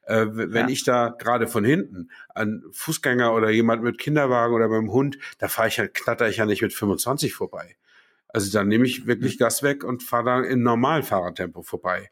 Äh, 0.06 0.26
wenn 0.32 0.68
ja. 0.68 0.70
ich 0.70 0.84
da 0.84 1.10
gerade 1.10 1.48
von 1.48 1.64
hinten 1.64 2.10
an 2.30 2.64
Fußgänger 2.72 3.34
oder 3.34 3.50
jemand 3.50 3.84
mit 3.84 3.98
Kinderwagen 3.98 4.54
oder 4.54 4.70
beim 4.70 4.92
Hund, 4.92 5.18
da 5.38 5.48
fahre 5.48 5.68
ich 5.68 5.78
ja, 5.78 5.88
knatter 5.88 6.30
ich 6.30 6.38
ja 6.38 6.46
nicht 6.46 6.62
mit 6.62 6.74
25 6.74 7.34
vorbei. 7.34 7.76
Also 8.30 8.52
dann 8.52 8.68
nehme 8.68 8.86
ich 8.86 9.06
wirklich 9.06 9.36
mhm. 9.36 9.40
Gas 9.40 9.62
weg 9.62 9.84
und 9.84 10.02
fahre 10.02 10.26
da 10.26 10.42
in 10.42 10.64
Normalfahrertempo 10.64 11.62
vorbei 11.62 12.10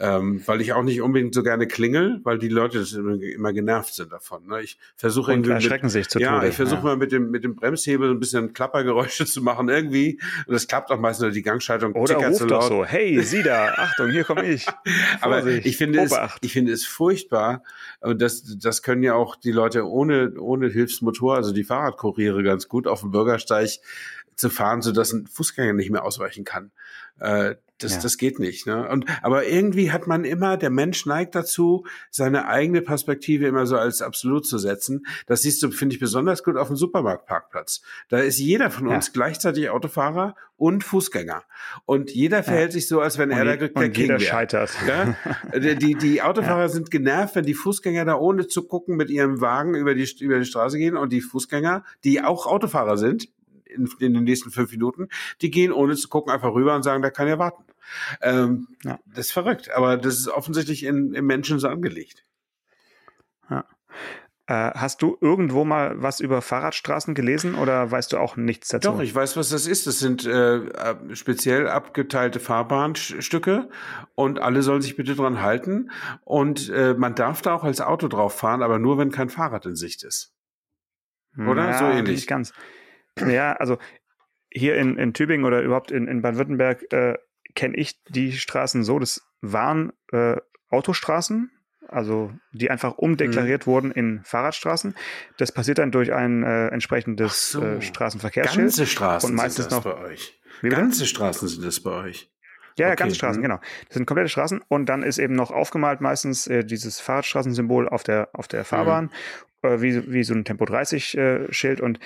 ähm, 0.00 0.42
weil 0.46 0.60
ich 0.60 0.72
auch 0.72 0.84
nicht 0.84 1.02
unbedingt 1.02 1.34
so 1.34 1.42
gerne 1.42 1.66
klingel, 1.66 2.20
weil 2.22 2.38
die 2.38 2.48
Leute 2.48 2.84
immer, 3.34 3.52
genervt 3.52 3.94
sind 3.94 4.12
davon. 4.12 4.46
Ne? 4.46 4.62
Ich 4.62 4.78
versuche 4.96 5.32
irgendwie 5.32 5.50
erschrecken 5.50 5.86
mit, 5.86 5.92
sich 5.92 6.08
zu 6.08 6.20
Ja, 6.20 6.36
Tode. 6.36 6.48
ich 6.48 6.54
versuche 6.54 6.78
ja. 6.78 6.84
mal 6.84 6.96
mit 6.96 7.10
dem 7.10 7.30
mit 7.30 7.42
dem 7.42 7.56
Bremshebel 7.56 8.10
ein 8.10 8.20
bisschen 8.20 8.52
Klappergeräusche 8.52 9.26
zu 9.26 9.42
machen 9.42 9.68
irgendwie 9.68 10.20
und 10.46 10.54
das 10.54 10.68
klappt 10.68 10.90
auch 10.92 11.00
meistens 11.00 11.34
die 11.34 11.42
Gangschaltung 11.42 11.94
oder 11.94 12.16
ruft 12.16 12.36
so 12.36 12.46
doch 12.46 12.68
so, 12.68 12.84
hey, 12.84 13.20
Sie 13.22 13.42
da, 13.42 13.72
Achtung, 13.76 14.10
hier 14.10 14.22
komme 14.22 14.44
ich. 14.44 14.66
Aber 15.20 15.44
ich 15.44 15.76
finde 15.76 16.00
es, 16.00 16.16
ich 16.42 16.52
finde 16.52 16.72
es 16.72 16.86
furchtbar 16.86 17.64
und 18.00 18.22
das 18.22 18.58
das 18.58 18.82
können 18.82 19.02
ja 19.02 19.14
auch 19.14 19.34
die 19.34 19.52
Leute 19.52 19.88
ohne 19.88 20.32
ohne 20.38 20.68
Hilfsmotor, 20.68 21.34
also 21.34 21.52
die 21.52 21.64
Fahrradkuriere 21.64 22.44
ganz 22.44 22.68
gut 22.68 22.86
auf 22.86 23.00
dem 23.00 23.10
Bürgersteig 23.10 23.80
zu 24.38 24.50
fahren, 24.50 24.82
so 24.82 24.92
dass 24.92 25.12
ein 25.12 25.26
Fußgänger 25.26 25.72
nicht 25.74 25.90
mehr 25.90 26.04
ausweichen 26.04 26.44
kann. 26.44 26.70
Äh, 27.18 27.56
das, 27.78 27.94
ja. 27.94 28.00
das 28.00 28.18
geht 28.18 28.40
nicht. 28.40 28.66
Ne? 28.66 28.88
Und, 28.88 29.06
aber 29.22 29.46
irgendwie 29.46 29.92
hat 29.92 30.08
man 30.08 30.24
immer, 30.24 30.56
der 30.56 30.70
Mensch 30.70 31.06
neigt 31.06 31.34
dazu, 31.36 31.86
seine 32.10 32.48
eigene 32.48 32.82
Perspektive 32.82 33.46
immer 33.46 33.66
so 33.66 33.76
als 33.76 34.02
absolut 34.02 34.46
zu 34.46 34.58
setzen. 34.58 35.06
Das 35.26 35.42
siehst 35.42 35.62
du, 35.62 35.70
finde 35.70 35.94
ich, 35.94 36.00
besonders 36.00 36.42
gut 36.42 36.56
auf 36.56 36.68
dem 36.68 36.76
Supermarktparkplatz. 36.76 37.82
Da 38.08 38.18
ist 38.18 38.38
jeder 38.38 38.70
von 38.70 38.88
uns 38.88 39.06
ja. 39.06 39.12
gleichzeitig 39.14 39.70
Autofahrer 39.70 40.34
und 40.56 40.82
Fußgänger. 40.82 41.44
Und 41.84 42.10
jeder 42.10 42.42
verhält 42.42 42.70
ja. 42.70 42.72
sich 42.72 42.88
so, 42.88 43.00
als 43.00 43.16
wenn 43.16 43.30
und 43.30 43.38
er 43.38 43.44
der, 43.44 43.68
der 43.68 43.90
King 43.90 44.08
wäre. 44.08 44.20
scheitert. 44.20 44.70
Ja? 44.86 45.16
Die, 45.58 45.94
die 45.94 46.22
Autofahrer 46.22 46.68
sind 46.68 46.90
genervt, 46.90 47.36
wenn 47.36 47.44
die 47.44 47.54
Fußgänger 47.54 48.04
da 48.04 48.16
ohne 48.16 48.48
zu 48.48 48.66
gucken 48.66 48.96
mit 48.96 49.10
ihrem 49.10 49.40
Wagen 49.40 49.74
über 49.74 49.94
die, 49.94 50.08
über 50.20 50.38
die 50.38 50.44
Straße 50.44 50.78
gehen 50.78 50.96
und 50.96 51.12
die 51.12 51.20
Fußgänger, 51.20 51.84
die 52.04 52.22
auch 52.22 52.46
Autofahrer 52.46 52.96
sind, 52.96 53.28
in, 53.68 53.88
in, 54.00 54.14
den 54.14 54.24
nächsten 54.24 54.50
fünf 54.50 54.70
Minuten, 54.70 55.08
die 55.40 55.50
gehen 55.50 55.72
ohne 55.72 55.96
zu 55.96 56.08
gucken 56.08 56.32
einfach 56.32 56.52
rüber 56.52 56.74
und 56.74 56.82
sagen, 56.82 57.02
da 57.02 57.10
kann 57.10 57.28
er 57.28 57.38
warten. 57.38 57.64
Ähm, 58.20 58.68
ja. 58.84 58.98
Das 59.06 59.26
ist 59.26 59.32
verrückt, 59.32 59.70
aber 59.70 59.96
das 59.96 60.18
ist 60.18 60.28
offensichtlich 60.28 60.84
in, 60.84 61.14
im 61.14 61.26
Menschen 61.26 61.58
so 61.58 61.68
angelegt. 61.68 62.24
Ja. 63.50 63.64
Äh, 64.46 64.72
hast 64.74 65.02
du 65.02 65.18
irgendwo 65.20 65.64
mal 65.64 66.00
was 66.00 66.20
über 66.20 66.40
Fahrradstraßen 66.40 67.14
gelesen 67.14 67.54
oder 67.54 67.90
weißt 67.90 68.14
du 68.14 68.18
auch 68.18 68.36
nichts 68.36 68.68
dazu? 68.68 68.90
Doch, 68.90 69.00
ich 69.00 69.14
weiß, 69.14 69.36
was 69.36 69.50
das 69.50 69.66
ist. 69.66 69.86
Das 69.86 69.98
sind 69.98 70.24
äh, 70.24 70.62
speziell 71.14 71.68
abgeteilte 71.68 72.40
Fahrbahnstücke 72.40 73.68
und 74.14 74.38
alle 74.38 74.62
sollen 74.62 74.80
sich 74.80 74.96
bitte 74.96 75.14
dran 75.14 75.42
halten. 75.42 75.90
Und 76.24 76.70
äh, 76.70 76.94
man 76.94 77.14
darf 77.14 77.42
da 77.42 77.54
auch 77.54 77.64
als 77.64 77.82
Auto 77.82 78.08
drauf 78.08 78.38
fahren, 78.38 78.62
aber 78.62 78.78
nur, 78.78 78.96
wenn 78.96 79.10
kein 79.10 79.28
Fahrrad 79.28 79.66
in 79.66 79.76
Sicht 79.76 80.02
ist. 80.02 80.32
Oder? 81.36 81.68
Ja, 81.68 81.78
so 81.78 81.84
ähnlich. 81.84 82.16
Nicht 82.16 82.26
ganz. 82.26 82.52
Ja, 83.26 83.52
also 83.54 83.78
hier 84.50 84.76
in, 84.76 84.96
in 84.96 85.12
Tübingen 85.14 85.44
oder 85.44 85.62
überhaupt 85.62 85.90
in, 85.90 86.08
in 86.08 86.22
Baden-Württemberg 86.22 86.92
äh, 86.92 87.18
kenne 87.54 87.76
ich 87.76 88.02
die 88.08 88.32
Straßen 88.32 88.84
so, 88.84 88.98
das 88.98 89.22
waren 89.40 89.92
äh, 90.12 90.36
Autostraßen, 90.70 91.50
also 91.88 92.32
die 92.52 92.70
einfach 92.70 92.98
umdeklariert 92.98 93.66
mhm. 93.66 93.70
wurden 93.70 93.92
in 93.92 94.20
Fahrradstraßen. 94.24 94.94
Das 95.38 95.52
passiert 95.52 95.78
dann 95.78 95.90
durch 95.90 96.12
ein 96.12 96.42
äh, 96.42 96.68
entsprechendes 96.68 97.52
so, 97.52 97.62
äh, 97.62 97.80
Straßenverkehrsschild. 97.80 98.66
Ganze 98.66 98.86
Straßen 98.86 99.30
und 99.30 99.36
meistens 99.36 99.64
sind 99.64 99.72
das 99.72 99.84
noch, 99.84 99.92
bei 99.92 100.00
euch. 100.00 100.38
Ganze 100.62 101.06
Straßen 101.06 101.48
sind 101.48 101.64
das 101.64 101.80
bei 101.80 101.92
euch. 101.92 102.30
Ja, 102.78 102.88
okay. 102.88 102.96
ganze 102.96 103.16
Straßen, 103.16 103.40
mhm. 103.40 103.44
genau. 103.44 103.60
Das 103.86 103.94
sind 103.94 104.06
komplette 104.06 104.28
Straßen 104.28 104.62
und 104.68 104.86
dann 104.86 105.02
ist 105.02 105.18
eben 105.18 105.34
noch 105.34 105.50
aufgemalt 105.50 106.00
meistens 106.00 106.46
äh, 106.46 106.64
dieses 106.64 107.00
Fahrradstraßensymbol 107.00 107.88
auf 107.88 108.04
der 108.04 108.28
auf 108.34 108.46
der 108.46 108.64
Fahrbahn, 108.64 109.10
mhm. 109.62 109.68
äh, 109.68 109.82
wie, 109.82 110.12
wie 110.12 110.22
so 110.22 110.34
ein 110.34 110.44
Tempo 110.44 110.64
30 110.64 111.16
äh, 111.16 111.52
Schild 111.52 111.80
und 111.80 111.98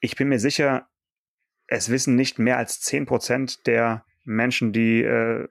ich 0.00 0.16
bin 0.16 0.28
mir 0.28 0.38
sicher, 0.38 0.88
es 1.66 1.90
wissen 1.90 2.16
nicht 2.16 2.38
mehr 2.38 2.56
als 2.56 2.80
10 2.80 3.06
Prozent 3.06 3.66
der 3.66 4.04
Menschen, 4.24 4.72
die 4.72 5.02
äh, 5.02 5.46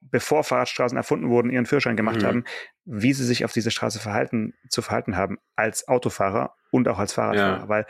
bevor 0.00 0.44
Fahrradstraßen 0.44 0.96
erfunden 0.96 1.28
wurden, 1.28 1.50
ihren 1.50 1.66
Führerschein 1.66 1.96
gemacht 1.96 2.22
mhm. 2.22 2.26
haben, 2.26 2.44
wie 2.84 3.12
sie 3.12 3.24
sich 3.24 3.44
auf 3.44 3.52
diese 3.52 3.70
Straße 3.70 4.00
verhalten, 4.00 4.54
zu 4.68 4.82
verhalten 4.82 5.16
haben 5.16 5.38
als 5.56 5.88
Autofahrer 5.88 6.54
und 6.70 6.88
auch 6.88 6.98
als 6.98 7.12
Fahrradfahrer. 7.12 7.60
Ja. 7.60 7.68
Weil 7.68 7.86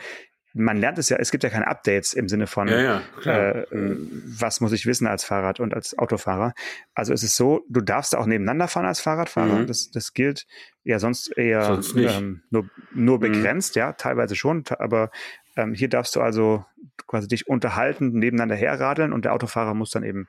man 0.53 0.77
lernt 0.77 0.97
es 0.97 1.09
ja, 1.09 1.17
es 1.17 1.31
gibt 1.31 1.43
ja 1.43 1.49
keine 1.49 1.67
Updates 1.67 2.13
im 2.13 2.27
Sinne 2.27 2.47
von, 2.47 2.67
ja, 2.67 3.01
ja, 3.23 3.51
äh, 3.51 3.65
mhm. 3.71 4.23
was 4.25 4.61
muss 4.61 4.71
ich 4.73 4.85
wissen 4.85 5.07
als 5.07 5.23
Fahrrad 5.23 5.59
und 5.59 5.73
als 5.73 5.97
Autofahrer. 5.97 6.53
Also 6.93 7.13
es 7.13 7.23
ist 7.23 7.35
so, 7.35 7.65
du 7.69 7.81
darfst 7.81 8.15
auch 8.15 8.25
nebeneinander 8.25 8.67
fahren 8.67 8.85
als 8.85 8.99
Fahrradfahrer. 8.99 9.59
Mhm. 9.59 9.67
Das, 9.67 9.91
das 9.91 10.13
gilt 10.13 10.45
ja 10.83 10.99
sonst 10.99 11.37
eher 11.37 11.65
sonst 11.65 11.95
ähm, 11.95 12.43
nur, 12.49 12.69
nur 12.93 13.17
mhm. 13.17 13.21
begrenzt, 13.21 13.75
mhm. 13.75 13.79
ja, 13.79 13.93
teilweise 13.93 14.35
schon, 14.35 14.63
aber 14.79 15.11
ähm, 15.55 15.73
hier 15.73 15.89
darfst 15.89 16.15
du 16.15 16.21
also 16.21 16.65
quasi 17.07 17.27
dich 17.27 17.47
unterhalten, 17.47 18.13
nebeneinander 18.13 18.55
herradeln 18.55 19.13
und 19.13 19.25
der 19.25 19.33
Autofahrer 19.33 19.73
muss 19.73 19.91
dann 19.91 20.03
eben 20.03 20.27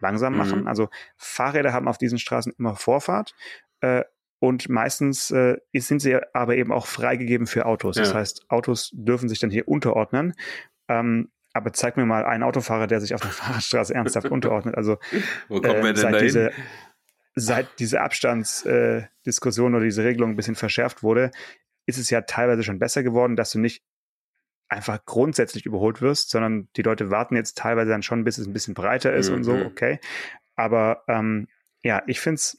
langsam 0.00 0.36
machen. 0.36 0.62
Mhm. 0.62 0.68
Also 0.68 0.88
Fahrräder 1.16 1.72
haben 1.72 1.88
auf 1.88 1.98
diesen 1.98 2.18
Straßen 2.18 2.52
immer 2.58 2.76
Vorfahrt. 2.76 3.34
Äh, 3.80 4.02
und 4.44 4.68
meistens 4.68 5.30
äh, 5.30 5.56
sind 5.72 6.00
sie 6.00 6.18
aber 6.34 6.56
eben 6.56 6.70
auch 6.70 6.86
freigegeben 6.86 7.46
für 7.46 7.64
Autos. 7.64 7.96
Ja. 7.96 8.02
Das 8.02 8.12
heißt, 8.12 8.50
Autos 8.50 8.90
dürfen 8.92 9.30
sich 9.30 9.38
dann 9.38 9.50
hier 9.50 9.66
unterordnen. 9.66 10.34
Ähm, 10.86 11.30
aber 11.54 11.72
zeig 11.72 11.96
mir 11.96 12.04
mal 12.04 12.26
einen 12.26 12.42
Autofahrer, 12.42 12.86
der 12.86 13.00
sich 13.00 13.14
auf 13.14 13.22
der 13.22 13.30
Fahrradstraße 13.30 13.94
ernsthaft 13.94 14.30
unterordnet. 14.30 14.74
Also 14.76 14.98
Wo 15.48 15.62
kommen 15.62 15.82
wir 15.82 15.90
äh, 15.90 15.94
denn 15.94 15.96
seit 15.96 16.14
dahin? 16.14 16.26
diese 16.26 16.52
seit 17.36 17.78
diese 17.78 18.02
Abstandsdiskussion 18.02 19.72
äh, 19.72 19.76
oder 19.76 19.84
diese 19.84 20.04
Regelung 20.04 20.30
ein 20.30 20.36
bisschen 20.36 20.56
verschärft 20.56 21.02
wurde, 21.02 21.30
ist 21.86 21.98
es 21.98 22.10
ja 22.10 22.20
teilweise 22.20 22.62
schon 22.62 22.78
besser 22.78 23.02
geworden, 23.02 23.36
dass 23.36 23.50
du 23.50 23.58
nicht 23.58 23.82
einfach 24.68 25.04
grundsätzlich 25.06 25.64
überholt 25.64 26.02
wirst, 26.02 26.30
sondern 26.30 26.68
die 26.76 26.82
Leute 26.82 27.10
warten 27.10 27.34
jetzt 27.34 27.56
teilweise 27.56 27.90
dann 27.90 28.02
schon, 28.02 28.24
bis 28.24 28.36
es 28.36 28.46
ein 28.46 28.52
bisschen 28.52 28.74
breiter 28.74 29.14
ist 29.14 29.30
mhm. 29.30 29.36
und 29.36 29.44
so, 29.44 29.54
mhm. 29.54 29.66
okay. 29.66 30.00
Aber 30.54 31.02
ähm, 31.08 31.48
ja, 31.82 32.02
ich 32.06 32.20
finde 32.20 32.36
es 32.36 32.58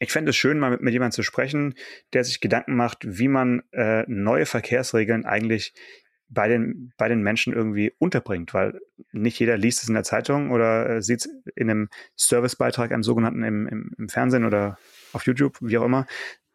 ich 0.00 0.10
fände 0.10 0.30
es 0.30 0.36
schön, 0.36 0.58
mal 0.58 0.70
mit, 0.70 0.80
mit 0.80 0.92
jemandem 0.92 1.14
zu 1.14 1.22
sprechen, 1.22 1.74
der 2.12 2.24
sich 2.24 2.40
Gedanken 2.40 2.74
macht, 2.74 2.98
wie 3.06 3.28
man 3.28 3.62
äh, 3.72 4.04
neue 4.08 4.46
Verkehrsregeln 4.46 5.24
eigentlich 5.26 5.74
bei 6.28 6.48
den, 6.48 6.92
bei 6.96 7.08
den 7.08 7.22
Menschen 7.22 7.52
irgendwie 7.52 7.92
unterbringt, 7.98 8.54
weil 8.54 8.80
nicht 9.12 9.38
jeder 9.38 9.58
liest 9.58 9.82
es 9.82 9.88
in 9.88 9.94
der 9.94 10.04
Zeitung 10.04 10.52
oder 10.52 10.88
äh, 10.88 11.02
sieht 11.02 11.20
es 11.20 11.28
in 11.54 11.70
einem 11.70 11.88
Servicebeitrag, 12.16 12.92
einem 12.92 13.02
sogenannten 13.02 13.42
im, 13.42 13.66
im, 13.66 13.94
im 13.98 14.08
Fernsehen 14.08 14.44
oder 14.44 14.78
auf 15.12 15.26
YouTube, 15.26 15.58
wie 15.60 15.76
auch 15.76 15.84
immer, 15.84 16.06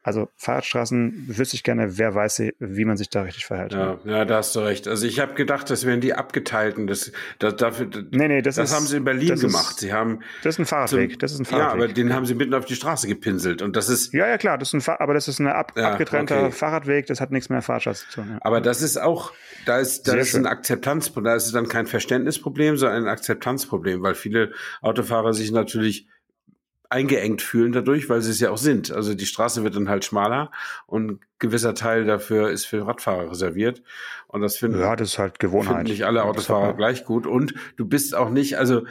Also 0.05 0.29
Fahrradstraßen 0.35 1.35
wüsste 1.35 1.55
ich 1.55 1.63
gerne, 1.63 1.97
wer 1.97 2.13
weiß, 2.13 2.43
wie 2.59 2.85
man 2.85 2.95
sich 2.95 3.09
da 3.09 3.23
richtig 3.23 3.47
verhält. 3.47 3.73
Ja, 3.73 3.97
ja 4.05 4.23
da 4.23 4.37
hast 4.37 4.55
du 4.55 4.59
recht. 4.59 4.87
Also 4.87 5.07
ich 5.07 5.19
habe 5.19 5.33
gedacht, 5.33 5.67
das 5.71 5.83
wären 5.83 5.99
die 5.99 6.13
abgeteilten. 6.13 6.85
Das, 6.85 7.11
das, 7.39 7.55
dafür, 7.55 7.87
nee, 8.11 8.27
nee, 8.27 8.43
das, 8.43 8.57
das 8.57 8.69
ist, 8.69 8.75
haben 8.75 8.85
sie 8.85 8.97
in 8.97 9.03
Berlin 9.03 9.33
gemacht. 9.39 9.79
sie 9.79 9.93
haben 9.93 10.19
das 10.43 10.55
ist 10.55 10.59
ein 10.59 10.65
Fahrradweg. 10.67 11.13
Zum, 11.13 11.19
das 11.19 11.31
ist 11.31 11.39
ein 11.39 11.45
Fahrradweg. 11.45 11.79
Ja, 11.79 11.85
aber 11.85 11.93
den 11.93 12.13
haben 12.13 12.27
sie 12.27 12.35
mitten 12.35 12.53
auf 12.53 12.65
die 12.65 12.75
Straße 12.75 13.07
gepinselt. 13.07 13.63
Und 13.63 13.75
das 13.75 13.89
ist. 13.89 14.13
Ja, 14.13 14.27
ja, 14.27 14.37
klar. 14.37 14.59
Das 14.59 14.75
ist 14.75 14.87
ein, 14.87 14.95
aber 14.99 15.15
das 15.15 15.27
ist 15.27 15.39
ein 15.39 15.47
ab, 15.47 15.73
ja, 15.75 15.93
abgetrennter 15.93 16.39
okay. 16.43 16.51
Fahrradweg. 16.51 17.07
Das 17.07 17.19
hat 17.19 17.31
nichts 17.31 17.49
mehr 17.49 17.63
Fahrradstraße 17.63 18.05
zu 18.07 18.21
tun. 18.21 18.29
Ja. 18.33 18.37
Aber 18.41 18.61
das 18.61 18.83
ist 18.83 19.01
auch, 19.01 19.33
da 19.65 19.79
ist, 19.79 20.07
da 20.07 20.13
ist 20.13 20.35
ein 20.35 20.45
Akzeptanzproblem. 20.45 21.31
Da 21.31 21.35
ist 21.35 21.47
es 21.47 21.51
dann 21.51 21.67
kein 21.67 21.87
Verständnisproblem, 21.87 22.77
sondern 22.77 23.05
ein 23.05 23.09
Akzeptanzproblem, 23.09 24.03
weil 24.03 24.13
viele 24.13 24.51
Autofahrer 24.83 25.33
sich 25.33 25.51
natürlich 25.51 26.07
eingeengt 26.89 27.41
fühlen 27.41 27.71
dadurch, 27.71 28.09
weil 28.09 28.21
sie 28.21 28.31
es 28.31 28.39
ja 28.39 28.51
auch 28.51 28.57
sind. 28.57 28.91
Also 28.91 29.13
die 29.13 29.25
Straße 29.25 29.63
wird 29.63 29.75
dann 29.75 29.89
halt 29.89 30.05
schmaler 30.05 30.51
und 30.85 31.11
ein 31.11 31.19
gewisser 31.39 31.75
Teil 31.75 32.05
dafür 32.05 32.49
ist 32.49 32.65
für 32.65 32.85
Radfahrer 32.85 33.31
reserviert. 33.31 33.81
Und 34.27 34.41
das 34.41 34.57
finden, 34.57 34.79
ja, 34.79 34.95
das 34.95 35.09
ist 35.09 35.19
halt 35.19 35.39
Gewohnheit. 35.39 35.77
Finden 35.77 35.91
nicht 35.91 36.05
alle 36.05 36.23
Autofahrer 36.23 36.73
gleich 36.73 37.05
gut. 37.05 37.25
Und 37.25 37.53
du 37.77 37.85
bist 37.85 38.15
auch 38.15 38.29
nicht, 38.29 38.57
also 38.57 38.83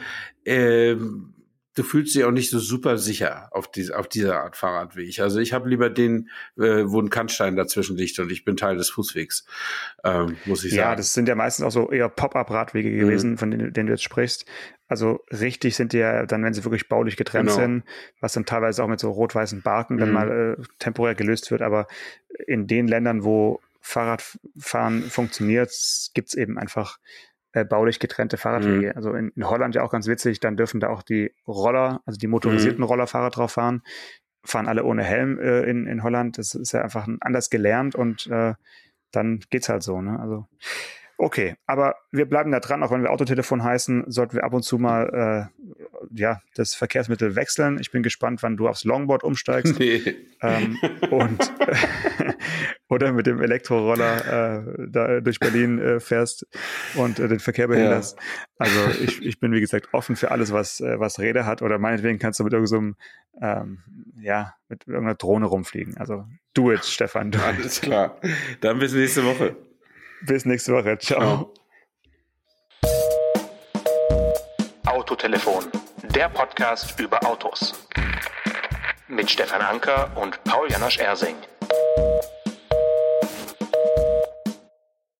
ähm, 0.45 1.34
du 1.75 1.83
fühlst 1.83 2.15
dich 2.15 2.23
auch 2.23 2.31
nicht 2.31 2.49
so 2.49 2.57
super 2.57 2.97
sicher 2.97 3.49
auf, 3.51 3.69
diese, 3.69 3.97
auf 3.97 4.07
dieser 4.07 4.41
Art 4.41 4.55
Fahrradweg. 4.55 5.19
Also 5.19 5.39
ich 5.39 5.53
habe 5.53 5.69
lieber 5.69 5.89
den, 5.89 6.29
äh, 6.57 6.83
wo 6.85 6.99
ein 7.01 7.09
Kannstein 7.09 7.55
dazwischen 7.55 7.97
liegt 7.97 8.17
und 8.19 8.31
ich 8.31 8.45
bin 8.45 8.57
Teil 8.57 8.77
des 8.77 8.89
Fußwegs, 8.89 9.45
ähm, 10.03 10.37
muss 10.45 10.63
ich 10.63 10.71
sagen. 10.71 10.81
Ja, 10.81 10.95
das 10.95 11.13
sind 11.13 11.27
ja 11.27 11.35
meistens 11.35 11.65
auch 11.65 11.71
so 11.71 11.91
eher 11.91 12.09
Pop-up-Radwege 12.09 12.89
mhm. 12.89 12.99
gewesen, 12.99 13.37
von 13.37 13.51
denen, 13.51 13.73
denen, 13.73 13.87
du 13.87 13.93
jetzt 13.93 14.03
sprichst. 14.03 14.45
Also 14.87 15.19
richtig 15.31 15.75
sind 15.75 15.93
die 15.93 15.97
ja 15.97 16.25
dann, 16.25 16.43
wenn 16.43 16.53
sie 16.53 16.63
wirklich 16.63 16.87
baulich 16.87 17.17
getrennt 17.17 17.49
genau. 17.49 17.59
sind, 17.59 17.83
was 18.21 18.33
dann 18.33 18.45
teilweise 18.45 18.83
auch 18.83 18.87
mit 18.87 18.99
so 18.99 19.11
rot-weißen 19.11 19.61
Barken 19.61 19.95
mhm. 19.95 19.99
dann 19.99 20.11
mal 20.13 20.57
äh, 20.59 20.63
temporär 20.79 21.15
gelöst 21.15 21.51
wird. 21.51 21.61
Aber 21.61 21.87
in 22.47 22.67
den 22.67 22.87
Ländern, 22.87 23.23
wo 23.23 23.59
Fahrradfahren 23.81 25.03
funktioniert, 25.03 25.71
gibt's 26.13 26.33
eben 26.33 26.57
einfach 26.57 26.99
äh, 27.55 27.63
baulich 27.63 27.99
getrennte 27.99 28.35
Fahrradwege. 28.35 28.87
Mhm. 28.87 28.93
Also 28.95 29.13
in, 29.13 29.29
in, 29.29 29.49
Holland 29.49 29.75
ja 29.75 29.83
auch 29.83 29.89
ganz 29.89 30.07
witzig, 30.07 30.41
dann 30.41 30.57
dürfen 30.57 30.81
da 30.81 30.89
auch 30.89 31.01
die 31.01 31.33
Roller, 31.47 32.01
also 32.05 32.17
die 32.17 32.27
motorisierten 32.27 32.81
mhm. 32.81 32.87
Rollerfahrer 32.87 33.29
drauf 33.29 33.53
fahren. 33.53 33.81
Fahren 34.43 34.67
alle 34.67 34.83
ohne 34.83 35.03
Helm 35.03 35.39
äh, 35.39 35.61
in, 35.61 35.87
in 35.87 36.03
Holland. 36.03 36.37
Das 36.37 36.53
ist 36.53 36.73
ja 36.73 36.81
einfach 36.81 37.07
anders 37.21 37.49
gelernt 37.49 37.95
und 37.95 38.27
äh, 38.27 38.55
dann 39.11 39.39
geht's 39.49 39.69
halt 39.69 39.83
so. 39.83 40.01
Ne? 40.01 40.19
Also 40.19 40.47
Okay, 41.17 41.55
aber 41.65 41.95
wir 42.11 42.25
bleiben 42.25 42.51
da 42.51 42.59
dran, 42.59 42.83
auch 42.83 42.91
wenn 42.91 43.01
wir 43.01 43.11
Autotelefon 43.11 43.63
heißen, 43.63 44.05
sollten 44.07 44.35
wir 44.35 44.43
ab 44.43 44.53
und 44.53 44.63
zu 44.63 44.77
mal 44.77 45.49
äh, 45.53 45.65
ja, 46.13 46.41
das 46.55 46.75
Verkehrsmittel 46.75 47.35
wechseln. 47.35 47.77
Ich 47.79 47.91
bin 47.91 48.03
gespannt, 48.03 48.43
wann 48.43 48.57
du 48.57 48.67
aufs 48.67 48.83
Longboard 48.83 49.23
umsteigst. 49.23 49.75
Nee. 49.85 50.15
Ähm, 50.41 50.77
und 51.11 51.53
oder 52.89 53.11
mit 53.11 53.27
dem 53.27 53.41
Elektroroller 53.41 54.57
äh, 54.57 54.87
da 54.89 55.19
durch 55.21 55.39
Berlin 55.39 55.79
äh, 55.79 55.99
fährst 55.99 56.47
und 56.95 57.19
äh, 57.19 57.27
den 57.27 57.39
Verkehr 57.39 57.67
behinderst. 57.67 58.17
Ja. 58.17 58.25
Also 58.57 59.03
ich, 59.03 59.23
ich 59.23 59.39
bin, 59.39 59.51
wie 59.51 59.59
gesagt, 59.59 59.89
offen 59.91 60.15
für 60.15 60.31
alles, 60.31 60.51
was, 60.51 60.79
äh, 60.79 60.99
was 60.99 61.19
Räder 61.19 61.45
hat. 61.45 61.61
Oder 61.61 61.77
meinetwegen 61.77 62.19
kannst 62.19 62.39
du 62.39 62.43
mit 62.43 62.53
irgendeinem, 62.53 62.95
so 63.39 63.45
ähm, 63.45 63.79
ja, 64.19 64.55
mit 64.69 64.87
irgendeiner 64.87 65.15
Drohne 65.15 65.45
rumfliegen. 65.45 65.97
Also 65.97 66.25
do 66.53 66.71
it, 66.71 66.85
Stefan. 66.85 67.31
Do 67.31 67.39
Alles 67.39 67.81
klar. 67.81 68.19
Dann 68.61 68.79
bis 68.79 68.93
nächste 68.93 69.25
Woche. 69.25 69.55
Bis 70.21 70.45
nächste 70.45 70.73
Woche. 70.73 70.97
Ciao. 70.97 71.53
Autotelefon, 74.85 75.65
der 76.03 76.29
Podcast 76.29 76.99
über 76.99 77.23
Autos. 77.25 77.87
Mit 79.07 79.29
Stefan 79.29 79.61
Anker 79.61 80.11
und 80.15 80.43
Paul 80.45 80.71
Janosch 80.71 80.97
Ersing. 80.99 81.35